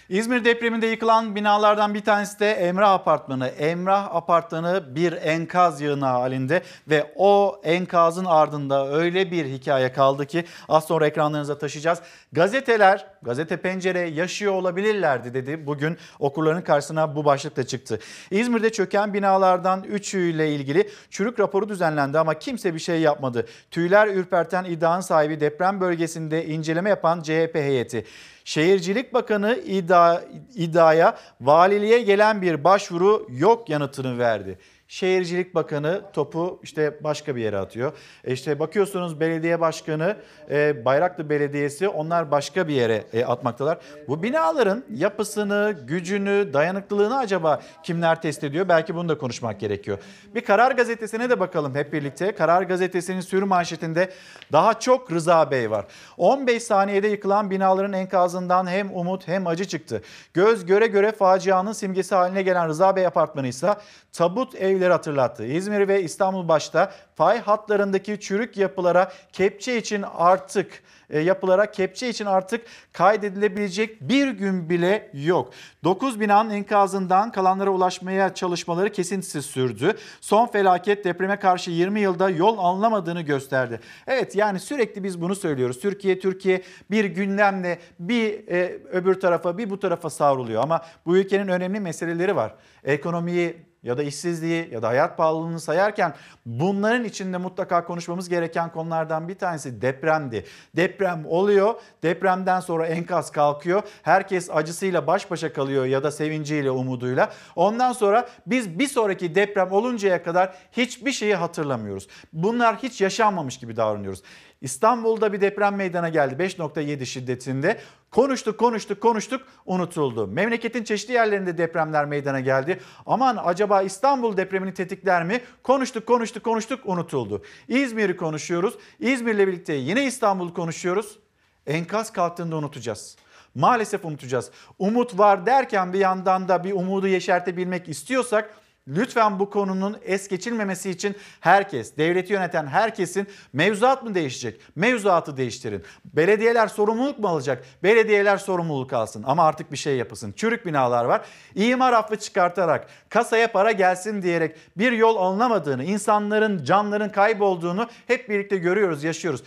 [0.09, 3.47] İzmir depreminde yıkılan binalardan bir tanesi de Emrah Apartmanı.
[3.47, 10.45] Emrah Apartmanı bir enkaz yığını halinde ve o enkazın ardında öyle bir hikaye kaldı ki
[10.69, 11.99] az sonra ekranlarınıza taşıyacağız.
[12.31, 15.65] Gazeteler, gazete pencere yaşıyor olabilirlerdi dedi.
[15.67, 17.99] Bugün okurların karşısına bu başlıkla çıktı.
[18.31, 23.47] İzmir'de çöken binalardan üçüyle ilgili çürük raporu düzenlendi ama kimse bir şey yapmadı.
[23.71, 28.05] Tüyler ürperten iddianın sahibi deprem bölgesinde inceleme yapan CHP heyeti.
[28.47, 30.21] Şehircilik Bakanı iddia,
[30.55, 34.59] iddiaya valiliğe gelen bir başvuru yok yanıtını verdi.
[34.88, 37.91] Şehircilik Bakanı topu işte başka bir yere atıyor.
[38.23, 40.17] E işte bakıyorsunuz belediye başkanı
[40.49, 43.77] e, Bayraklı Belediyesi onlar başka bir yere e, atmaktalar.
[44.07, 48.69] Bu binaların yapısını, gücünü, dayanıklılığını acaba kimler test ediyor?
[48.69, 49.97] Belki bunu da konuşmak gerekiyor.
[50.35, 52.35] Bir Karar Gazetesi'ne de bakalım hep birlikte.
[52.35, 54.09] Karar Gazetesi'nin sürü manşetinde
[54.51, 55.85] daha çok Rıza Bey var.
[56.17, 60.01] 15 saniyede yıkılan binaların enkazından hem umut hem acı çıktı.
[60.33, 63.75] Göz göre göre facianın simgesi haline gelen Rıza Bey apartmanı ise
[64.13, 65.45] tabut evleri hatırlattı.
[65.45, 72.25] İzmir ve İstanbul başta fay hatlarındaki çürük yapılara kepçe için artık e, yapılara kepçe için
[72.25, 75.53] artık kaydedilebilecek bir gün bile yok.
[75.84, 79.95] 9 binanın enkazından kalanlara ulaşmaya çalışmaları kesintisiz sürdü.
[80.21, 83.80] Son felaket depreme karşı 20 yılda yol alınamadığını gösterdi.
[84.07, 85.80] Evet yani sürekli biz bunu söylüyoruz.
[85.80, 86.61] Türkiye Türkiye
[86.91, 92.36] bir gündemle bir e, öbür tarafa bir bu tarafa savruluyor ama bu ülkenin önemli meseleleri
[92.36, 92.55] var.
[92.84, 96.13] Ekonomiyi ya da işsizliği ya da hayat pahalılığını sayarken
[96.45, 100.45] bunların içinde mutlaka konuşmamız gereken konulardan bir tanesi depremdi.
[100.75, 101.73] Deprem oluyor,
[102.03, 103.84] depremden sonra enkaz kalkıyor.
[104.01, 107.32] Herkes acısıyla baş başa kalıyor ya da sevinciyle, umuduyla.
[107.55, 112.07] Ondan sonra biz bir sonraki deprem oluncaya kadar hiçbir şeyi hatırlamıyoruz.
[112.34, 114.23] Bunlar hiç yaşanmamış gibi davranıyoruz.
[114.61, 117.79] İstanbul'da bir deprem meydana geldi 5.7 şiddetinde.
[118.11, 120.27] Konuştuk, konuştuk, konuştuk, unutuldu.
[120.27, 122.79] Memleketin çeşitli yerlerinde depremler meydana geldi.
[123.05, 125.41] Aman acaba İstanbul depremini tetikler mi?
[125.63, 127.43] Konuştuk, konuştuk, konuştuk, unutuldu.
[127.67, 128.77] İzmir'i konuşuyoruz.
[128.99, 131.19] İzmir'le birlikte yine İstanbul'u konuşuyoruz.
[131.67, 133.17] Enkaz kalktığında unutacağız.
[133.55, 134.51] Maalesef unutacağız.
[134.79, 138.53] Umut var derken bir yandan da bir umudu yeşertebilmek istiyorsak
[138.88, 144.61] Lütfen bu konunun es geçilmemesi için herkes, devleti yöneten herkesin mevzuat mı değişecek?
[144.75, 145.83] Mevzuatı değiştirin.
[146.05, 147.63] Belediyeler sorumluluk mu alacak?
[147.83, 150.31] Belediyeler sorumluluk alsın ama artık bir şey yapılsın.
[150.31, 151.25] Çürük binalar var.
[151.55, 158.57] İmar affı çıkartarak, kasaya para gelsin diyerek bir yol alınamadığını, insanların, canların kaybolduğunu hep birlikte
[158.57, 159.43] görüyoruz, yaşıyoruz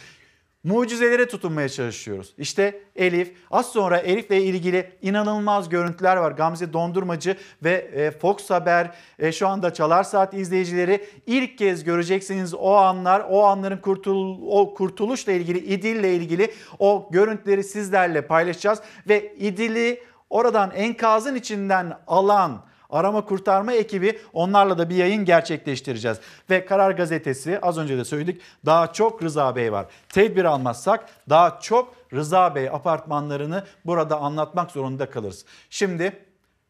[0.65, 2.35] mucizelere tutunmaya çalışıyoruz.
[2.39, 6.33] İşte Elif, az sonra Elif'le ilgili inanılmaz görüntüler var.
[6.33, 12.55] Gamze Dondurmacı ve e, Fox Haber e, şu anda Çalar Saat izleyicileri ilk kez göreceksiniz
[12.55, 19.35] o anlar, o anların kurtul o kurtuluşla ilgili, İdil'le ilgili o görüntüleri sizlerle paylaşacağız ve
[19.35, 26.19] İdil'i oradan enkazın içinden alan arama kurtarma ekibi onlarla da bir yayın gerçekleştireceğiz.
[26.51, 29.87] Ve Karar Gazetesi az önce de söyledik daha çok Rıza Bey var.
[30.09, 35.45] Tedbir almazsak daha çok Rıza Bey apartmanlarını burada anlatmak zorunda kalırız.
[35.71, 36.27] Şimdi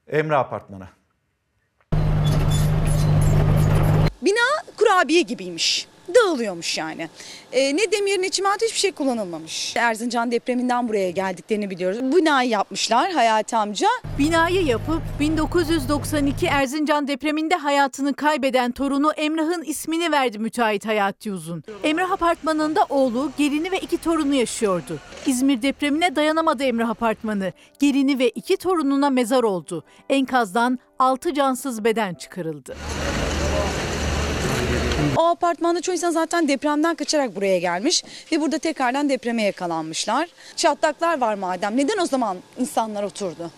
[0.09, 0.89] Emre Apartmanı.
[4.23, 5.89] Bina kurabiye gibiymiş.
[6.15, 7.09] Dağılıyormuş yani.
[7.53, 9.77] Ee, ne demir ne çimento hiçbir şey kullanılmamış.
[9.77, 11.99] Erzincan depreminden buraya geldiklerini biliyoruz.
[12.03, 13.89] Binayı yapmışlar Hayati amca.
[14.19, 21.65] Binayı yapıp 1992 Erzincan depreminde hayatını kaybeden torunu Emrah'ın ismini verdi müteahhit Hayati Uzun.
[21.85, 24.99] Emrah apartmanında oğlu, gelini ve iki torunu yaşıyordu.
[25.27, 27.53] İzmir depremine dayanamadı Emrah apartmanı.
[27.79, 29.85] Gelini ve iki torununa mezar oldu.
[30.09, 32.77] Enkazdan 6 cansız beden çıkarıldı.
[35.17, 40.29] O apartmanda çoğu insan zaten depremden kaçarak buraya gelmiş ve burada tekrardan depreme yakalanmışlar.
[40.57, 41.77] Çatlaklar var madem.
[41.77, 43.51] Neden o zaman insanlar oturdu?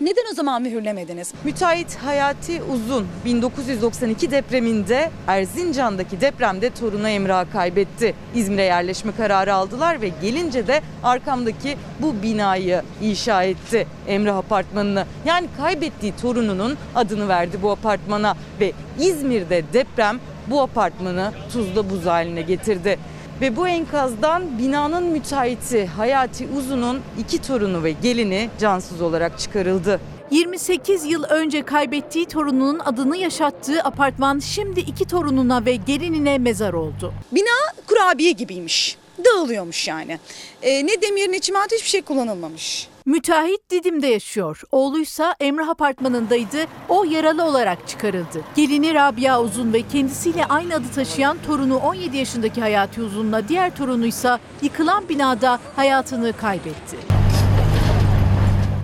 [0.00, 1.32] Neden o zaman mühürlemediniz?
[1.44, 8.14] Müteahhit Hayati Uzun 1992 depreminde Erzincan'daki depremde torunu Emrah'ı kaybetti.
[8.34, 13.86] İzmir'e yerleşme kararı aldılar ve gelince de arkamdaki bu binayı inşa etti.
[14.06, 15.06] Emrah Apartmanı'nı.
[15.24, 22.42] Yani kaybettiği torununun adını verdi bu apartmana ve İzmir'de deprem bu apartmanı tuzla buz haline
[22.42, 22.98] getirdi.
[23.40, 30.00] Ve bu enkazdan binanın müteahhiti Hayati Uzun'un iki torunu ve gelini cansız olarak çıkarıldı.
[30.30, 37.12] 28 yıl önce kaybettiği torununun adını yaşattığı apartman şimdi iki torununa ve gelinine mezar oldu.
[37.32, 38.96] Bina kurabiye gibiymiş.
[39.24, 40.18] Dağılıyormuş yani.
[40.62, 42.88] Ee, ne demir ne çimento hiçbir şey kullanılmamış.
[43.06, 44.62] Müteahhit Didim'de yaşıyor.
[44.72, 46.58] Oğluysa Emrah Apartmanı'ndaydı.
[46.88, 48.44] O yaralı olarak çıkarıldı.
[48.56, 54.38] Gelini Rabia Uzun ve kendisiyle aynı adı taşıyan torunu 17 yaşındaki Hayati Uzun'la diğer torunuysa
[54.62, 56.96] yıkılan binada hayatını kaybetti.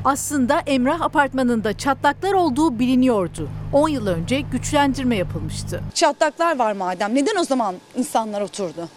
[0.05, 3.49] Aslında Emrah Apartmanı'nda çatlaklar olduğu biliniyordu.
[3.73, 5.81] 10 yıl önce güçlendirme yapılmıştı.
[5.95, 7.15] Çatlaklar var madem.
[7.15, 8.89] Neden o zaman insanlar oturdu?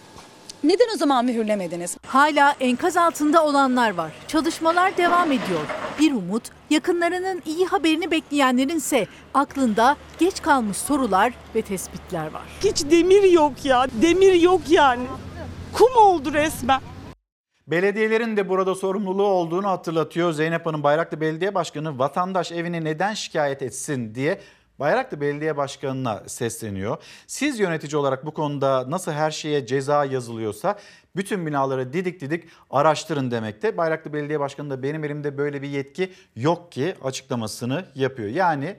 [0.63, 1.97] Neden o zaman mühürlemediniz?
[2.07, 4.11] Hala enkaz altında olanlar var.
[4.27, 5.65] Çalışmalar devam ediyor.
[5.99, 12.41] Bir umut, yakınlarının iyi haberini bekleyenlerin ise aklında geç kalmış sorular ve tespitler var.
[12.63, 13.87] Hiç demir yok ya.
[14.01, 15.03] Demir yok yani.
[15.73, 16.81] Kum oldu resmen.
[17.67, 20.31] Belediyelerin de burada sorumluluğu olduğunu hatırlatıyor.
[20.31, 24.39] Zeynep Hanım Bayraklı Belediye Başkanı vatandaş evini neden şikayet etsin diye
[24.79, 26.97] Bayraklı Belediye Başkanı'na sesleniyor.
[27.27, 30.79] Siz yönetici olarak bu konuda nasıl her şeye ceza yazılıyorsa
[31.15, 33.77] bütün binaları didik didik araştırın demekte.
[33.77, 38.29] Bayraklı Belediye Başkanı da benim elimde böyle bir yetki yok ki açıklamasını yapıyor.
[38.29, 38.75] Yani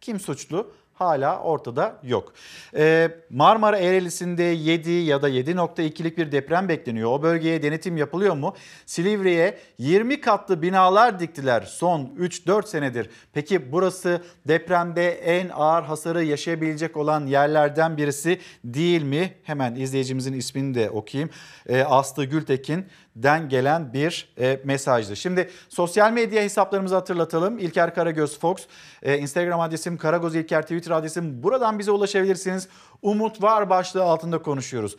[0.00, 0.72] kim suçlu?
[0.94, 2.32] Hala ortada yok.
[2.76, 7.10] Ee, Marmara Ereğlisi'nde 7 ya da 7.2'lik bir deprem bekleniyor.
[7.10, 8.54] O bölgeye denetim yapılıyor mu?
[8.86, 13.10] Silivri'ye 20 katlı binalar diktiler son 3-4 senedir.
[13.32, 19.34] Peki burası depremde en ağır hasarı yaşayabilecek olan yerlerden birisi değil mi?
[19.42, 21.30] Hemen izleyicimizin ismini de okuyayım.
[21.66, 22.86] Ee, Aslı Gültekin
[23.16, 25.16] den gelen bir e, mesajdı.
[25.16, 27.58] Şimdi sosyal medya hesaplarımızı hatırlatalım.
[27.58, 28.56] İlker Karagöz Fox,
[29.02, 31.42] e, Instagram adresim Karagoz İlker, Twitter adresim.
[31.42, 32.68] Buradan bize ulaşabilirsiniz.
[33.02, 34.96] Umut var başlığı altında konuşuyoruz.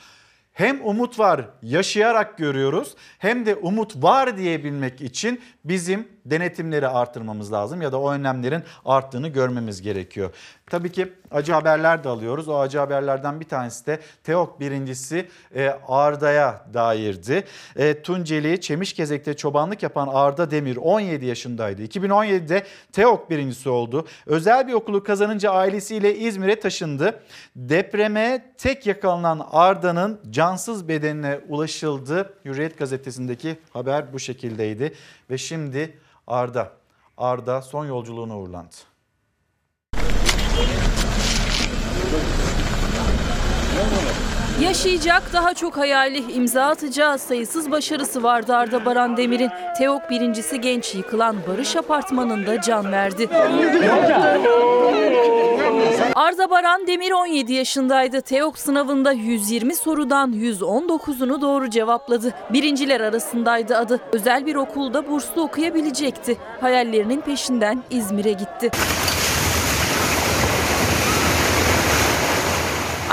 [0.53, 7.81] Hem umut var yaşayarak görüyoruz hem de umut var diyebilmek için bizim denetimleri artırmamız lazım
[7.81, 10.33] ya da o önlemlerin arttığını görmemiz gerekiyor.
[10.65, 12.47] Tabii ki acı haberler de alıyoruz.
[12.47, 17.43] O acı haberlerden bir tanesi de TEOK birincisi e, Arda'ya dairdi.
[17.75, 21.83] E, Tunceli Çemişkezek'te çobanlık yapan Arda Demir 17 yaşındaydı.
[21.83, 24.07] 2017'de TEOK birincisi oldu.
[24.25, 27.19] Özel bir okulu kazanınca ailesiyle İzmir'e taşındı.
[27.55, 32.33] Depreme tek yakalanan Arda'nın cansız bedenine ulaşıldı.
[32.45, 34.93] Hürriyet gazetesindeki haber bu şekildeydi.
[35.29, 35.97] Ve şimdi
[36.27, 36.71] Arda,
[37.17, 38.75] Arda son yolculuğuna uğurlandı.
[44.61, 49.51] Yaşayacak daha çok hayali, imza atacağı sayısız başarısı vardı Arda Baran Demir'in.
[49.77, 53.29] TEOK birincisi genç yıkılan Barış Apartmanı'nda can verdi.
[56.15, 58.21] Arda Baran Demir 17 yaşındaydı.
[58.21, 62.33] TEOK sınavında 120 sorudan 119'unu doğru cevapladı.
[62.49, 63.99] Birinciler arasındaydı adı.
[64.13, 66.37] Özel bir okulda burslu okuyabilecekti.
[66.61, 68.71] Hayallerinin peşinden İzmir'e gitti.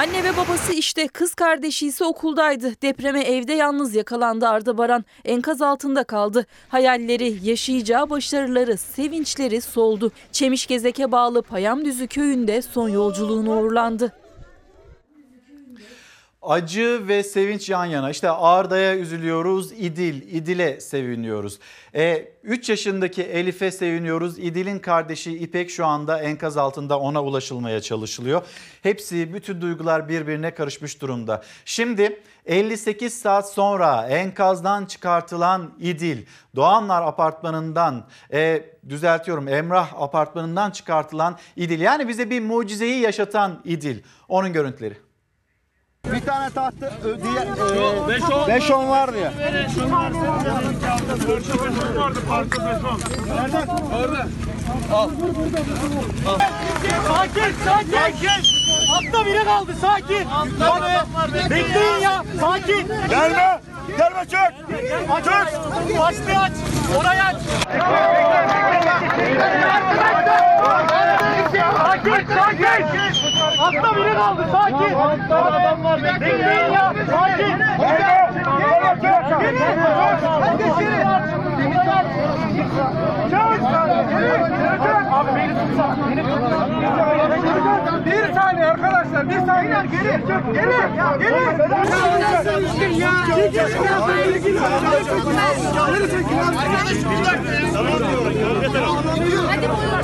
[0.00, 2.82] Anne ve babası işte kız kardeşi ise okuldaydı.
[2.82, 5.04] Depreme evde yalnız yakalandı Arda Baran.
[5.24, 6.46] Enkaz altında kaldı.
[6.68, 10.12] Hayalleri, yaşayacağı başarıları, sevinçleri soldu.
[10.32, 14.12] Çemişgezek'e bağlı Payamdüzü köyünde son yolculuğuna uğurlandı.
[16.42, 18.10] Acı ve sevinç yan yana.
[18.10, 21.58] İşte Arda'ya üzülüyoruz, İdil, İdil'e seviniyoruz.
[22.42, 24.38] 3 e, yaşındaki Elif'e seviniyoruz.
[24.38, 28.42] İdil'in kardeşi İpek şu anda enkaz altında ona ulaşılmaya çalışılıyor.
[28.82, 31.42] Hepsi, bütün duygular birbirine karışmış durumda.
[31.64, 36.26] Şimdi 58 saat sonra enkazdan çıkartılan İdil,
[36.56, 41.80] Doğanlar Apartmanı'ndan, e, düzeltiyorum Emrah Apartmanı'ndan çıkartılan İdil.
[41.80, 44.02] Yani bize bir mucizeyi yaşatan İdil.
[44.28, 45.09] Onun görüntüleri.
[46.04, 47.48] Bir tane tahta diğer
[48.48, 49.32] 5 10 var ya.
[53.36, 53.58] Nerede?
[53.96, 54.26] Orada.
[54.92, 55.10] Al.
[56.26, 56.38] Al.
[57.08, 58.42] Sakin, sakin.
[58.92, 60.26] Altta biri kaldı, sakin.
[61.50, 62.88] Bekleyin ya, sakin.
[63.08, 63.60] Gelme.
[63.98, 64.52] Gelme çök.
[65.10, 65.48] Aç, aç.
[65.98, 66.52] Başlığı aç.
[67.00, 67.36] Orayı aç.
[71.76, 73.19] Sakin, sakin.
[73.78, 74.94] Altta biri kaldı, sakin.
[75.34, 77.58] Adamlar bekleyin ya, sakin.
[77.80, 78.40] Gelme.
[83.30, 85.96] Gelme Abi beni tutsa.
[86.10, 86.68] Beni tutsa.
[88.06, 89.28] Bir saniye arkadaşlar.
[89.30, 89.72] Bir saniye.
[89.72, 90.26] Gelin.
[90.26, 90.94] Gelin.
[91.18, 91.30] Gelin.
[91.32, 91.60] Gelin.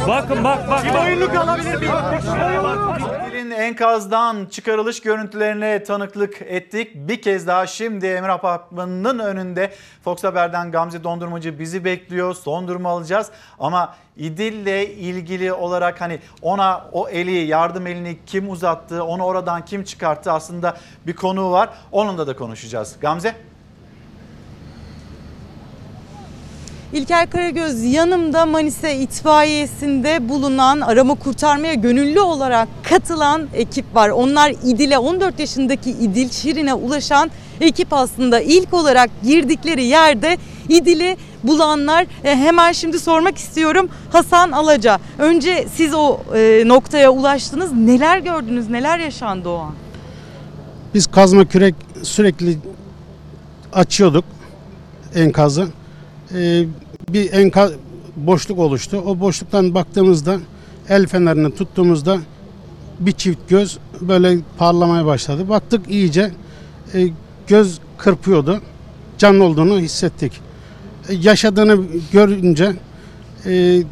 [0.08, 0.84] Bakın bak bak.
[0.84, 1.92] Bir oyunluk alabilir miyim?
[3.52, 6.94] enkazdan çıkarılış görüntülerine tanıklık ettik.
[6.94, 9.72] Bir kez daha şimdi Emir Apartmanı'nın önünde
[10.04, 12.34] Fox Haber'den Gamze Dondurmacı bizi bekliyor.
[12.34, 19.04] Son durumu alacağız ama İdil'le ilgili olarak hani ona o eli yardım elini kim uzattı,
[19.04, 20.76] onu oradan kim çıkarttı aslında
[21.06, 21.70] bir konu var.
[21.92, 22.96] Onunla da konuşacağız.
[23.00, 23.34] Gamze?
[26.92, 34.08] İlker Karagöz yanımda Manisa itfaiyesinde bulunan arama kurtarmaya gönüllü olarak katılan ekip var.
[34.08, 37.30] Onlar İdil'e 14 yaşındaki İdil Şirin'e ulaşan
[37.60, 40.38] ekip aslında ilk olarak girdikleri yerde
[40.68, 44.98] İdil'i bulanlar E, hemen şimdi sormak istiyorum Hasan Alaca.
[45.18, 47.72] Önce siz o e, noktaya ulaştınız.
[47.72, 48.70] Neler gördünüz?
[48.70, 49.74] Neler yaşandı o an?
[50.94, 52.58] Biz kazma kürek sürekli
[53.72, 54.24] açıyorduk
[55.14, 55.68] enkazı.
[56.34, 56.64] Ee,
[57.08, 57.70] bir enkaz
[58.16, 59.02] boşluk oluştu.
[59.06, 60.38] O boşluktan baktığımızda
[60.88, 62.18] el fenerini tuttuğumuzda
[63.00, 65.48] bir çift göz böyle parlamaya başladı.
[65.48, 66.30] Baktık iyice
[66.94, 67.08] e,
[67.46, 68.60] göz kırpıyordu.
[69.18, 70.32] Canlı olduğunu hissettik.
[71.08, 71.78] E, yaşadığını
[72.12, 72.72] görünce
[73.46, 73.82] e,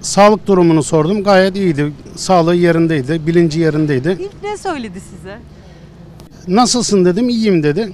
[0.00, 1.24] sağlık durumunu sordum.
[1.24, 1.92] Gayet iyiydi.
[2.16, 3.26] Sağlığı yerindeydi.
[3.26, 4.18] Bilinci yerindeydi.
[4.20, 5.38] İlk ne söyledi size?
[6.48, 7.92] Nasılsın dedim, iyiyim dedi.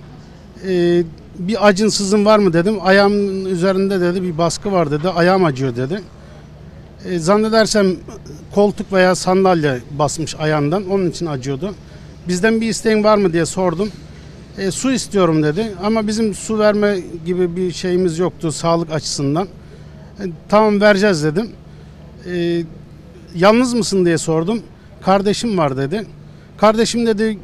[0.68, 1.02] Ee,
[1.38, 2.76] bir acınsızın var mı dedim.
[2.82, 5.08] Ayağımın üzerinde dedi bir baskı var dedi.
[5.08, 6.00] Ayağım acıyor dedi.
[7.04, 7.86] Ee, zannedersem
[8.54, 10.90] koltuk veya sandalye basmış ayağından.
[10.90, 11.74] Onun için acıyordu.
[12.28, 13.90] Bizden bir isteğin var mı diye sordum.
[14.58, 15.72] Ee, su istiyorum dedi.
[15.82, 19.48] Ama bizim su verme gibi bir şeyimiz yoktu sağlık açısından.
[20.20, 21.50] Ee, tamam vereceğiz dedim.
[22.26, 22.62] Ee,
[23.34, 24.62] yalnız mısın diye sordum.
[25.02, 26.06] Kardeşim var dedi.
[26.56, 27.38] Kardeşim dedi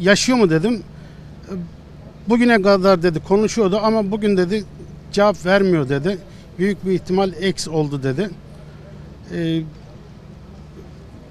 [0.00, 0.82] yaşıyor mu dedim.
[2.28, 4.64] Bugüne kadar dedi konuşuyordu ama bugün dedi
[5.12, 6.18] cevap vermiyor dedi.
[6.58, 8.30] Büyük bir ihtimal eks oldu dedi.
[9.34, 9.62] Ee,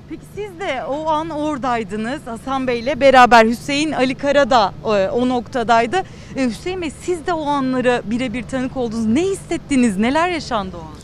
[0.09, 4.87] Peki siz de o an oradaydınız Hasan Bey ile beraber Hüseyin Ali Kara da e,
[5.09, 5.97] o noktadaydı.
[6.35, 9.05] E, Hüseyin Bey siz de o anlara birebir tanık oldunuz.
[9.05, 9.97] Ne hissettiniz?
[9.97, 10.95] Neler yaşandı o an?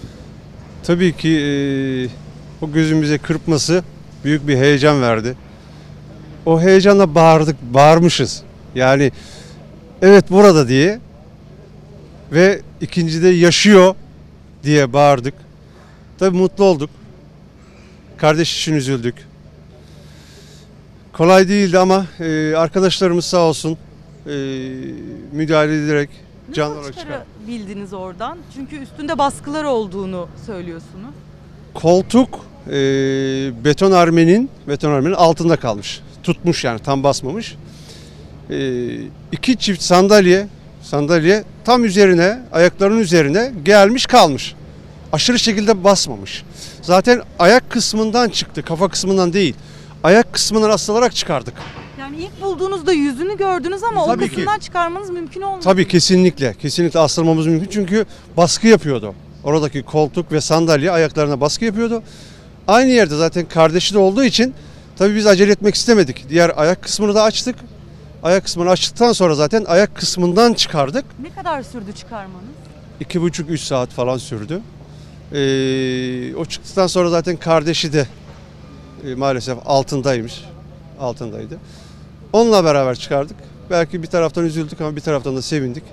[0.84, 2.10] Tabii ki eee,
[2.62, 3.84] o gözümüze kırpması
[4.24, 5.36] büyük bir heyecan verdi.
[6.46, 8.44] O heyecanla bağırdık, bağırmışız.
[8.76, 9.12] Yani
[10.02, 11.00] evet burada diye
[12.32, 13.96] ve ikincide yaşıyor
[14.64, 15.34] diye bağırdık.
[16.20, 16.90] Tabii mutlu olduk.
[18.18, 19.15] Kardeş için üzüldük.
[21.14, 23.77] Kolay değildi ama eee, arkadaşlarımız sağ olsun
[24.27, 24.34] eee,
[25.31, 26.10] müdahale ederek
[26.53, 27.26] canlı olarak çıkardı.
[27.48, 28.38] Bildiniz oradan.
[28.56, 31.14] Çünkü üstünde baskılar olduğunu söylüyorsunuz.
[31.73, 32.73] koltuk e,
[33.65, 36.02] beton armenin beton armenin altında kalmış.
[36.23, 37.56] Tutmuş yani tam basmamış.
[38.49, 38.88] E,
[39.31, 40.48] iki çift sandalye
[40.81, 44.56] sandalye tam üzerine ayaklarının üzerine gelmiş kalmış.
[45.14, 46.44] Aşırı şekilde basmamış.
[46.81, 49.56] Zaten ayak kısmından çıktı kafa kısmından değil.
[50.03, 51.53] Ayak kısmından asılarak çıkardık.
[51.99, 54.30] Yani ilk bulduğunuzda yüzünü gördünüz ama Tabii o ki.
[54.30, 55.64] kısımdan çıkarmanız mümkün olmadı.
[55.64, 56.53] Tabii kesinlikle.
[56.53, 57.69] Kesinlikle asılmamız mümkün.
[57.72, 58.06] Çünkü
[58.38, 59.15] baskı yapıyordu.
[59.44, 62.03] Oradaki koltuk ve sandalye ayaklarına baskı yapıyordu.
[62.68, 64.53] Aynı yerde zaten kardeşi de olduğu için
[64.98, 66.30] tabii biz acele etmek istemedik.
[66.30, 67.56] Diğer ayak kısmını da açtık.
[68.23, 71.06] Ayak kısmını açtıktan sonra zaten ayak kısmından çıkardık.
[71.22, 72.49] Ne kadar sürdü çıkarmanız?
[72.99, 74.61] İki buçuk üç saat falan sürdü.
[75.34, 78.07] Ee, o çıktıktan sonra zaten kardeşi de
[79.05, 80.43] e, maalesef altındaymış.
[80.99, 81.57] Altındaydı.
[82.34, 83.38] Onunla beraber çıkardık.
[83.69, 85.84] Belki bir taraftan üzüldük ama bir taraftan da sevindik.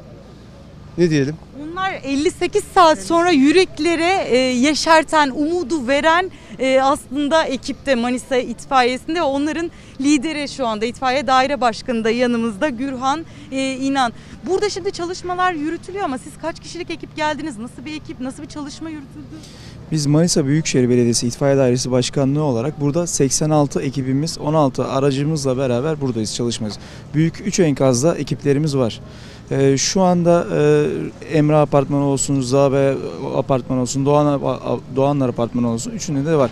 [0.98, 1.36] Ne diyelim?
[1.60, 9.22] Bunlar 58 saat sonra yüreklere e, yeşerten, umudu veren e, aslında ekipte Manisa itfaiyesinde ve
[9.22, 14.12] onların lideri şu anda itfaiye daire başkanı da yanımızda Gürhan e, İnan.
[14.46, 17.58] Burada şimdi çalışmalar yürütülüyor ama siz kaç kişilik ekip geldiniz?
[17.58, 19.36] Nasıl bir ekip, nasıl bir çalışma yürütüldü?
[19.92, 26.34] Biz Manisa Büyükşehir Belediyesi İtfaiye Dairesi Başkanlığı olarak burada 86 ekibimiz, 16 aracımızla beraber buradayız
[26.34, 26.78] çalışmıyoruz.
[27.14, 29.00] Büyük 3 enkazda ekiplerimiz var.
[29.50, 30.86] Ee, şu anda e,
[31.38, 32.94] Emre Apartmanı olsun, Zabe
[33.36, 34.40] Apartmanı olsun, Doğan,
[34.96, 36.50] Doğanlar Apartmanı olsun üçünde de var.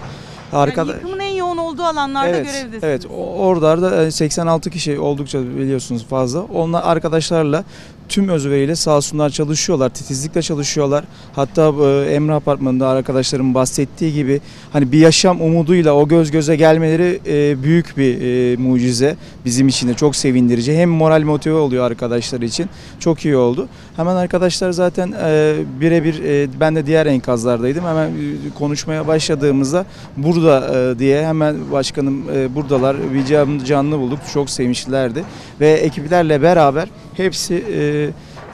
[0.53, 1.21] Arkada, Yani yıkımın
[1.69, 2.85] olduğu alanlarda evet, görevdesiniz.
[2.85, 6.43] Evet, o- oralarda e, 86 kişi oldukça biliyorsunuz fazla.
[6.43, 7.65] Onlar arkadaşlarla
[8.09, 11.05] tüm özveriyle sağ olsunlar çalışıyorlar, titizlikle çalışıyorlar.
[11.33, 14.41] Hatta e, Emre Apartmanı'nda arkadaşlarım bahsettiği gibi
[14.73, 19.17] hani bir yaşam umuduyla o göz göze gelmeleri e, büyük bir e, mucize.
[19.45, 20.77] Bizim için de çok sevindirici.
[20.77, 22.67] Hem moral motive oluyor arkadaşlar için.
[23.01, 23.69] Çok iyi oldu.
[23.97, 27.85] Hemen arkadaşlar zaten e, birebir e, ben de diğer enkazlardaydım.
[27.85, 28.13] Hemen e,
[28.59, 29.87] konuşmaya başladığımızda
[30.17, 32.97] burada e, diye hemen başkanım e, buradalar.
[33.15, 34.19] Bir can- canlı bulduk.
[34.35, 35.25] Çok sevinçlilerdi.
[35.61, 37.98] Ve ekiplerle beraber hepsi e,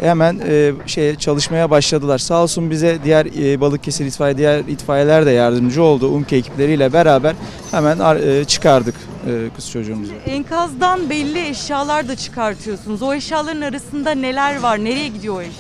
[0.01, 2.19] hemen e, şey çalışmaya başladılar.
[2.19, 6.09] Sağ olsun bize diğer e, Balıkesir itfaiye diğer itfaiyeler de yardımcı oldu.
[6.09, 7.35] UMKE ekipleriyle beraber
[7.71, 8.95] hemen e, çıkardık
[9.27, 10.13] e, kız çocuğumuzu.
[10.27, 13.03] Enkazdan belli eşyalar da çıkartıyorsunuz.
[13.03, 14.85] O eşyaların arasında neler var?
[14.85, 15.53] Nereye gidiyor o eşya?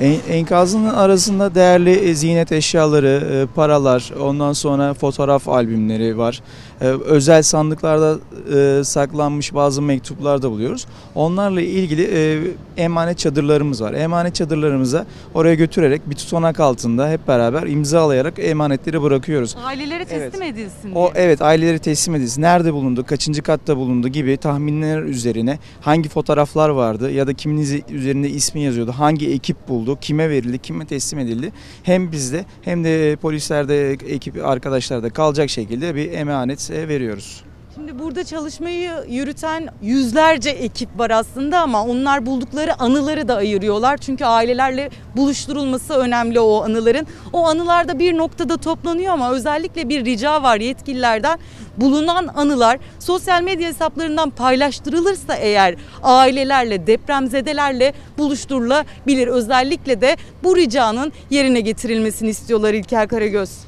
[0.00, 6.42] En- Enkazın arasında değerli e, ziynet eşyaları, e, paralar, ondan sonra fotoğraf albümleri var.
[6.80, 8.18] E, Özel sandıklarda
[8.54, 10.86] e, saklanmış bazı mektuplar da buluyoruz.
[11.14, 12.40] Onlarla ilgili e,
[12.76, 13.92] emanet çadırlarımız var.
[13.92, 19.56] Emanet çadırlarımıza oraya götürerek bir tutanak altında hep beraber imzalayarak emanetleri bırakıyoruz.
[19.64, 21.24] Ailelere teslim edilsin O diye.
[21.24, 22.42] evet aileleri teslim edilsin.
[22.42, 28.30] Nerede bulundu, kaçıncı katta bulundu gibi tahminler üzerine hangi fotoğraflar vardı ya da kimin üzerinde
[28.30, 31.52] ismi yazıyordu, hangi ekip buldu, kime verildi, kime teslim edildi.
[31.82, 37.42] Hem bizde hem de polislerde ekip arkadaşlarda kalacak şekilde bir emanet e, veriyoruz.
[37.78, 43.96] Şimdi burada çalışmayı yürüten yüzlerce ekip var aslında ama onlar buldukları anıları da ayırıyorlar.
[43.96, 47.06] Çünkü ailelerle buluşturulması önemli o anıların.
[47.32, 51.38] O anılar da bir noktada toplanıyor ama özellikle bir rica var yetkililerden.
[51.76, 59.28] Bulunan anılar sosyal medya hesaplarından paylaştırılırsa eğer ailelerle, depremzedelerle buluşturulabilir.
[59.28, 63.67] Özellikle de bu ricanın yerine getirilmesini istiyorlar İlker Karagöz.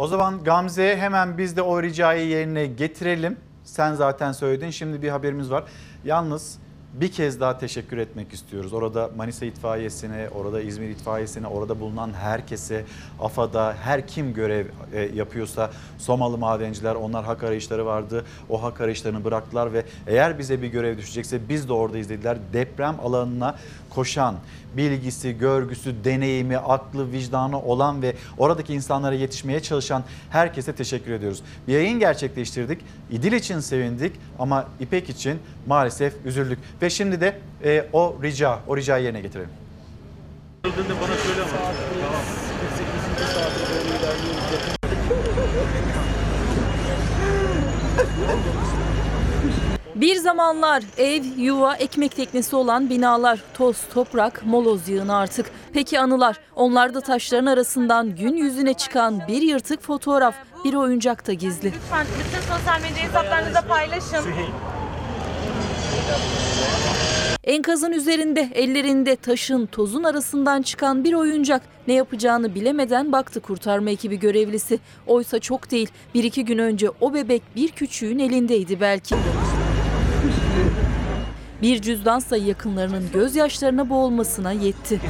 [0.00, 3.36] O zaman Gamze hemen biz de o ricayı yerine getirelim.
[3.64, 4.70] Sen zaten söyledin.
[4.70, 5.64] Şimdi bir haberimiz var.
[6.04, 6.58] Yalnız
[6.94, 8.72] bir kez daha teşekkür etmek istiyoruz.
[8.72, 12.84] Orada Manisa itfaiyesine, orada İzmir itfaiyesine, orada bulunan herkese,
[13.20, 18.24] AFAD'a, her kim görev e, yapıyorsa Somalı madenciler, onlar hak arayışları vardı.
[18.48, 22.38] O hak arayışlarını bıraktılar ve eğer bize bir görev düşecekse biz de oradayız dediler.
[22.52, 23.56] Deprem alanına
[23.90, 24.34] koşan,
[24.76, 31.42] bilgisi, görgüsü, deneyimi, aklı, vicdanı olan ve oradaki insanlara yetişmeye çalışan herkese teşekkür ediyoruz.
[31.68, 32.80] Bir yayın gerçekleştirdik.
[33.10, 36.58] İdil için sevindik ama İpek için maalesef üzüldük.
[36.82, 39.50] Ve şimdi de e, o rica, o ricayı yerine getirelim.
[40.64, 41.70] bana söyle ama.
[50.00, 55.46] Bir zamanlar ev, yuva, ekmek teknesi olan binalar, toz, toprak, moloz yığını artık.
[55.72, 56.40] Peki anılar?
[56.56, 61.66] Onlar da taşların arasından gün yüzüne çıkan bir yırtık fotoğraf, bir oyuncak da gizli.
[61.66, 64.24] Lütfen bütün sosyal medya hesaplarınızda paylaşın.
[67.44, 71.62] Enkazın üzerinde, ellerinde taşın, tozun arasından çıkan bir oyuncak.
[71.88, 74.78] Ne yapacağını bilemeden baktı kurtarma ekibi görevlisi.
[75.06, 79.14] Oysa çok değil, bir iki gün önce o bebek bir küçüğün elindeydi belki.
[81.62, 85.00] Bir cüzdansa yakınlarının gözyaşlarına boğulmasına yetti.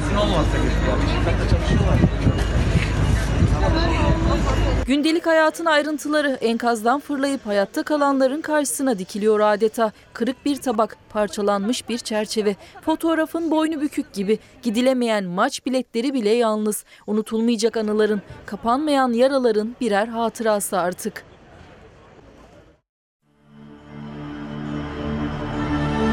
[4.85, 9.91] Gündelik hayatın ayrıntıları enkazdan fırlayıp hayatta kalanların karşısına dikiliyor adeta.
[10.13, 16.85] Kırık bir tabak, parçalanmış bir çerçeve, fotoğrafın boynu bükük gibi, gidilemeyen maç biletleri bile yalnız.
[17.07, 21.30] Unutulmayacak anıların, kapanmayan yaraların birer hatırası artık.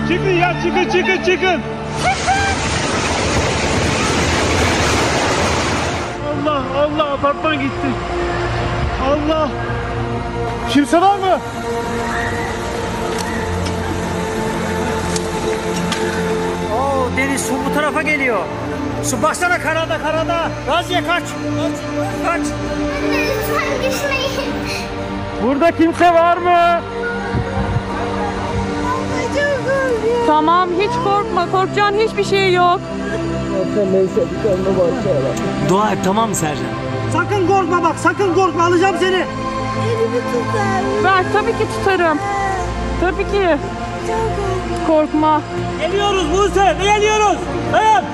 [0.09, 1.61] Çıkın ya çıkın çıkın çıkın.
[6.29, 7.89] Allah Allah apartman gitti.
[9.05, 9.49] Allah.
[10.71, 11.39] Kimse var mı?
[16.75, 18.39] Oo deniz su bu tarafa geliyor.
[19.05, 20.51] Su baksana karada karada.
[20.69, 21.23] Raziye kaç.
[21.23, 21.33] Kaç.
[22.25, 22.47] Kaç.
[23.13, 24.53] Lütfen düşmeyin.
[25.43, 26.81] Burada kimse var mı?
[30.29, 31.51] Tamam hiç korkma.
[31.51, 32.81] Korkacağın hiçbir şey yok.
[35.69, 36.65] Dua et tamam mı Sercan?
[37.13, 39.15] Sakın korkma bak sakın korkma alacağım seni.
[39.15, 41.05] Elimi tutar.
[41.05, 42.19] Ver tabii ki tutarım.
[43.01, 43.57] Tabii ki.
[44.87, 45.43] Korkma.
[45.81, 47.39] Geliyoruz Buse geliyoruz.
[47.73, 48.05] Evet.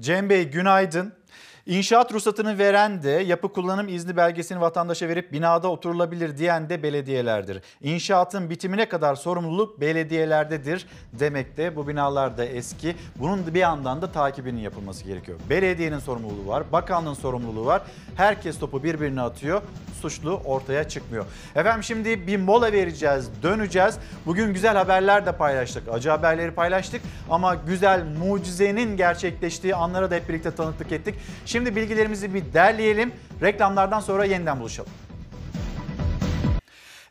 [0.00, 1.19] Cem Bey günaydın.
[1.66, 7.62] İnşaat ruhsatını veren de yapı kullanım izni belgesini vatandaşa verip binada oturulabilir diyen de belediyelerdir.
[7.82, 12.96] İnşaatın bitimine kadar sorumluluk belediyelerdedir demek de bu binalar da eski.
[13.16, 15.38] Bunun bir yandan da takibinin yapılması gerekiyor.
[15.50, 17.82] Belediyenin sorumluluğu var, bakanlığın sorumluluğu var.
[18.16, 19.62] Herkes topu birbirine atıyor.
[20.00, 21.24] suçlu ortaya çıkmıyor.
[21.54, 23.98] Efendim şimdi bir mola vereceğiz, döneceğiz.
[24.26, 30.28] Bugün güzel haberler de paylaştık, acı haberleri paylaştık ama güzel mucizenin gerçekleştiği anlara da hep
[30.28, 31.14] birlikte tanıklık ettik.
[31.50, 33.12] Şimdi bilgilerimizi bir derleyelim,
[33.42, 34.90] reklamlardan sonra yeniden buluşalım.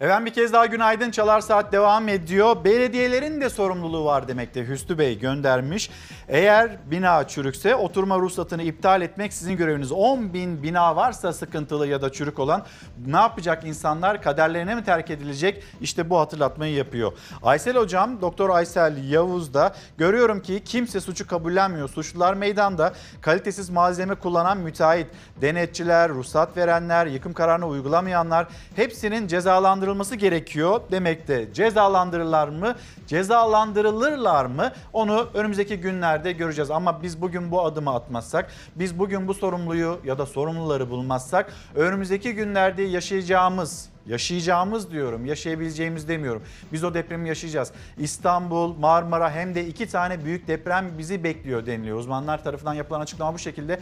[0.01, 1.11] Efendim bir kez daha günaydın.
[1.11, 2.63] Çalar Saat devam ediyor.
[2.63, 5.89] Belediyelerin de sorumluluğu var demekte Hüsnü Bey göndermiş.
[6.27, 9.91] Eğer bina çürükse oturma ruhsatını iptal etmek sizin göreviniz.
[9.91, 12.65] 10 bin bina varsa sıkıntılı ya da çürük olan
[13.05, 14.21] ne yapacak insanlar?
[14.21, 15.63] Kaderlerine mi terk edilecek?
[15.81, 17.11] İşte bu hatırlatmayı yapıyor.
[17.43, 21.89] Aysel Hocam, Doktor Aysel Yavuz da görüyorum ki kimse suçu kabullenmiyor.
[21.89, 25.07] Suçlular meydanda kalitesiz malzeme kullanan müteahhit,
[25.41, 31.53] denetçiler, ruhsat verenler, yıkım kararını uygulamayanlar hepsinin cezalandırılması gerekiyor demekte.
[31.53, 32.75] Cezalandırırlar mı?
[33.07, 34.71] Cezalandırılırlar mı?
[34.93, 36.71] Onu önümüzdeki günlerde göreceğiz.
[36.71, 42.35] Ama biz bugün bu adımı atmazsak, biz bugün bu sorumluyu ya da sorumluları bulmazsak önümüzdeki
[42.35, 46.43] günlerde yaşayacağımız Yaşayacağımız diyorum, yaşayabileceğimiz demiyorum.
[46.71, 47.71] Biz o depremi yaşayacağız.
[47.97, 51.97] İstanbul, Marmara hem de iki tane büyük deprem bizi bekliyor deniliyor.
[51.97, 53.79] Uzmanlar tarafından yapılan açıklama bu şekilde.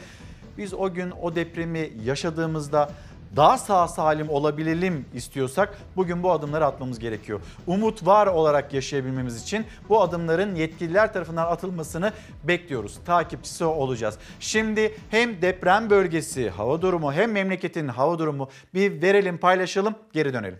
[0.57, 2.89] Biz o gün o depremi yaşadığımızda
[3.37, 7.39] daha sağ salim olabilelim istiyorsak bugün bu adımları atmamız gerekiyor.
[7.67, 12.11] Umut var olarak yaşayabilmemiz için bu adımların yetkililer tarafından atılmasını
[12.43, 12.99] bekliyoruz.
[13.05, 14.17] Takipçisi olacağız.
[14.39, 20.59] Şimdi hem deprem bölgesi hava durumu hem memleketin hava durumu bir verelim paylaşalım geri dönelim.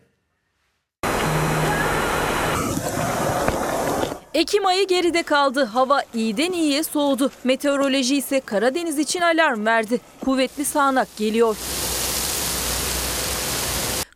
[4.33, 5.63] Ekim ayı geride kaldı.
[5.63, 7.31] Hava iyiden iyiye soğudu.
[7.43, 9.99] Meteoroloji ise Karadeniz için alarm verdi.
[10.25, 11.57] Kuvvetli sağanak geliyor.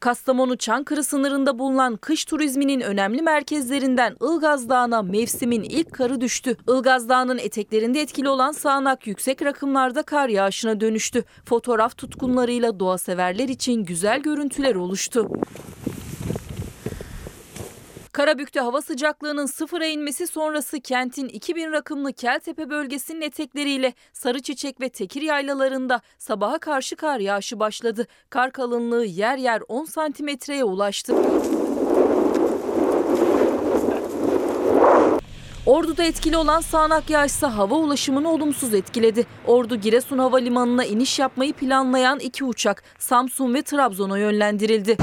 [0.01, 6.57] Kastamonu Çankırı sınırında bulunan kış turizminin önemli merkezlerinden Ilgaz Dağı'na mevsimin ilk karı düştü.
[6.69, 11.23] Ilgaz Dağı'nın eteklerinde etkili olan sağanak yüksek rakımlarda kar yağışına dönüştü.
[11.45, 15.29] Fotoğraf tutkunlarıyla doğa severler için güzel görüntüler oluştu.
[18.11, 25.21] Karabük'te hava sıcaklığının sıfıra inmesi sonrası kentin 2000 rakımlı Keltepe bölgesinin etekleriyle Sarıçiçek ve Tekir
[25.21, 28.07] yaylalarında sabaha karşı kar yağışı başladı.
[28.29, 31.15] Kar kalınlığı yer yer 10 santimetreye ulaştı.
[35.65, 39.25] Ordu'da etkili olan sağanak yağışsa hava ulaşımını olumsuz etkiledi.
[39.47, 44.97] Ordu Giresun Havalimanı'na iniş yapmayı planlayan iki uçak Samsun ve Trabzon'a yönlendirildi.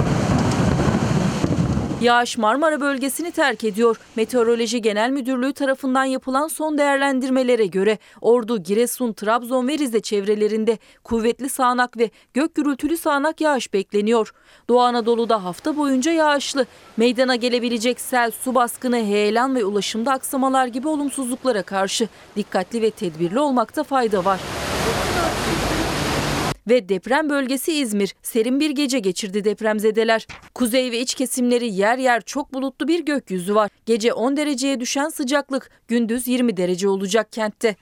[2.02, 4.00] Yağış Marmara bölgesini terk ediyor.
[4.16, 11.48] Meteoroloji Genel Müdürlüğü tarafından yapılan son değerlendirmelere göre Ordu, Giresun, Trabzon ve Rize çevrelerinde kuvvetli
[11.48, 14.32] sağanak ve gök gürültülü sağanak yağış bekleniyor.
[14.68, 16.66] Doğu Anadolu'da hafta boyunca yağışlı.
[16.96, 23.40] Meydana gelebilecek sel, su baskını, heyelan ve ulaşımda aksamalar gibi olumsuzluklara karşı dikkatli ve tedbirli
[23.40, 24.40] olmakta fayda var.
[26.68, 28.14] Ve deprem bölgesi İzmir.
[28.22, 30.26] Serin bir gece geçirdi depremzedeler.
[30.54, 33.70] Kuzey ve iç kesimleri yer yer çok bulutlu bir gökyüzü var.
[33.86, 37.76] Gece 10 dereceye düşen sıcaklık, gündüz 20 derece olacak kentte.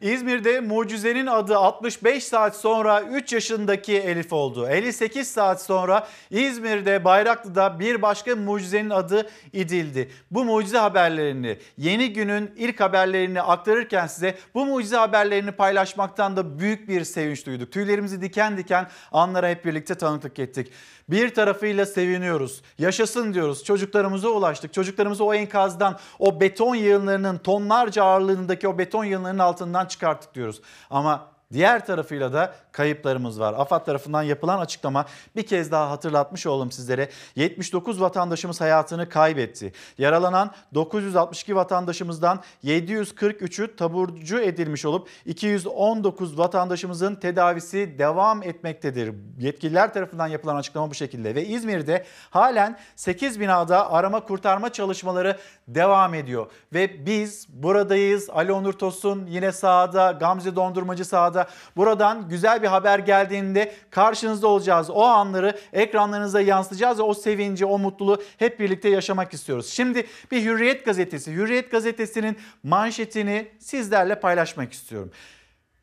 [0.00, 4.68] İzmir'de mucizenin adı 65 saat sonra 3 yaşındaki Elif oldu.
[4.68, 10.10] 58 saat sonra İzmir'de Bayraklı'da bir başka mucizenin adı İdil'di.
[10.30, 16.88] Bu mucize haberlerini, yeni günün ilk haberlerini aktarırken size bu mucize haberlerini paylaşmaktan da büyük
[16.88, 17.72] bir sevinç duyduk.
[17.72, 20.72] Tüylerimizi diken diken anlara hep birlikte tanıklık ettik.
[21.10, 22.62] Bir tarafıyla seviniyoruz.
[22.78, 23.64] Yaşasın diyoruz.
[23.64, 24.74] Çocuklarımıza ulaştık.
[24.74, 30.60] Çocuklarımızı o enkazdan, o beton yığınlarının tonlarca ağırlığındaki o beton yığınlarının altından çıkarttık diyoruz.
[30.90, 33.54] Ama Diğer tarafıyla da kayıplarımız var.
[33.58, 35.04] AFAD tarafından yapılan açıklama
[35.36, 37.08] bir kez daha hatırlatmış olalım sizlere.
[37.36, 39.72] 79 vatandaşımız hayatını kaybetti.
[39.98, 49.14] Yaralanan 962 vatandaşımızdan 743'ü taburcu edilmiş olup 219 vatandaşımızın tedavisi devam etmektedir.
[49.38, 56.14] Yetkililer tarafından yapılan açıklama bu şekilde ve İzmir'de halen 8 binada arama kurtarma çalışmaları devam
[56.14, 56.50] ediyor.
[56.72, 58.30] Ve biz buradayız.
[58.30, 61.39] Ali Onur Tosun yine sahada, Gamze Dondurmacı sahada.
[61.76, 64.90] Buradan güzel bir haber geldiğinde karşınızda olacağız.
[64.90, 69.70] O anları ekranlarınıza yansıtacağız ve o sevinci, o mutluluğu hep birlikte yaşamak istiyoruz.
[69.72, 75.10] Şimdi bir Hürriyet gazetesi, Hürriyet gazetesinin manşetini sizlerle paylaşmak istiyorum.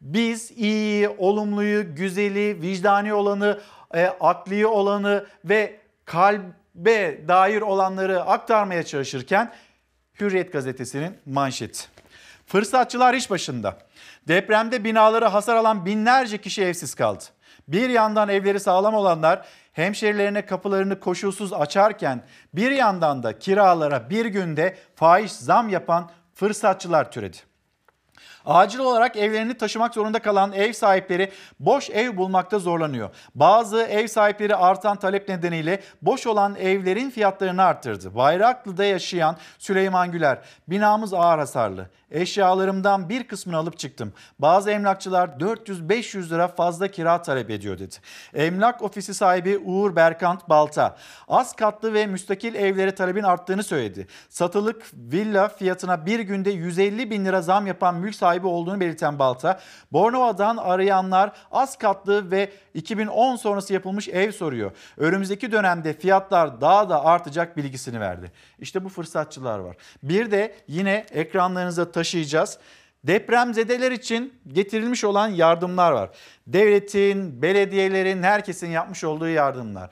[0.01, 3.59] Biz iyi, olumluyu, güzeli, vicdani olanı,
[3.93, 9.53] e, akli olanı ve kalbe dair olanları aktarmaya çalışırken
[10.19, 11.87] Hürriyet gazetesinin manşeti.
[12.45, 13.77] Fırsatçılar iş başında.
[14.27, 17.23] Depremde binalara hasar alan binlerce kişi evsiz kaldı.
[17.67, 22.23] Bir yandan evleri sağlam olanlar hemşerilerine kapılarını koşulsuz açarken
[22.53, 27.37] bir yandan da kiralara bir günde faiz zam yapan fırsatçılar türedi.
[28.45, 33.09] Acil olarak evlerini taşımak zorunda kalan ev sahipleri boş ev bulmakta zorlanıyor.
[33.35, 38.15] Bazı ev sahipleri artan talep nedeniyle boş olan evlerin fiyatlarını arttırdı.
[38.15, 41.89] Bayraklı'da yaşayan Süleyman Güler, binamız ağır hasarlı.
[42.11, 44.13] Eşyalarımdan bir kısmını alıp çıktım.
[44.39, 47.95] Bazı emlakçılar 400-500 lira fazla kira talep ediyor dedi.
[48.33, 50.97] Emlak ofisi sahibi Uğur Berkant Balta
[51.27, 54.07] az katlı ve müstakil evlere talebin arttığını söyledi.
[54.29, 59.59] Satılık villa fiyatına bir günde 150 bin lira zam yapan mülk sahibi olduğunu belirten Balta,
[59.91, 64.71] Bornova'dan arayanlar az katlı ve 2010 sonrası yapılmış ev soruyor.
[64.97, 68.31] Önümüzdeki dönemde fiyatlar daha da artacak bilgisini verdi.
[68.59, 69.77] İşte bu fırsatçılar var.
[70.03, 72.57] Bir de yine ekranlarınıza taşıyacağız.
[73.03, 76.09] Depremzedeler için getirilmiş olan yardımlar var.
[76.47, 79.89] Devletin, belediyelerin, herkesin yapmış olduğu yardımlar.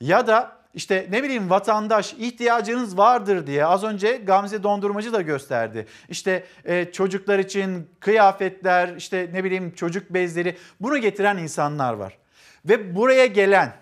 [0.00, 5.86] Ya da işte ne bileyim vatandaş ihtiyacınız vardır diye az önce Gamze Dondurmacı da gösterdi.
[6.08, 12.18] İşte e, çocuklar için kıyafetler, işte ne bileyim çocuk bezleri bunu getiren insanlar var.
[12.64, 13.72] Ve buraya gelen,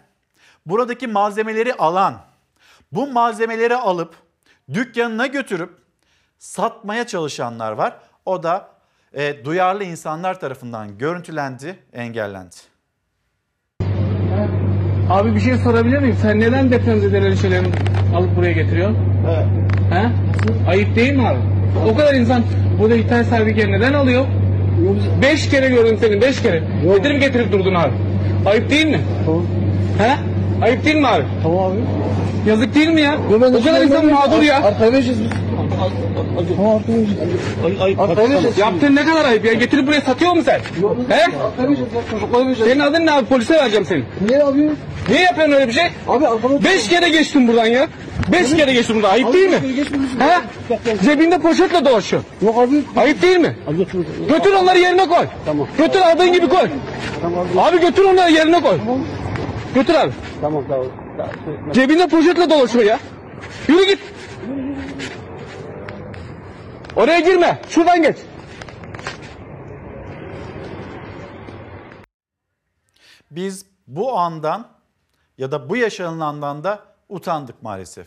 [0.66, 2.20] buradaki malzemeleri alan,
[2.92, 4.14] bu malzemeleri alıp
[4.74, 5.83] dükkanına götürüp
[6.44, 7.92] satmaya çalışanlar var.
[8.26, 8.68] O da
[9.14, 12.56] e, duyarlı insanlar tarafından görüntülendi, engellendi.
[15.10, 16.16] Abi bir şey sorabilir miyim?
[16.22, 17.68] Sen neden depremzedelerin şeylerini
[18.16, 18.98] alıp buraya getiriyorsun?
[19.28, 19.46] Evet.
[19.90, 20.08] He?
[20.70, 21.38] Ayıp değil mi abi?
[21.92, 22.42] O kadar insan
[22.80, 24.26] burada ihtiyaç sahibi neden alıyor?
[25.22, 26.62] Beş kere gördüm seni, beş kere.
[26.96, 27.92] Getirip getirip durdun abi.
[28.46, 29.00] Ayıp değil mi?
[29.26, 29.46] Tamam.
[29.98, 30.16] He?
[30.64, 31.24] Ayıp değil mi abi?
[31.42, 31.80] Tamam abi.
[32.46, 33.18] Yazık değil mi ya?
[33.28, 34.62] o kadar insan mağdur ya.
[34.62, 35.43] Arkadaşız biz.
[36.56, 36.82] Tamam
[37.98, 38.58] arkadaşız.
[38.58, 39.52] Yaptığın ne kadar ayıp ya?
[39.52, 40.60] Getirip buraya satıyor mu sen?
[41.08, 41.24] He?
[42.64, 43.26] Senin adın ne abi?
[43.26, 44.04] Polise vereceğim seni.
[44.28, 44.70] Niye abi?
[45.08, 45.84] Niye yapıyorsun öyle bir şey?
[46.08, 46.24] Abi
[46.64, 47.86] Beş kere geçtim buradan ya.
[48.32, 49.10] Beş kere geçtim buradan.
[49.10, 49.60] Ayıp değil mi?
[50.18, 50.40] He?
[51.04, 52.22] Cebinde poşetle dolaşıyor.
[52.42, 52.82] Yok abi.
[52.96, 53.56] Ayıp değil mi?
[54.28, 55.26] Götür onları yerine koy.
[55.46, 55.68] Tamam.
[55.78, 56.68] Götür aldığın gibi koy.
[57.22, 57.46] Tamam.
[57.58, 58.78] Abi götür onları yerine koy.
[59.74, 60.12] Götür abi.
[60.40, 60.86] Tamam tamam.
[61.72, 62.98] Cebinde poşetle dolaşıyor ya.
[63.68, 63.98] Yürü git.
[66.96, 67.62] Oraya girme.
[67.68, 68.16] Şuradan geç.
[73.30, 74.68] Biz bu andan
[75.38, 78.06] ya da bu yaşanılandan da utandık maalesef.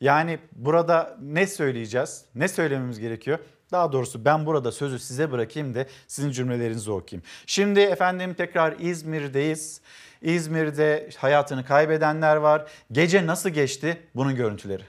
[0.00, 2.24] Yani burada ne söyleyeceğiz?
[2.34, 3.38] Ne söylememiz gerekiyor?
[3.72, 7.26] Daha doğrusu ben burada sözü size bırakayım da sizin cümlelerinizi okuyayım.
[7.46, 9.80] Şimdi efendim tekrar İzmir'deyiz.
[10.22, 12.66] İzmir'de hayatını kaybedenler var.
[12.92, 14.00] Gece nasıl geçti?
[14.14, 14.82] Bunun görüntüleri.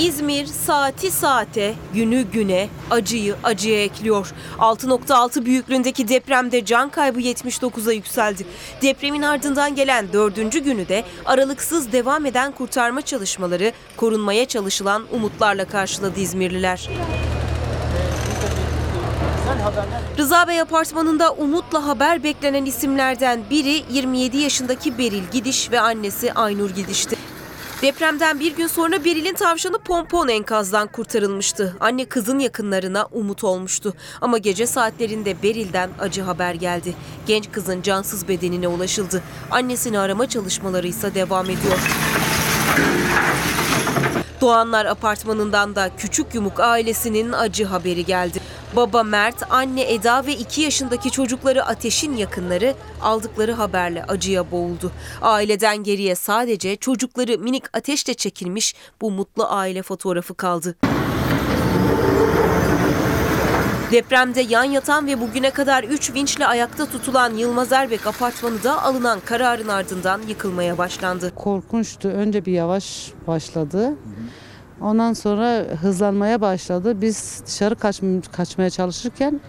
[0.00, 4.32] İzmir saati saate, günü güne, acıyı acıya ekliyor.
[4.58, 8.46] 6.6 büyüklüğündeki depremde can kaybı 79'a yükseldi.
[8.82, 16.20] Depremin ardından gelen dördüncü günü de aralıksız devam eden kurtarma çalışmaları korunmaya çalışılan umutlarla karşıladı
[16.20, 16.88] İzmirliler.
[20.18, 26.70] Rıza Bey apartmanında umutla haber beklenen isimlerden biri 27 yaşındaki Beril Gidiş ve annesi Aynur
[26.70, 27.27] Gidiş'ti.
[27.82, 31.76] Depremden bir gün sonra Beril'in tavşanı Pompon enkazdan kurtarılmıştı.
[31.80, 33.94] Anne kızın yakınlarına umut olmuştu.
[34.20, 36.94] Ama gece saatlerinde Beril'den acı haber geldi.
[37.26, 39.22] Genç kızın cansız bedenine ulaşıldı.
[39.50, 41.78] Annesini arama çalışmaları ise devam ediyor.
[44.40, 48.40] Doğanlar apartmanından da Küçük Yumuk ailesinin acı haberi geldi.
[48.76, 54.92] Baba Mert, anne Eda ve 2 yaşındaki çocukları Ateş'in yakınları aldıkları haberle acıya boğuldu.
[55.22, 60.76] Aileden geriye sadece çocukları minik Ateş'le çekilmiş bu mutlu aile fotoğrafı kaldı.
[63.92, 69.20] Depremde yan yatan ve bugüne kadar 3 vinçle ayakta tutulan Yılmaz Erbek apartmanı da alınan
[69.24, 71.32] kararın ardından yıkılmaya başlandı.
[71.34, 72.08] Korkunçtu.
[72.08, 73.94] Önce bir yavaş başladı.
[74.80, 77.00] Ondan sonra hızlanmaya başladı.
[77.00, 78.00] Biz dışarı kaç,
[78.32, 79.40] kaçmaya çalışırken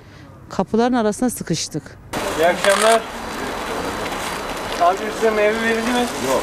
[0.49, 1.83] kapıların arasına sıkıştık.
[2.39, 3.01] İyi akşamlar.
[4.81, 5.99] Abi size meyve verildi mi?
[6.29, 6.41] Yok.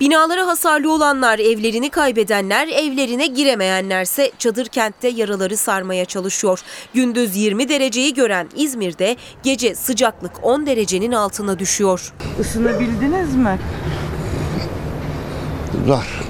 [0.00, 6.60] Binaları hasarlı olanlar, evlerini kaybedenler, evlerine giremeyenlerse çadır kentte yaraları sarmaya çalışıyor.
[6.94, 12.12] Gündüz 20 dereceyi gören İzmir'de gece sıcaklık 10 derecenin altına düşüyor.
[12.40, 13.58] Isınabildiniz mi?
[15.86, 16.27] Zor.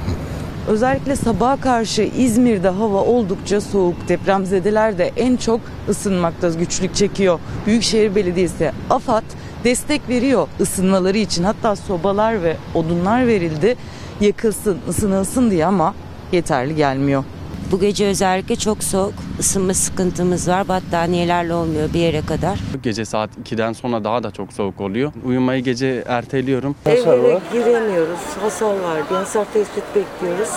[0.68, 4.08] Özellikle sabaha karşı İzmir'de hava oldukça soğuk.
[4.08, 7.40] Depremzedeler de en çok ısınmakta güçlük çekiyor.
[7.66, 9.22] Büyükşehir Belediyesi, AFAD
[9.64, 11.44] destek veriyor ısınmaları için.
[11.44, 13.76] Hatta sobalar ve odunlar verildi
[14.20, 15.94] yakılsın, ısınılsın diye ama
[16.32, 17.24] yeterli gelmiyor.
[17.72, 19.14] Bu gece özellikle çok soğuk.
[19.38, 20.68] Isınma sıkıntımız var.
[20.68, 22.58] Battaniyelerle olmuyor bir yere kadar.
[22.82, 25.12] Gece saat 2'den sonra daha da çok soğuk oluyor.
[25.24, 26.74] Uyumayı gece erteliyorum.
[26.86, 28.18] Evlere giremiyoruz.
[28.42, 30.48] Hasar var diye hasar tespit bekliyoruz.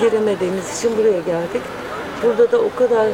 [0.00, 1.62] Giremediğimiz için buraya geldik.
[2.22, 3.08] Burada da o kadar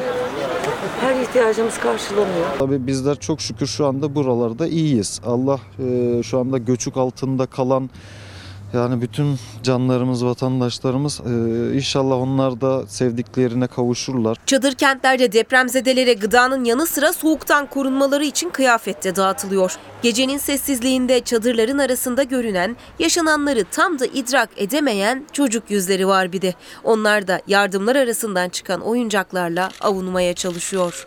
[1.01, 2.47] her ihtiyacımız karşılanıyor.
[2.59, 5.21] Tabii bizler çok şükür şu anda buralarda iyiyiz.
[5.27, 7.91] Allah e, şu anda göçük altında kalan
[8.73, 11.31] yani bütün canlarımız, vatandaşlarımız e,
[11.77, 14.37] inşallah onlar da sevdiklerine kavuşurlar.
[14.47, 19.77] Çadır kentlerde depremzedelere gıdanın yanı sıra soğuktan korunmaları için kıyafet de dağıtılıyor.
[20.03, 26.55] Gecenin sessizliğinde çadırların arasında görünen, yaşananları tam da idrak edemeyen çocuk yüzleri var bir de.
[26.85, 31.07] Onlar da yardımlar arasından çıkan oyuncaklarla avunmaya çalışıyor.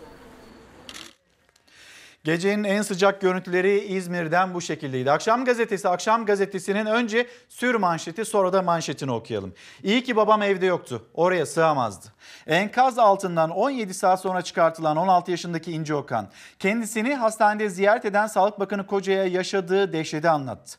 [2.24, 5.12] Gecenin en sıcak görüntüleri İzmir'den bu şekildeydi.
[5.12, 9.54] Akşam gazetesi, akşam gazetesinin önce sür manşeti sonra da manşetini okuyalım.
[9.84, 11.06] İyi ki babam evde yoktu.
[11.14, 12.08] Oraya sığamazdı.
[12.48, 16.30] Enkaz altından 17 saat sonra çıkartılan 16 yaşındaki İnci Okan,
[16.60, 20.78] kendisini hastanede ziyaret eden Sağlık Bakanı Koca'ya yaşadığı dehşeti anlattı.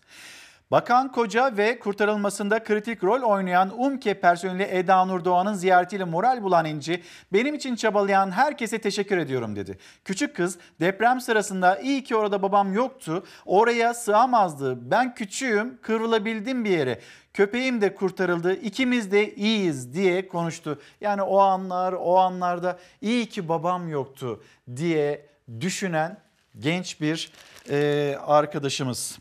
[0.73, 6.65] Bakan Koca ve kurtarılmasında kritik rol oynayan UMKE personeli Eda Nur Doğan'ın ziyaretiyle moral bulan
[6.65, 9.79] İnci, benim için çabalayan herkese teşekkür ediyorum dedi.
[10.05, 16.71] Küçük kız deprem sırasında iyi ki orada babam yoktu, oraya sığamazdı, ben küçüğüm, kıvrılabildim bir
[16.71, 17.01] yere.
[17.35, 20.81] Köpeğim de kurtarıldı, ikimiz de iyiyiz diye konuştu.
[21.01, 24.43] Yani o anlar, o anlarda iyi ki babam yoktu
[24.77, 25.27] diye
[25.61, 26.17] düşünen
[26.59, 27.33] genç bir
[27.71, 29.19] e, arkadaşımız.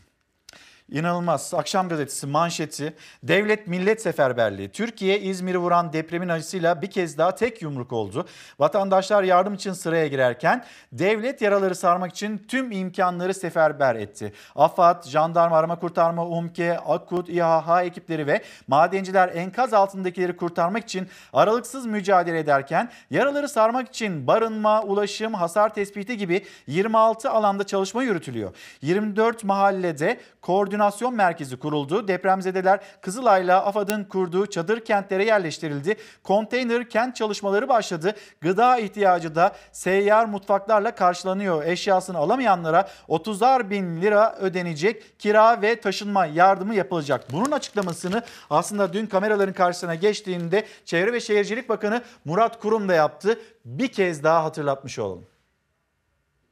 [0.92, 1.54] İnanılmaz.
[1.54, 4.68] Akşam gazetesi manşeti devlet millet seferberliği.
[4.68, 8.26] Türkiye İzmir'i vuran depremin acısıyla bir kez daha tek yumruk oldu.
[8.58, 14.32] Vatandaşlar yardım için sıraya girerken devlet yaraları sarmak için tüm imkanları seferber etti.
[14.54, 21.86] AFAD, Jandarma Arama Kurtarma, UMKE, AKUT, İHH ekipleri ve madenciler enkaz altındakileri kurtarmak için aralıksız
[21.86, 28.54] mücadele ederken yaraları sarmak için barınma, ulaşım, hasar tespiti gibi 26 alanda çalışma yürütülüyor.
[28.82, 30.81] 24 mahallede koordinasyon
[31.12, 32.08] merkezi kuruldu.
[32.08, 35.96] Depremzedeler Kızılay'la AFAD'ın kurduğu çadır kentlere yerleştirildi.
[36.22, 38.14] Konteyner kent çalışmaları başladı.
[38.40, 41.64] Gıda ihtiyacı da seyyar mutfaklarla karşılanıyor.
[41.64, 45.18] Eşyasını alamayanlara 30'ar bin lira ödenecek.
[45.18, 47.24] Kira ve taşınma yardımı yapılacak.
[47.32, 53.38] Bunun açıklamasını aslında dün kameraların karşısına geçtiğinde Çevre ve Şehircilik Bakanı Murat Kurum da yaptı.
[53.64, 55.31] Bir kez daha hatırlatmış olalım.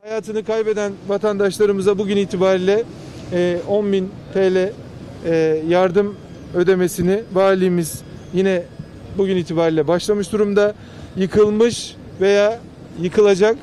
[0.03, 2.85] Hayatını kaybeden vatandaşlarımıza bugün itibariyle
[3.33, 6.17] e, 10 bin TL e, yardım
[6.55, 8.03] ödemesini valimiz
[8.35, 8.63] yine
[9.19, 10.75] bugün itibariyle başlamış durumda.
[11.17, 12.59] Yıkılmış veya
[13.03, 13.57] yıkılacak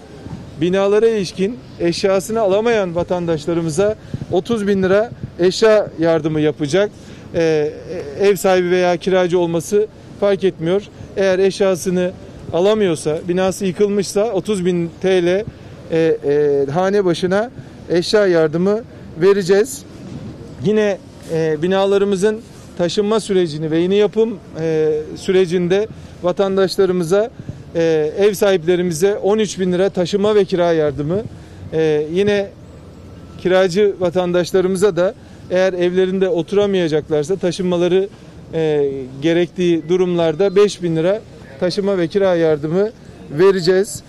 [0.61, 3.95] binalara ilişkin eşyasını alamayan vatandaşlarımıza
[4.31, 6.91] 30 bin lira eşya yardımı yapacak.
[7.35, 7.73] E,
[8.19, 9.87] ev sahibi veya kiracı olması
[10.19, 10.81] fark etmiyor.
[11.15, 12.11] Eğer eşyasını
[12.53, 15.43] alamıyorsa, binası yıkılmışsa 30 bin TL
[15.91, 16.17] e,
[16.67, 17.51] e, hane başına
[17.89, 18.81] eşya yardımı
[19.21, 19.83] vereceğiz.
[20.65, 20.97] Yine
[21.33, 22.41] e, binalarımızın
[22.77, 25.87] taşınma sürecini ve yeni yapım e, sürecinde
[26.23, 27.29] vatandaşlarımıza,
[27.75, 31.21] e, ev sahiplerimize 13 bin lira taşıma ve kira yardımı,
[31.73, 32.47] e, yine
[33.41, 35.13] kiracı vatandaşlarımıza da
[35.51, 38.09] eğer evlerinde oturamayacaklarsa taşınmaları
[38.53, 38.91] e,
[39.21, 41.21] gerektiği durumlarda 5 bin lira
[41.59, 42.89] taşıma ve kira yardımı
[43.31, 44.03] vereceğiz.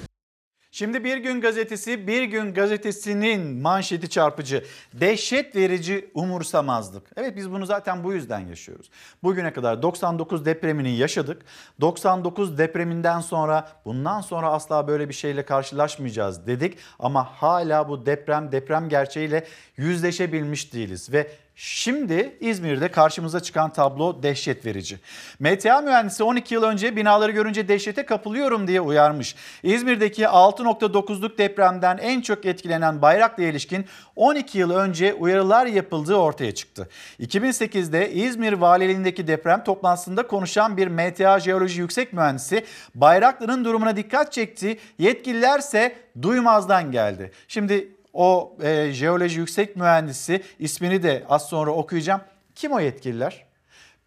[0.70, 4.65] Şimdi Bir Gün Gazetesi, Bir Gün Gazetesi'nin manşeti çarpıcı.
[4.93, 7.07] Dehşet verici umursamazlık.
[7.16, 8.90] Evet biz bunu zaten bu yüzden yaşıyoruz.
[9.23, 11.43] Bugüne kadar 99 depremini yaşadık.
[11.81, 16.78] 99 depreminden sonra bundan sonra asla böyle bir şeyle karşılaşmayacağız dedik.
[16.99, 19.47] Ama hala bu deprem deprem gerçeğiyle
[19.77, 21.12] yüzleşebilmiş değiliz.
[21.12, 21.31] Ve
[21.61, 24.99] Şimdi İzmir'de karşımıza çıkan tablo dehşet verici.
[25.41, 29.35] MTA mühendisi 12 yıl önce binaları görünce dehşete kapılıyorum diye uyarmış.
[29.63, 33.87] İzmir'deki 6.9'luk depremden en çok etkilenen Bayraklı'ya ilişkin
[34.17, 36.89] 12 yıl önce uyarılar yapıldığı ortaya çıktı.
[37.21, 42.65] 2008'de İzmir Valiliğindeki deprem toplantısında konuşan bir MTA Jeoloji Yüksek Mühendisi
[42.95, 44.79] Bayraklı'nın durumuna dikkat çekti.
[44.99, 47.33] Yetkililerse duymazdan geldi.
[47.49, 52.21] Şimdi o e, jeoloji yüksek mühendisi ismini de az sonra okuyacağım.
[52.55, 53.47] Kim o yetkililer?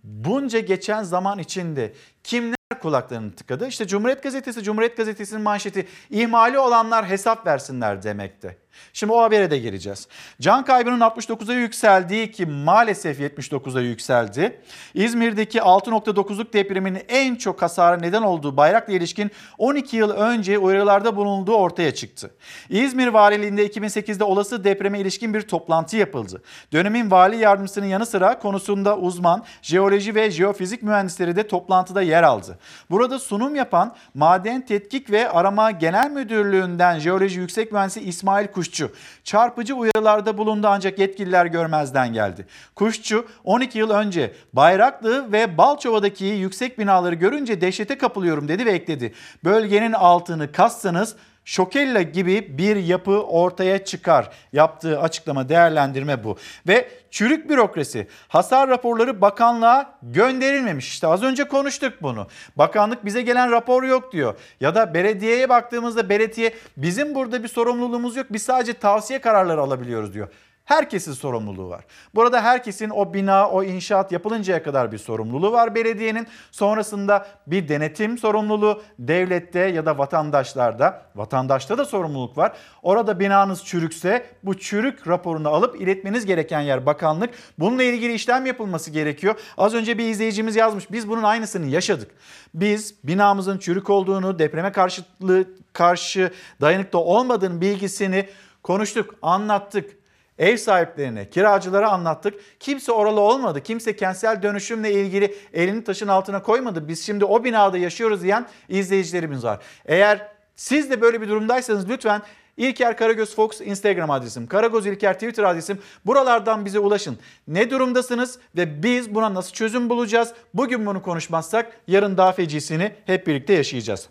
[0.03, 3.67] Bunca geçen zaman içinde kimler kulaklarını tıkadı?
[3.67, 8.57] İşte Cumhuriyet Gazetesi, Cumhuriyet Gazetesi'nin manşeti ihmali olanlar hesap versinler demekte.
[8.93, 10.07] Şimdi o habere de geleceğiz.
[10.41, 14.61] Can kaybının 69'a yükseldiği ki maalesef 79'a yükseldi.
[14.93, 21.55] İzmir'deki 6.9'luk depremin en çok hasara neden olduğu Bayraklı ilişkin 12 yıl önce uyarılarda bulunduğu
[21.55, 22.31] ortaya çıktı.
[22.69, 26.41] İzmir Valiliğinde 2008'de olası depreme ilişkin bir toplantı yapıldı.
[26.73, 32.59] Dönemin vali yardımcısının yanı sıra konusunda uzman jeoloji ve jeofizik mühendisleri de toplantıda yer aldı.
[32.89, 38.91] Burada sunum yapan Maden Tetkik ve Arama Genel Müdürlüğü'nden jeoloji yüksek mühendisi İsmail Kuşçu
[39.23, 42.45] çarpıcı uyarılarda bulundu ancak yetkililer görmezden geldi.
[42.75, 49.13] Kuşçu 12 yıl önce Bayraklı ve Balçova'daki yüksek binaları görünce dehşete kapılıyorum dedi ve ekledi.
[49.43, 51.15] Bölgenin altını kazsanız
[51.45, 54.29] Şokella gibi bir yapı ortaya çıkar.
[54.53, 56.37] Yaptığı açıklama değerlendirme bu.
[56.67, 60.87] Ve çürük bürokrasi hasar raporları bakanlığa gönderilmemiş.
[60.87, 62.27] İşte az önce konuştuk bunu.
[62.55, 64.35] Bakanlık bize gelen rapor yok diyor.
[64.59, 68.27] Ya da belediyeye baktığımızda belediye bizim burada bir sorumluluğumuz yok.
[68.29, 70.27] Biz sadece tavsiye kararları alabiliyoruz diyor.
[70.65, 71.85] Herkesin sorumluluğu var.
[72.15, 76.27] Burada herkesin o bina, o inşaat yapılıncaya kadar bir sorumluluğu var belediyenin.
[76.51, 81.01] Sonrasında bir denetim sorumluluğu devlette ya da vatandaşlarda.
[81.15, 82.57] Vatandaşta da sorumluluk var.
[82.83, 87.29] Orada binanız çürükse bu çürük raporunu alıp iletmeniz gereken yer bakanlık.
[87.59, 89.35] Bununla ilgili işlem yapılması gerekiyor.
[89.57, 90.91] Az önce bir izleyicimiz yazmış.
[90.91, 92.11] Biz bunun aynısını yaşadık.
[92.53, 96.31] Biz binamızın çürük olduğunu, depreme karşılığı karşı
[96.61, 98.29] dayanıklı olmadığını bilgisini
[98.63, 100.00] konuştuk, anlattık.
[100.39, 102.33] Ev sahiplerine, kiracılara anlattık.
[102.59, 103.63] Kimse oralı olmadı.
[103.63, 106.87] Kimse kentsel dönüşümle ilgili elini taşın altına koymadı.
[106.87, 109.59] Biz şimdi o binada yaşıyoruz diyen izleyicilerimiz var.
[109.85, 112.21] Eğer siz de böyle bir durumdaysanız lütfen
[112.57, 115.79] İlker Karagöz Fox Instagram adresim, Karagöz İlker Twitter adresim.
[116.05, 117.17] Buralardan bize ulaşın.
[117.47, 120.33] Ne durumdasınız ve biz buna nasıl çözüm bulacağız?
[120.53, 124.09] Bugün bunu konuşmazsak yarın daha fecisini hep birlikte yaşayacağız.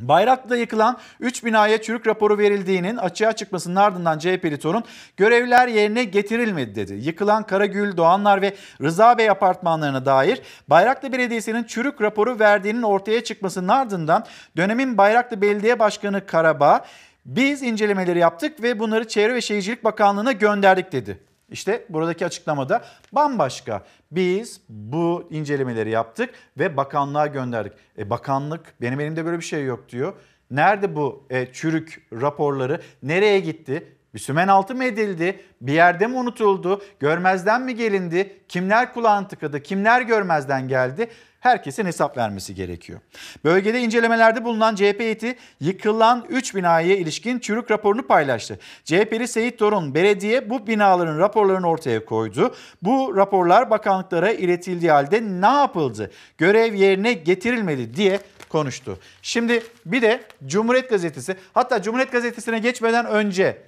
[0.00, 4.84] Bayraklı'da yıkılan 3 binaya çürük raporu verildiğinin açığa çıkmasının ardından CHP'li torun
[5.16, 6.94] görevler yerine getirilmedi dedi.
[6.94, 13.68] Yıkılan Karagül, Doğanlar ve Rıza Bey apartmanlarına dair Bayraklı Belediyesi'nin çürük raporu verdiğinin ortaya çıkmasının
[13.68, 14.24] ardından
[14.56, 16.84] dönemin Bayraklı Belediye Başkanı Karabağ
[17.26, 21.29] biz incelemeleri yaptık ve bunları Çevre ve Şehircilik Bakanlığı'na gönderdik dedi.
[21.50, 23.84] İşte buradaki açıklamada bambaşka.
[24.10, 27.72] Biz bu incelemeleri yaptık ve bakanlığa gönderdik.
[27.98, 30.12] E bakanlık benim elimde böyle bir şey yok diyor.
[30.50, 32.80] Nerede bu e, çürük raporları?
[33.02, 33.96] Nereye gitti?
[34.14, 35.40] Bir sümen altı mı edildi?
[35.60, 36.82] Bir yerde mi unutuldu?
[37.00, 38.36] Görmezden mi gelindi?
[38.48, 39.62] Kimler kulağını tıkadı?
[39.62, 41.08] Kimler görmezden geldi?
[41.40, 43.00] Herkesin hesap vermesi gerekiyor.
[43.44, 48.58] Bölgede incelemelerde bulunan CHP heyeti yıkılan 3 binaya ilişkin çürük raporunu paylaştı.
[48.84, 52.54] CHP'li Seyit Torun belediye bu binaların raporlarını ortaya koydu.
[52.82, 56.10] Bu raporlar bakanlıklara iletildiği halde ne yapıldı?
[56.38, 58.98] Görev yerine getirilmedi diye konuştu.
[59.22, 63.62] Şimdi bir de Cumhuriyet Gazetesi hatta Cumhuriyet Gazetesi'ne geçmeden önce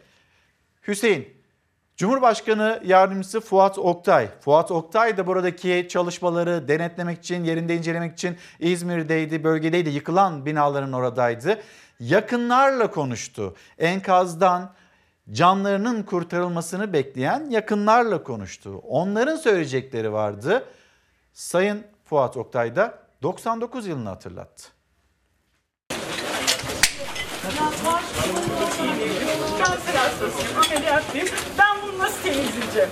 [0.89, 1.41] Hüseyin
[2.03, 4.29] Cumhurbaşkanı Yardımcısı Fuat Oktay.
[4.41, 9.91] Fuat Oktay da buradaki çalışmaları denetlemek için, yerinde incelemek için İzmir'deydi, bölgedeydi.
[9.91, 11.62] Yıkılan binaların oradaydı.
[12.01, 13.57] Yakınlarla konuştu.
[13.79, 14.73] Enkazdan
[15.33, 18.79] canlarının kurtarılmasını bekleyen yakınlarla konuştu.
[18.89, 20.65] Onların söyleyecekleri vardı.
[21.33, 24.69] Sayın Fuat Oktay da 99 yılını hatırlattı.
[31.59, 31.72] Ben
[32.03, 32.89] nasıl temizleyeceğim?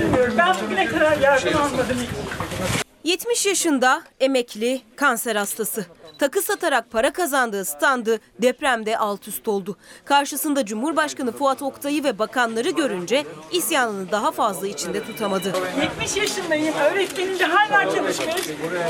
[0.00, 0.34] Bilmiyorum.
[0.38, 2.89] Ben bugüne kadar yardım almadım hiç.
[3.04, 5.86] 70 yaşında emekli kanser hastası.
[6.18, 9.76] Takı satarak para kazandığı standı depremde alt üst oldu.
[10.04, 15.52] Karşısında Cumhurbaşkanı Fuat Oktay'ı ve bakanları görünce isyanını daha fazla içinde tutamadı.
[15.82, 16.74] 70 yaşındayım.
[16.74, 18.36] Öğretmenim de hala çalışmaya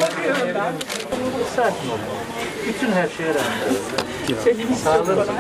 [0.01, 0.73] bakıyorum ben.
[1.57, 1.99] Sakin ol.
[2.69, 3.77] Bütün her şeye rağmen.
[4.45, 5.35] Senin Sağlığın için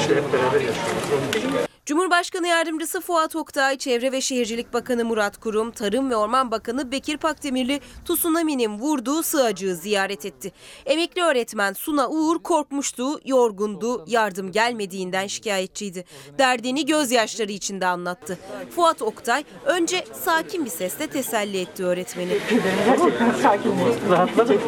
[0.00, 1.68] İşte hep beraber yaşıyoruz.
[1.86, 7.16] Cumhurbaşkanı Yardımcısı Fuat Oktay, Çevre ve Şehircilik Bakanı Murat Kurum, Tarım ve Orman Bakanı Bekir
[7.16, 10.52] Pakdemirli tsunami'nin vurduğu sığacığı ziyaret etti.
[10.86, 16.04] Emekli öğretmen Suna Uğur korkmuştu, yorgundu, yardım gelmediğinden şikayetçiydi.
[16.38, 18.38] Derdini gözyaşları içinde anlattı.
[18.76, 22.38] Fuat Oktay önce sakin bir sesle teselli etti öğretmeni.
[22.86, 24.10] Gerçekten sakinleştim.
[24.10, 24.60] Rahatladın mı?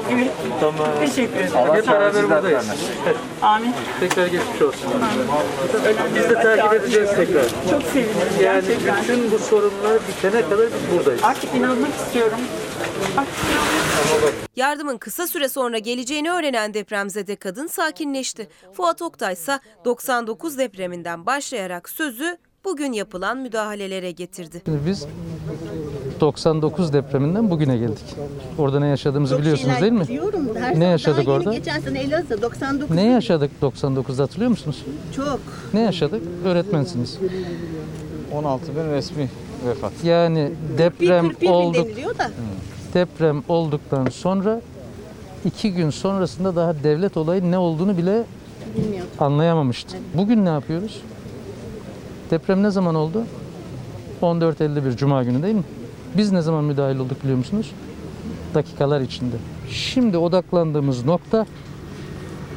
[0.61, 0.89] Tamam.
[1.01, 1.75] Teşekkür ederim.
[1.75, 2.67] Hep beraber buradayız.
[3.43, 3.73] Amin.
[4.01, 4.91] Tekrar geçmiş olsun.
[6.15, 7.45] Biz de takip edeceğiz tekrar.
[7.71, 8.17] Çok sevinirim.
[8.43, 9.03] Yani Gerçekten.
[9.03, 11.21] bütün bu sorunlar bitene kadar biz buradayız.
[11.25, 12.39] Artık inanmak istiyorum.
[13.17, 13.35] Artık
[14.57, 18.49] Yardımın kısa süre sonra geleceğini öğrenen depremzede kadın sakinleşti.
[18.73, 24.63] Fuat Oktay ise 99 depreminden başlayarak sözü bugün yapılan müdahalelere getirdi.
[24.67, 25.07] Biz
[26.21, 28.05] 99 depreminden bugüne geldik.
[28.59, 30.09] Orada ne yaşadığımızı biliyorsunuz değil mi?
[30.09, 30.49] Biliyorum.
[30.61, 31.53] Her Ne yaşadık orada?
[31.55, 32.97] Geçen sene Elazığ 99.
[32.97, 34.85] Ne yaşadık 99'da hatırlıyor musunuz?
[35.17, 35.41] Çok.
[35.75, 36.23] Ne yaşadık?
[36.45, 37.19] Öğretmensiniz.
[38.33, 39.29] 16 bin resmi
[39.69, 39.93] vefat.
[40.05, 41.87] Yani deprem 41 bin olduk.
[41.87, 42.31] deniliyor da.
[42.95, 44.61] Deprem olduktan sonra
[45.45, 48.23] iki gün sonrasında daha devlet olayı ne olduğunu bile
[48.77, 49.11] Bilmiyorum.
[49.19, 49.97] anlayamamıştı.
[50.15, 51.03] Bugün ne yapıyoruz?
[52.31, 53.23] Deprem ne zaman oldu?
[54.23, 55.63] 14.51 Cuma günü değil mi?
[56.17, 57.73] Biz ne zaman müdahil olduk biliyor musunuz?
[58.55, 59.37] Dakikalar içinde.
[59.71, 61.47] Şimdi odaklandığımız nokta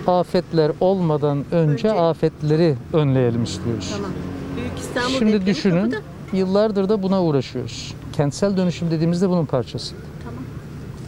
[0.07, 3.89] afetler olmadan önce, afetleri önleyelim istiyoruz.
[3.95, 4.11] Tamam.
[4.55, 6.37] Büyük İstanbul Şimdi düşünün, kapıda.
[6.37, 7.93] yıllardır da buna uğraşıyoruz.
[8.13, 9.95] Kentsel dönüşüm dediğimizde bunun parçası.
[10.23, 10.43] Tamam.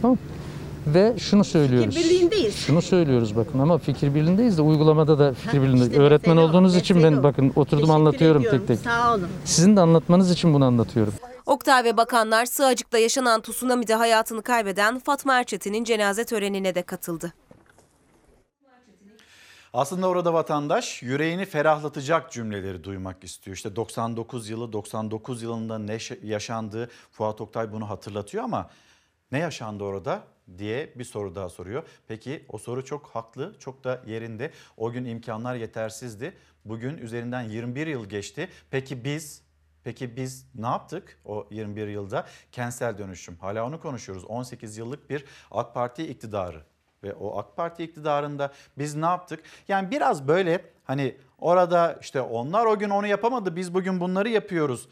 [0.02, 0.18] Tamam.
[0.86, 1.94] Ve şunu söylüyoruz.
[1.94, 2.54] Fikir birliğindeyiz.
[2.56, 5.88] Şunu söylüyoruz bakın ama fikir birliğindeyiz de uygulamada da fikir birliğindeyiz.
[5.90, 7.22] işte Öğretmen o, olduğunuz için ben o.
[7.22, 8.58] bakın oturdum Teşekkür anlatıyorum ediyorum.
[8.66, 8.78] tek tek.
[8.92, 9.26] Sağ olun.
[9.44, 11.12] Sizin de anlatmanız için bunu anlatıyorum.
[11.46, 17.32] Oktay ve bakanlar Sığacık'ta yaşanan tsunami'de hayatını kaybeden Fatma Erçetin'in cenaze törenine de katıldı.
[19.72, 23.56] Aslında orada vatandaş yüreğini ferahlatacak cümleleri duymak istiyor.
[23.56, 28.70] İşte 99 yılı 99 yılında ne şa- yaşandığı Fuat Oktay bunu hatırlatıyor ama
[29.32, 30.22] ne yaşandı orada
[30.58, 31.82] diye bir soru daha soruyor.
[32.08, 34.50] Peki o soru çok haklı, çok da yerinde.
[34.76, 36.36] O gün imkanlar yetersizdi.
[36.64, 38.48] Bugün üzerinden 21 yıl geçti.
[38.70, 39.42] Peki biz
[39.84, 42.26] Peki biz ne yaptık o 21 yılda?
[42.52, 43.36] Kentsel dönüşüm.
[43.40, 44.24] Hala onu konuşuyoruz.
[44.24, 46.62] 18 yıllık bir AK Parti iktidarı
[47.02, 49.44] ve o AK Parti iktidarında biz ne yaptık?
[49.68, 54.88] Yani biraz böyle hani orada işte onlar o gün onu yapamadı biz bugün bunları yapıyoruz.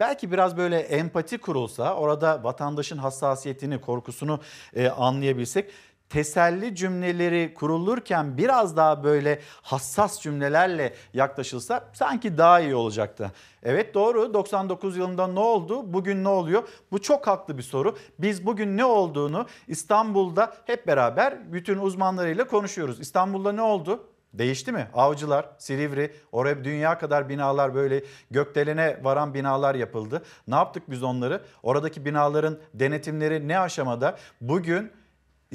[0.00, 4.40] Belki biraz böyle empati kurulsa orada vatandaşın hassasiyetini, korkusunu
[4.74, 5.70] e, anlayabilsek
[6.14, 13.32] teselli cümleleri kurulurken biraz daha böyle hassas cümlelerle yaklaşılsa sanki daha iyi olacaktı.
[13.62, 15.92] Evet doğru 99 yılında ne oldu?
[15.92, 16.68] Bugün ne oluyor?
[16.92, 17.96] Bu çok haklı bir soru.
[18.18, 23.00] Biz bugün ne olduğunu İstanbul'da hep beraber bütün uzmanlarıyla konuşuyoruz.
[23.00, 24.04] İstanbul'da ne oldu?
[24.32, 24.88] Değişti mi?
[24.94, 30.22] Avcılar, Silivri, oraya dünya kadar binalar böyle gökdelene varan binalar yapıldı.
[30.48, 31.42] Ne yaptık biz onları?
[31.62, 34.16] Oradaki binaların denetimleri ne aşamada?
[34.40, 34.90] Bugün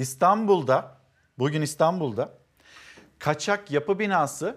[0.00, 0.96] İstanbul'da,
[1.38, 2.32] bugün İstanbul'da
[3.18, 4.56] kaçak yapı binası,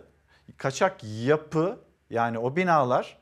[0.57, 1.79] kaçak yapı
[2.09, 3.17] yani o binalar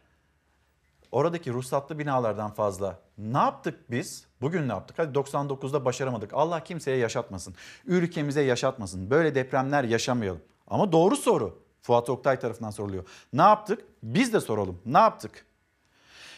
[1.11, 2.99] oradaki ruhsatlı binalardan fazla.
[3.17, 4.25] Ne yaptık biz?
[4.41, 4.99] Bugün ne yaptık?
[4.99, 6.33] Hadi 99'da başaramadık.
[6.33, 7.55] Allah kimseye yaşatmasın.
[7.85, 9.09] Ülkemize yaşatmasın.
[9.09, 10.41] Böyle depremler yaşamayalım.
[10.67, 13.07] Ama doğru soru Fuat Oktay tarafından soruluyor.
[13.33, 13.85] Ne yaptık?
[14.03, 14.81] Biz de soralım.
[14.85, 15.45] Ne yaptık?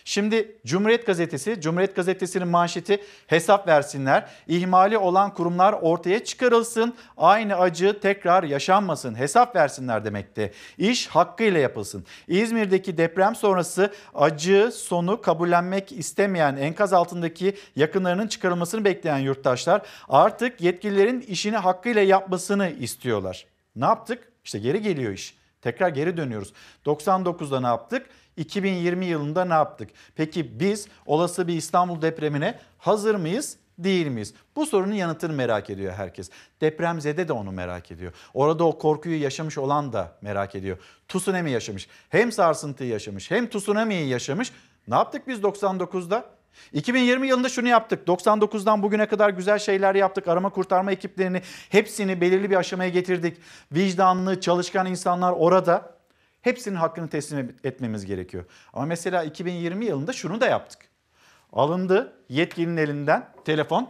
[0.05, 4.29] Şimdi Cumhuriyet Gazetesi, Cumhuriyet Gazetesi'nin manşeti hesap versinler.
[4.47, 6.95] İhmali olan kurumlar ortaya çıkarılsın.
[7.17, 9.15] Aynı acı tekrar yaşanmasın.
[9.15, 10.53] Hesap versinler demekti.
[10.77, 12.05] İş hakkıyla yapılsın.
[12.27, 21.21] İzmir'deki deprem sonrası acı sonu kabullenmek istemeyen enkaz altındaki yakınlarının çıkarılmasını bekleyen yurttaşlar artık yetkililerin
[21.21, 23.45] işini hakkıyla yapmasını istiyorlar.
[23.75, 24.31] Ne yaptık?
[24.43, 25.37] İşte geri geliyor iş.
[25.61, 26.53] Tekrar geri dönüyoruz.
[26.85, 28.05] 99'da ne yaptık?
[28.37, 29.89] 2020 yılında ne yaptık?
[30.15, 33.57] Peki biz olası bir İstanbul depremine hazır mıyız?
[33.77, 34.33] Değil miyiz?
[34.55, 36.29] Bu sorunun yanıtını merak ediyor herkes.
[36.61, 38.13] Depremzede de onu merak ediyor.
[38.33, 40.77] Orada o korkuyu yaşamış olan da merak ediyor.
[41.07, 41.87] Tsunami yaşamış.
[42.09, 44.51] Hem sarsıntıyı yaşamış hem tsunami'yi yaşamış.
[44.87, 46.25] Ne yaptık biz 99'da?
[46.73, 48.07] 2020 yılında şunu yaptık.
[48.07, 50.27] 99'dan bugüne kadar güzel şeyler yaptık.
[50.27, 53.37] Arama kurtarma ekiplerini hepsini belirli bir aşamaya getirdik.
[53.71, 55.92] Vicdanlı, çalışkan insanlar orada.
[56.43, 58.45] Hepsinin hakkını teslim etmemiz gerekiyor.
[58.73, 60.79] Ama mesela 2020 yılında şunu da yaptık.
[61.53, 63.89] Alındı yetkilinin elinden telefon.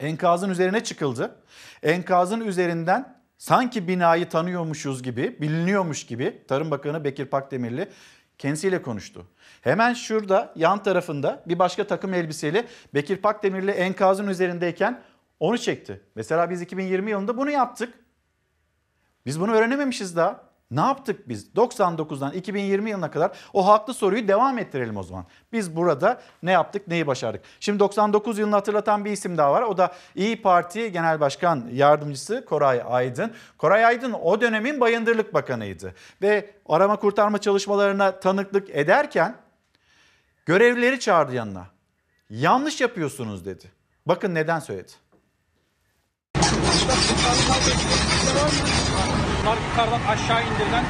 [0.00, 1.36] Enkazın üzerine çıkıldı.
[1.82, 7.88] Enkazın üzerinden sanki binayı tanıyormuşuz gibi, biliniyormuş gibi Tarım Bakanı Bekir Pakdemirli
[8.38, 9.26] kendisiyle konuştu.
[9.60, 15.02] Hemen şurada yan tarafında bir başka takım elbiseli Bekir Pakdemirli enkazın üzerindeyken
[15.40, 16.00] onu çekti.
[16.14, 17.94] Mesela biz 2020 yılında bunu yaptık.
[19.26, 20.47] Biz bunu öğrenememişiz daha.
[20.70, 21.48] Ne yaptık biz?
[21.56, 25.24] 99'dan 2020 yılına kadar o haklı soruyu devam ettirelim o zaman.
[25.52, 27.42] Biz burada ne yaptık, neyi başardık?
[27.60, 29.62] Şimdi 99 yılını hatırlatan bir isim daha var.
[29.62, 33.32] O da İyi Parti Genel Başkan Yardımcısı Koray Aydın.
[33.58, 35.94] Koray Aydın o dönemin Bayındırlık Bakanıydı.
[36.22, 39.36] Ve arama kurtarma çalışmalarına tanıklık ederken
[40.46, 41.66] görevlileri çağırdı yanına.
[42.30, 43.64] Yanlış yapıyorsunuz dedi.
[44.06, 44.92] Bakın neden söyledi.
[49.38, 50.84] Bunlar yukarıdan aşağı indirilen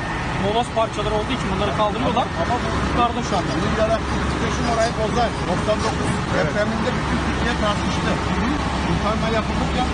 [0.45, 2.27] moloz parçaları olduğu için bunları kaldırıyorlar.
[2.43, 3.53] Ama bu yukarıda şu anda.
[3.59, 5.31] Bunun yarattığı titreşim orayı bozar.
[5.49, 8.11] 99 depreminde bütün Türkiye tartıştı.
[8.87, 9.89] Kurtarma yapılırken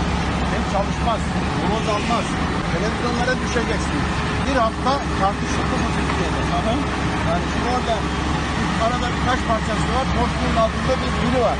[0.52, 1.20] hem çalışmaz,
[1.60, 2.26] moloz almaz.
[2.72, 4.00] Televizyonlara düşeceksin.
[4.46, 6.40] Bir hafta tartışıldı bu Türkiye'de.
[7.28, 7.94] Yani şu orada
[8.84, 10.06] arada bir taş parçası var.
[10.18, 11.58] Boşluğun altında bir biri var.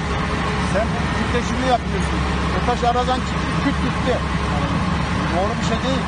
[0.75, 2.19] Sen bu titreşimli yapıyorsun.
[2.57, 4.15] O taş aradan çıktı, küt gitti.
[5.35, 6.05] Doğru bir şey değil.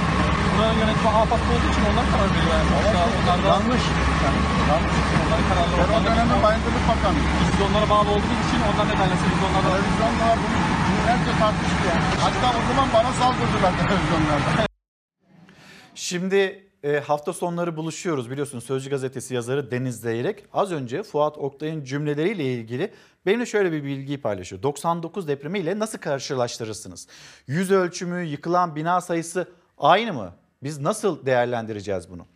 [0.52, 2.54] Buranın yönetimi AFAD'da olduğu için onlar karar veriyor.
[2.58, 2.70] Yani.
[2.74, 3.84] Yoksa onlar da Yanlış.
[4.72, 4.96] yanlış.
[5.22, 7.20] Onların kararları Ben o dönemin Bayındırlık Bakanı.
[7.48, 11.82] Biz de onlara bağlı olduğumuz için onlar ne derlerse biz onlara Televizyonlar bunu günlerce tartıştı
[11.90, 12.04] yani.
[12.24, 14.50] Hatta o zaman bana saldırdılar televizyonlarda.
[15.94, 16.40] Şimdi
[16.82, 22.44] e, hafta sonları buluşuyoruz biliyorsunuz Sözcü Gazetesi yazarı Deniz Zeyrek az önce Fuat Oktay'ın cümleleriyle
[22.44, 22.92] ilgili
[23.26, 24.62] benimle şöyle bir bilgiyi paylaşıyor.
[24.62, 27.08] 99 depremiyle nasıl karşılaştırırsınız?
[27.46, 29.48] Yüz ölçümü, yıkılan bina sayısı
[29.78, 30.32] aynı mı?
[30.62, 32.26] Biz nasıl değerlendireceğiz bunu?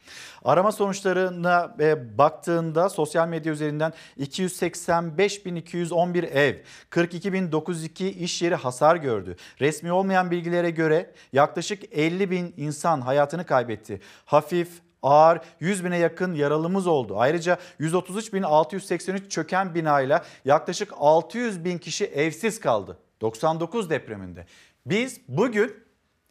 [0.45, 6.57] Arama sonuçlarına e, baktığında sosyal medya üzerinden 285.211 ev,
[6.91, 9.37] 42.902 iş yeri hasar gördü.
[9.61, 14.01] Resmi olmayan bilgilere göre yaklaşık 50.000 insan hayatını kaybetti.
[14.25, 14.69] Hafif,
[15.03, 17.15] ağır 100 bine yakın yaralımız oldu.
[17.19, 22.99] Ayrıca 133.683 çöken binayla yaklaşık 600 bin kişi evsiz kaldı.
[23.21, 24.47] 99 depreminde.
[24.87, 25.75] Biz bugün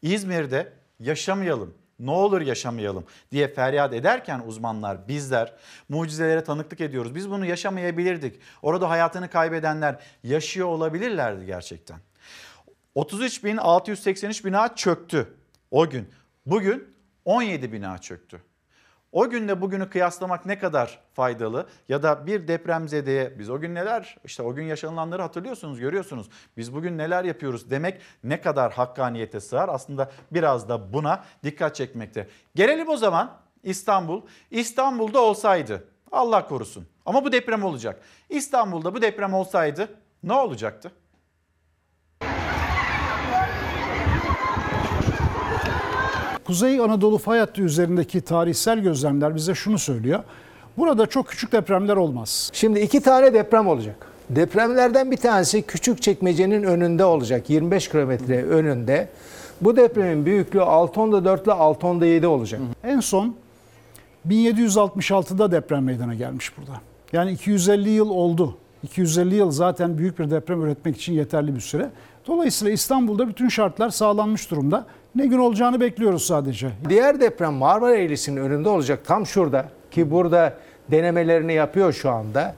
[0.01, 5.53] İzmir'de yaşamayalım, ne olur yaşamayalım diye feryat ederken uzmanlar bizler
[5.89, 7.15] mucizelere tanıklık ediyoruz.
[7.15, 8.39] Biz bunu yaşamayabilirdik.
[8.61, 11.97] Orada hayatını kaybedenler yaşıyor olabilirlerdi gerçekten.
[12.95, 15.33] 33.683 bina çöktü
[15.71, 16.09] o gün.
[16.45, 18.41] Bugün 17 bina çöktü.
[19.11, 24.18] O günle bugünü kıyaslamak ne kadar faydalı ya da bir depremzedeye biz o gün neler
[24.23, 26.30] işte o gün yaşanılanları hatırlıyorsunuz görüyorsunuz.
[26.57, 32.27] Biz bugün neler yapıyoruz demek ne kadar hakkaniyete sığar aslında biraz da buna dikkat çekmekte.
[32.56, 34.22] Gelelim o zaman İstanbul.
[34.52, 38.02] İstanbul'da olsaydı Allah korusun ama bu deprem olacak.
[38.30, 39.88] İstanbul'da bu deprem olsaydı
[40.23, 40.91] ne olacaktı?
[46.49, 50.19] Kuzey Anadolu fay hattı üzerindeki tarihsel gözlemler bize şunu söylüyor.
[50.77, 52.49] Burada çok küçük depremler olmaz.
[52.53, 53.95] Şimdi iki tane deprem olacak.
[54.30, 57.49] Depremlerden bir tanesi küçük çekmecenin önünde olacak.
[57.49, 59.09] 25 kilometre önünde.
[59.61, 62.61] Bu depremin büyüklüğü 6.4 ile 6.7 olacak.
[62.84, 63.35] En son
[64.27, 66.81] 1766'da deprem meydana gelmiş burada.
[67.13, 68.57] Yani 250 yıl oldu.
[68.84, 71.89] 250 yıl zaten büyük bir deprem üretmek için yeterli bir süre.
[72.27, 74.85] Dolayısıyla İstanbul'da bütün şartlar sağlanmış durumda.
[75.15, 76.69] Ne gün olacağını bekliyoruz sadece.
[76.90, 80.53] Diğer deprem Marmara Eğrisi'nin önünde olacak tam şurada ki burada
[80.91, 82.56] denemelerini yapıyor şu anda.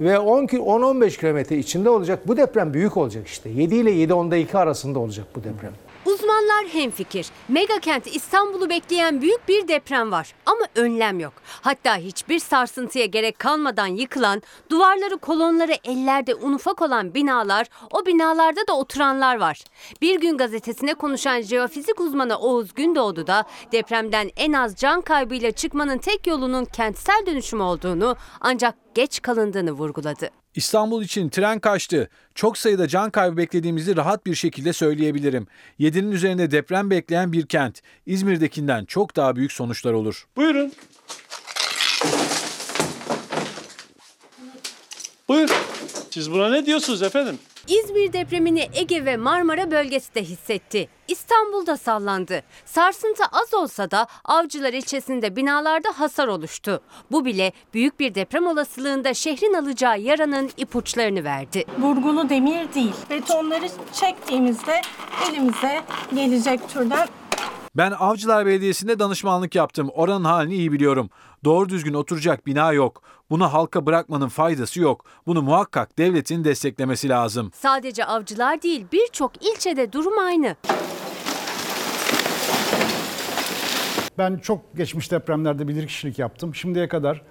[0.00, 2.28] Ve 10 ki- 10-15 kilometre içinde olacak.
[2.28, 3.48] Bu deprem büyük olacak işte.
[3.50, 5.72] 7 ile 7.10'da 2 arasında olacak bu deprem.
[6.44, 7.26] Uzmanlar hemfikir.
[7.48, 11.32] Mega kent İstanbul'u bekleyen büyük bir deprem var ama önlem yok.
[11.46, 18.66] Hatta hiçbir sarsıntıya gerek kalmadan yıkılan, duvarları kolonları ellerde un ufak olan binalar, o binalarda
[18.68, 19.64] da oturanlar var.
[20.02, 25.98] Bir gün gazetesine konuşan jeofizik uzmanı Oğuz Gündoğdu da depremden en az can kaybıyla çıkmanın
[25.98, 30.43] tek yolunun kentsel dönüşüm olduğunu ancak geç kalındığını vurguladı.
[30.54, 32.08] İstanbul için tren kaçtı.
[32.34, 35.46] Çok sayıda can kaybı beklediğimizi rahat bir şekilde söyleyebilirim.
[35.80, 37.80] 7'nin üzerinde deprem bekleyen bir kent.
[38.06, 40.26] İzmir'dekinden çok daha büyük sonuçlar olur.
[40.36, 40.72] Buyurun.
[45.28, 45.63] Buyur.
[46.14, 47.38] Siz buna ne diyorsunuz efendim?
[47.68, 50.88] İzmir depremini Ege ve Marmara bölgesi de hissetti.
[51.08, 52.42] İstanbul'da sallandı.
[52.64, 56.80] Sarsıntı az olsa da Avcılar ilçesinde binalarda hasar oluştu.
[57.12, 61.64] Bu bile büyük bir deprem olasılığında şehrin alacağı yaranın ipuçlarını verdi.
[61.78, 62.94] Burgulu demir değil.
[63.10, 64.80] Betonları çektiğimizde
[65.30, 65.80] elimize
[66.14, 67.08] gelecek türden
[67.76, 69.88] Ben Avcılar Belediyesi'nde danışmanlık yaptım.
[69.94, 71.10] Oranın halini iyi biliyorum.
[71.44, 73.02] Doğru düzgün oturacak bina yok.
[73.30, 75.04] Bunu halka bırakmanın faydası yok.
[75.26, 77.50] Bunu muhakkak devletin desteklemesi lazım.
[77.54, 80.56] Sadece avcılar değil birçok ilçede durum aynı.
[84.18, 86.54] Ben çok geçmiş depremlerde bilirkişilik yaptım.
[86.54, 87.22] Şimdiye kadar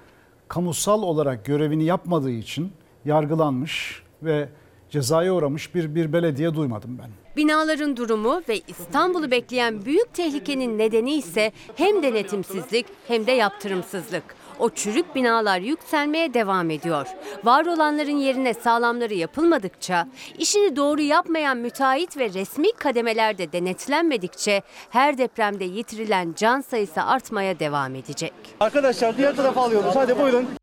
[0.48, 2.72] kamusal olarak görevini yapmadığı için
[3.06, 4.50] yargılanmış ve
[4.94, 7.10] cezaya uğramış bir bir belediye duymadım ben.
[7.38, 14.24] Binaların durumu ve İstanbul'u bekleyen büyük tehlikenin nedeni ise hem denetimsizlik hem de yaptırımsızlık.
[14.60, 17.08] O çürük binalar yükselmeye devam ediyor.
[17.44, 20.08] Var olanların yerine sağlamları yapılmadıkça,
[20.38, 27.96] işini doğru yapmayan müteahhit ve resmi kademelerde denetlenmedikçe her depremde yitirilen can sayısı artmaya devam
[27.96, 28.34] edecek.
[28.60, 29.96] Arkadaşlar diğer tarafa alıyoruz.
[29.96, 30.63] Hadi buyurun.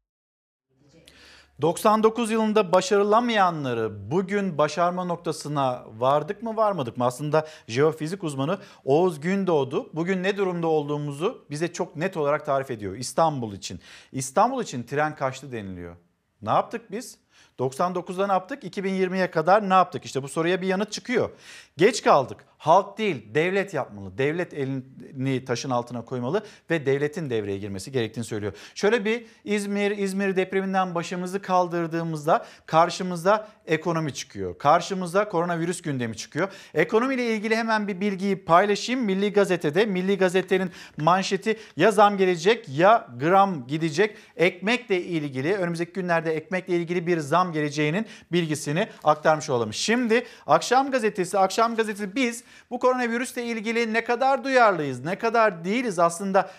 [1.62, 7.05] 99 yılında başarılamayanları bugün başarma noktasına vardık mı varmadık mı?
[7.05, 12.97] Aslında jeofizik uzmanı Oğuz Gündoğdu bugün ne durumda olduğumuzu bize çok net olarak tarif ediyor
[12.97, 13.81] İstanbul için.
[14.12, 15.97] İstanbul için tren kaçtı deniliyor.
[16.43, 17.19] Ne yaptık biz?
[17.59, 18.65] 99'da ne yaptık?
[18.65, 20.05] 2020'ye kadar ne yaptık?
[20.05, 21.31] İşte bu soruya bir yanıt çıkıyor.
[21.77, 22.49] Geç kaldık.
[22.61, 24.19] Halk değil, devlet yapmalı.
[24.19, 28.53] Devlet elini taşın altına koymalı ve devletin devreye girmesi gerektiğini söylüyor.
[28.74, 34.59] Şöyle bir İzmir, İzmir depreminden başımızı kaldırdığımızda karşımıza ekonomi çıkıyor.
[34.59, 36.53] Karşımıza koronavirüs gündemi çıkıyor.
[36.74, 39.05] Ekonomiyle ilgili hemen bir bilgiyi paylaşayım.
[39.05, 44.16] Milli Gazete'de, Milli Gazete'nin manşeti ya zam gelecek ya gram gidecek.
[44.37, 49.73] Ekmekle ilgili önümüzdeki günlerde ekmekle ilgili bir zam geleceğinin bilgisini aktarmış olalım.
[49.73, 55.98] Şimdi Akşam Gazetesi, Akşam Gazetesi biz bu koronavirüsle ilgili ne kadar duyarlıyız, ne kadar değiliz
[55.98, 56.51] aslında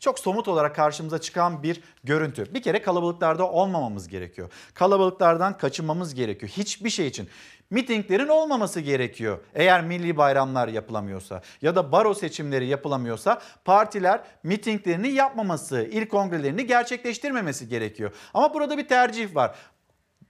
[0.00, 2.54] çok somut olarak karşımıza çıkan bir görüntü.
[2.54, 4.52] Bir kere kalabalıklarda olmamamız gerekiyor.
[4.74, 6.52] Kalabalıklardan kaçınmamız gerekiyor.
[6.56, 7.28] Hiçbir şey için.
[7.70, 9.38] Mitinglerin olmaması gerekiyor.
[9.54, 17.68] Eğer milli bayramlar yapılamıyorsa ya da baro seçimleri yapılamıyorsa partiler mitinglerini yapmaması, il kongrelerini gerçekleştirmemesi
[17.68, 18.12] gerekiyor.
[18.34, 19.54] Ama burada bir tercih var.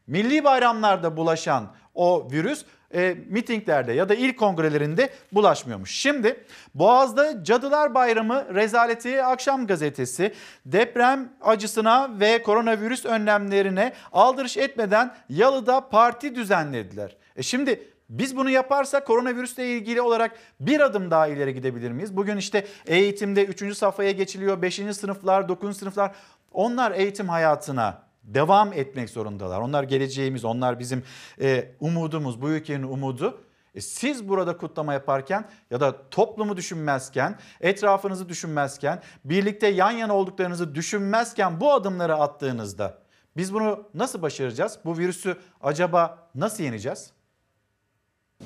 [0.06, 2.64] Milli bayramlarda bulaşan o virüs
[2.94, 5.90] e, mitinglerde ya da il kongrelerinde bulaşmıyormuş.
[5.90, 6.44] Şimdi
[6.74, 10.34] Boğaz'da Cadılar Bayramı rezaleti akşam gazetesi
[10.66, 17.16] deprem acısına ve koronavirüs önlemlerine aldırış etmeden Yalı'da parti düzenlediler.
[17.36, 22.16] E şimdi biz bunu yaparsak koronavirüsle ilgili olarak bir adım daha ileri gidebilir miyiz?
[22.16, 23.76] Bugün işte eğitimde 3.
[23.76, 24.62] safhaya geçiliyor.
[24.62, 24.74] 5.
[24.74, 25.76] sınıflar, 9.
[25.76, 26.14] sınıflar
[26.52, 29.60] onlar eğitim hayatına devam etmek zorundalar.
[29.60, 31.02] Onlar geleceğimiz, onlar bizim
[31.40, 33.40] e, umudumuz, bu ülkenin umudu.
[33.74, 40.74] E, siz burada kutlama yaparken ya da toplumu düşünmezken, etrafınızı düşünmezken, birlikte yan yana olduklarınızı
[40.74, 42.98] düşünmezken bu adımları attığınızda
[43.36, 44.78] biz bunu nasıl başaracağız?
[44.84, 47.10] Bu virüsü acaba nasıl yeneceğiz?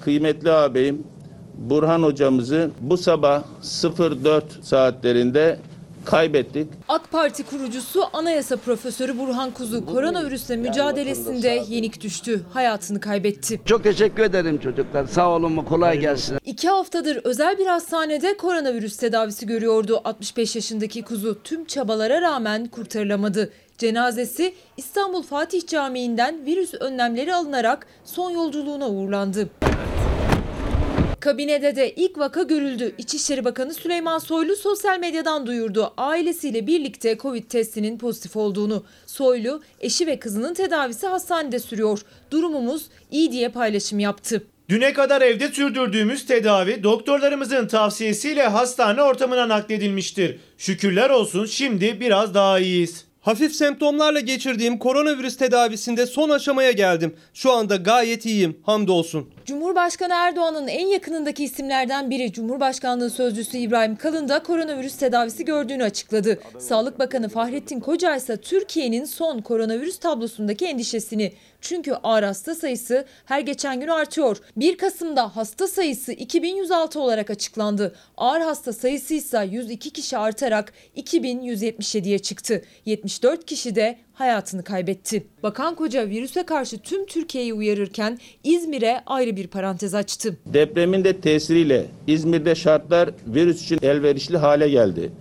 [0.00, 1.06] Kıymetli ağabeyim
[1.54, 5.58] Burhan hocamızı bu sabah 04 saatlerinde
[6.04, 6.68] kaybettik.
[6.88, 12.42] AK Parti kurucusu Anayasa Profesörü Burhan Kuzu koronavirüsle mücadelesinde yenik düştü.
[12.52, 13.60] Hayatını kaybetti.
[13.64, 15.06] Çok teşekkür ederim çocuklar.
[15.06, 16.38] Sağ olun kolay gelsin.
[16.44, 20.00] İki haftadır özel bir hastanede koronavirüs tedavisi görüyordu.
[20.04, 23.52] 65 yaşındaki Kuzu tüm çabalara rağmen kurtarılamadı.
[23.78, 29.48] Cenazesi İstanbul Fatih Camii'nden virüs önlemleri alınarak son yolculuğuna uğurlandı.
[31.24, 32.94] Kabinede de ilk vaka görüldü.
[32.98, 35.92] İçişleri Bakanı Süleyman Soylu sosyal medyadan duyurdu.
[35.96, 38.84] Ailesiyle birlikte Covid testinin pozitif olduğunu.
[39.06, 42.00] Soylu, eşi ve kızının tedavisi hastanede sürüyor.
[42.30, 44.46] Durumumuz iyi diye paylaşım yaptı.
[44.68, 50.38] Düne kadar evde sürdürdüğümüz tedavi doktorlarımızın tavsiyesiyle hastane ortamına nakledilmiştir.
[50.58, 53.04] Şükürler olsun şimdi biraz daha iyiyiz.
[53.24, 57.16] Hafif semptomlarla geçirdiğim koronavirüs tedavisinde son aşamaya geldim.
[57.34, 58.58] Şu anda gayet iyiyim.
[58.62, 59.30] Hamdolsun.
[59.44, 66.40] Cumhurbaşkanı Erdoğan'ın en yakınındaki isimlerden biri Cumhurbaşkanlığı Sözcüsü İbrahim Kalın da koronavirüs tedavisi gördüğünü açıkladı.
[66.58, 71.32] Sağlık Bakanı Fahrettin Koca ise Türkiye'nin son koronavirüs tablosundaki endişesini
[71.64, 74.36] çünkü ağır hasta sayısı her geçen gün artıyor.
[74.56, 77.94] 1 Kasım'da hasta sayısı 2106 olarak açıklandı.
[78.16, 82.62] Ağır hasta sayısı ise 102 kişi artarak 2177'ye çıktı.
[83.14, 85.26] 74 kişi de hayatını kaybetti.
[85.42, 90.36] Bakan Koca virüse karşı tüm Türkiye'yi uyarırken İzmir'e ayrı bir parantez açtı.
[90.46, 95.12] Depremin de tesiriyle İzmir'de şartlar virüs için elverişli hale geldi.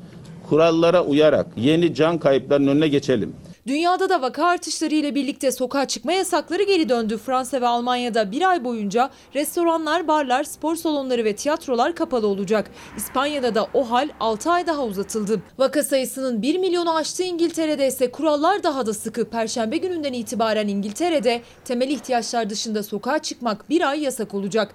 [0.49, 3.35] Kurallara uyarak yeni can kayıplarının önüne geçelim.
[3.67, 7.17] Dünyada da vaka artışları ile birlikte sokağa çıkma yasakları geri döndü.
[7.17, 12.71] Fransa ve Almanya'da bir ay boyunca restoranlar, barlar, spor salonları ve tiyatrolar kapalı olacak.
[12.97, 15.41] İspanya'da da o hal 6 ay daha uzatıldı.
[15.57, 19.29] Vaka sayısının 1 milyonu aştığı İngiltere'de ise kurallar daha da sıkı.
[19.29, 24.71] Perşembe gününden itibaren İngiltere'de temel ihtiyaçlar dışında sokağa çıkmak bir ay yasak olacak.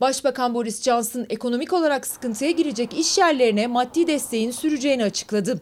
[0.00, 5.60] Başbakan Boris Johnson ekonomik olarak sıkıntıya girecek iş yerlerine maddi desteğin süreceğini açıkladı.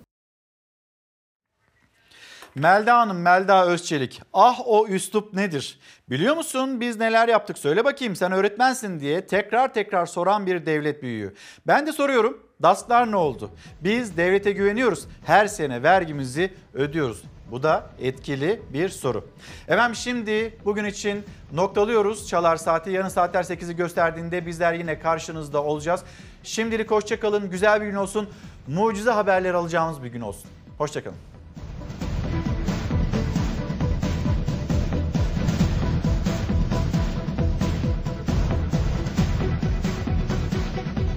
[2.54, 4.22] Melda Hanım, Melda Özçelik.
[4.32, 5.78] Ah o üslup nedir?
[6.10, 11.02] Biliyor musun biz neler yaptık söyle bakayım sen öğretmensin diye tekrar tekrar soran bir devlet
[11.02, 11.34] büyüğü.
[11.66, 13.50] Ben de soruyorum DASK'lar ne oldu?
[13.80, 15.06] Biz devlete güveniyoruz.
[15.24, 17.22] Her sene vergimizi ödüyoruz.
[17.50, 19.28] Bu da etkili bir soru.
[19.68, 22.28] Efendim şimdi bugün için noktalıyoruz.
[22.28, 26.02] Çalar saati yarın saatler 8'i gösterdiğinde bizler yine karşınızda olacağız.
[26.42, 27.50] Şimdilik hoşçakalın.
[27.50, 28.28] Güzel bir gün olsun.
[28.66, 30.50] Mucize haberler alacağımız bir gün olsun.
[30.78, 31.33] Hoşçakalın.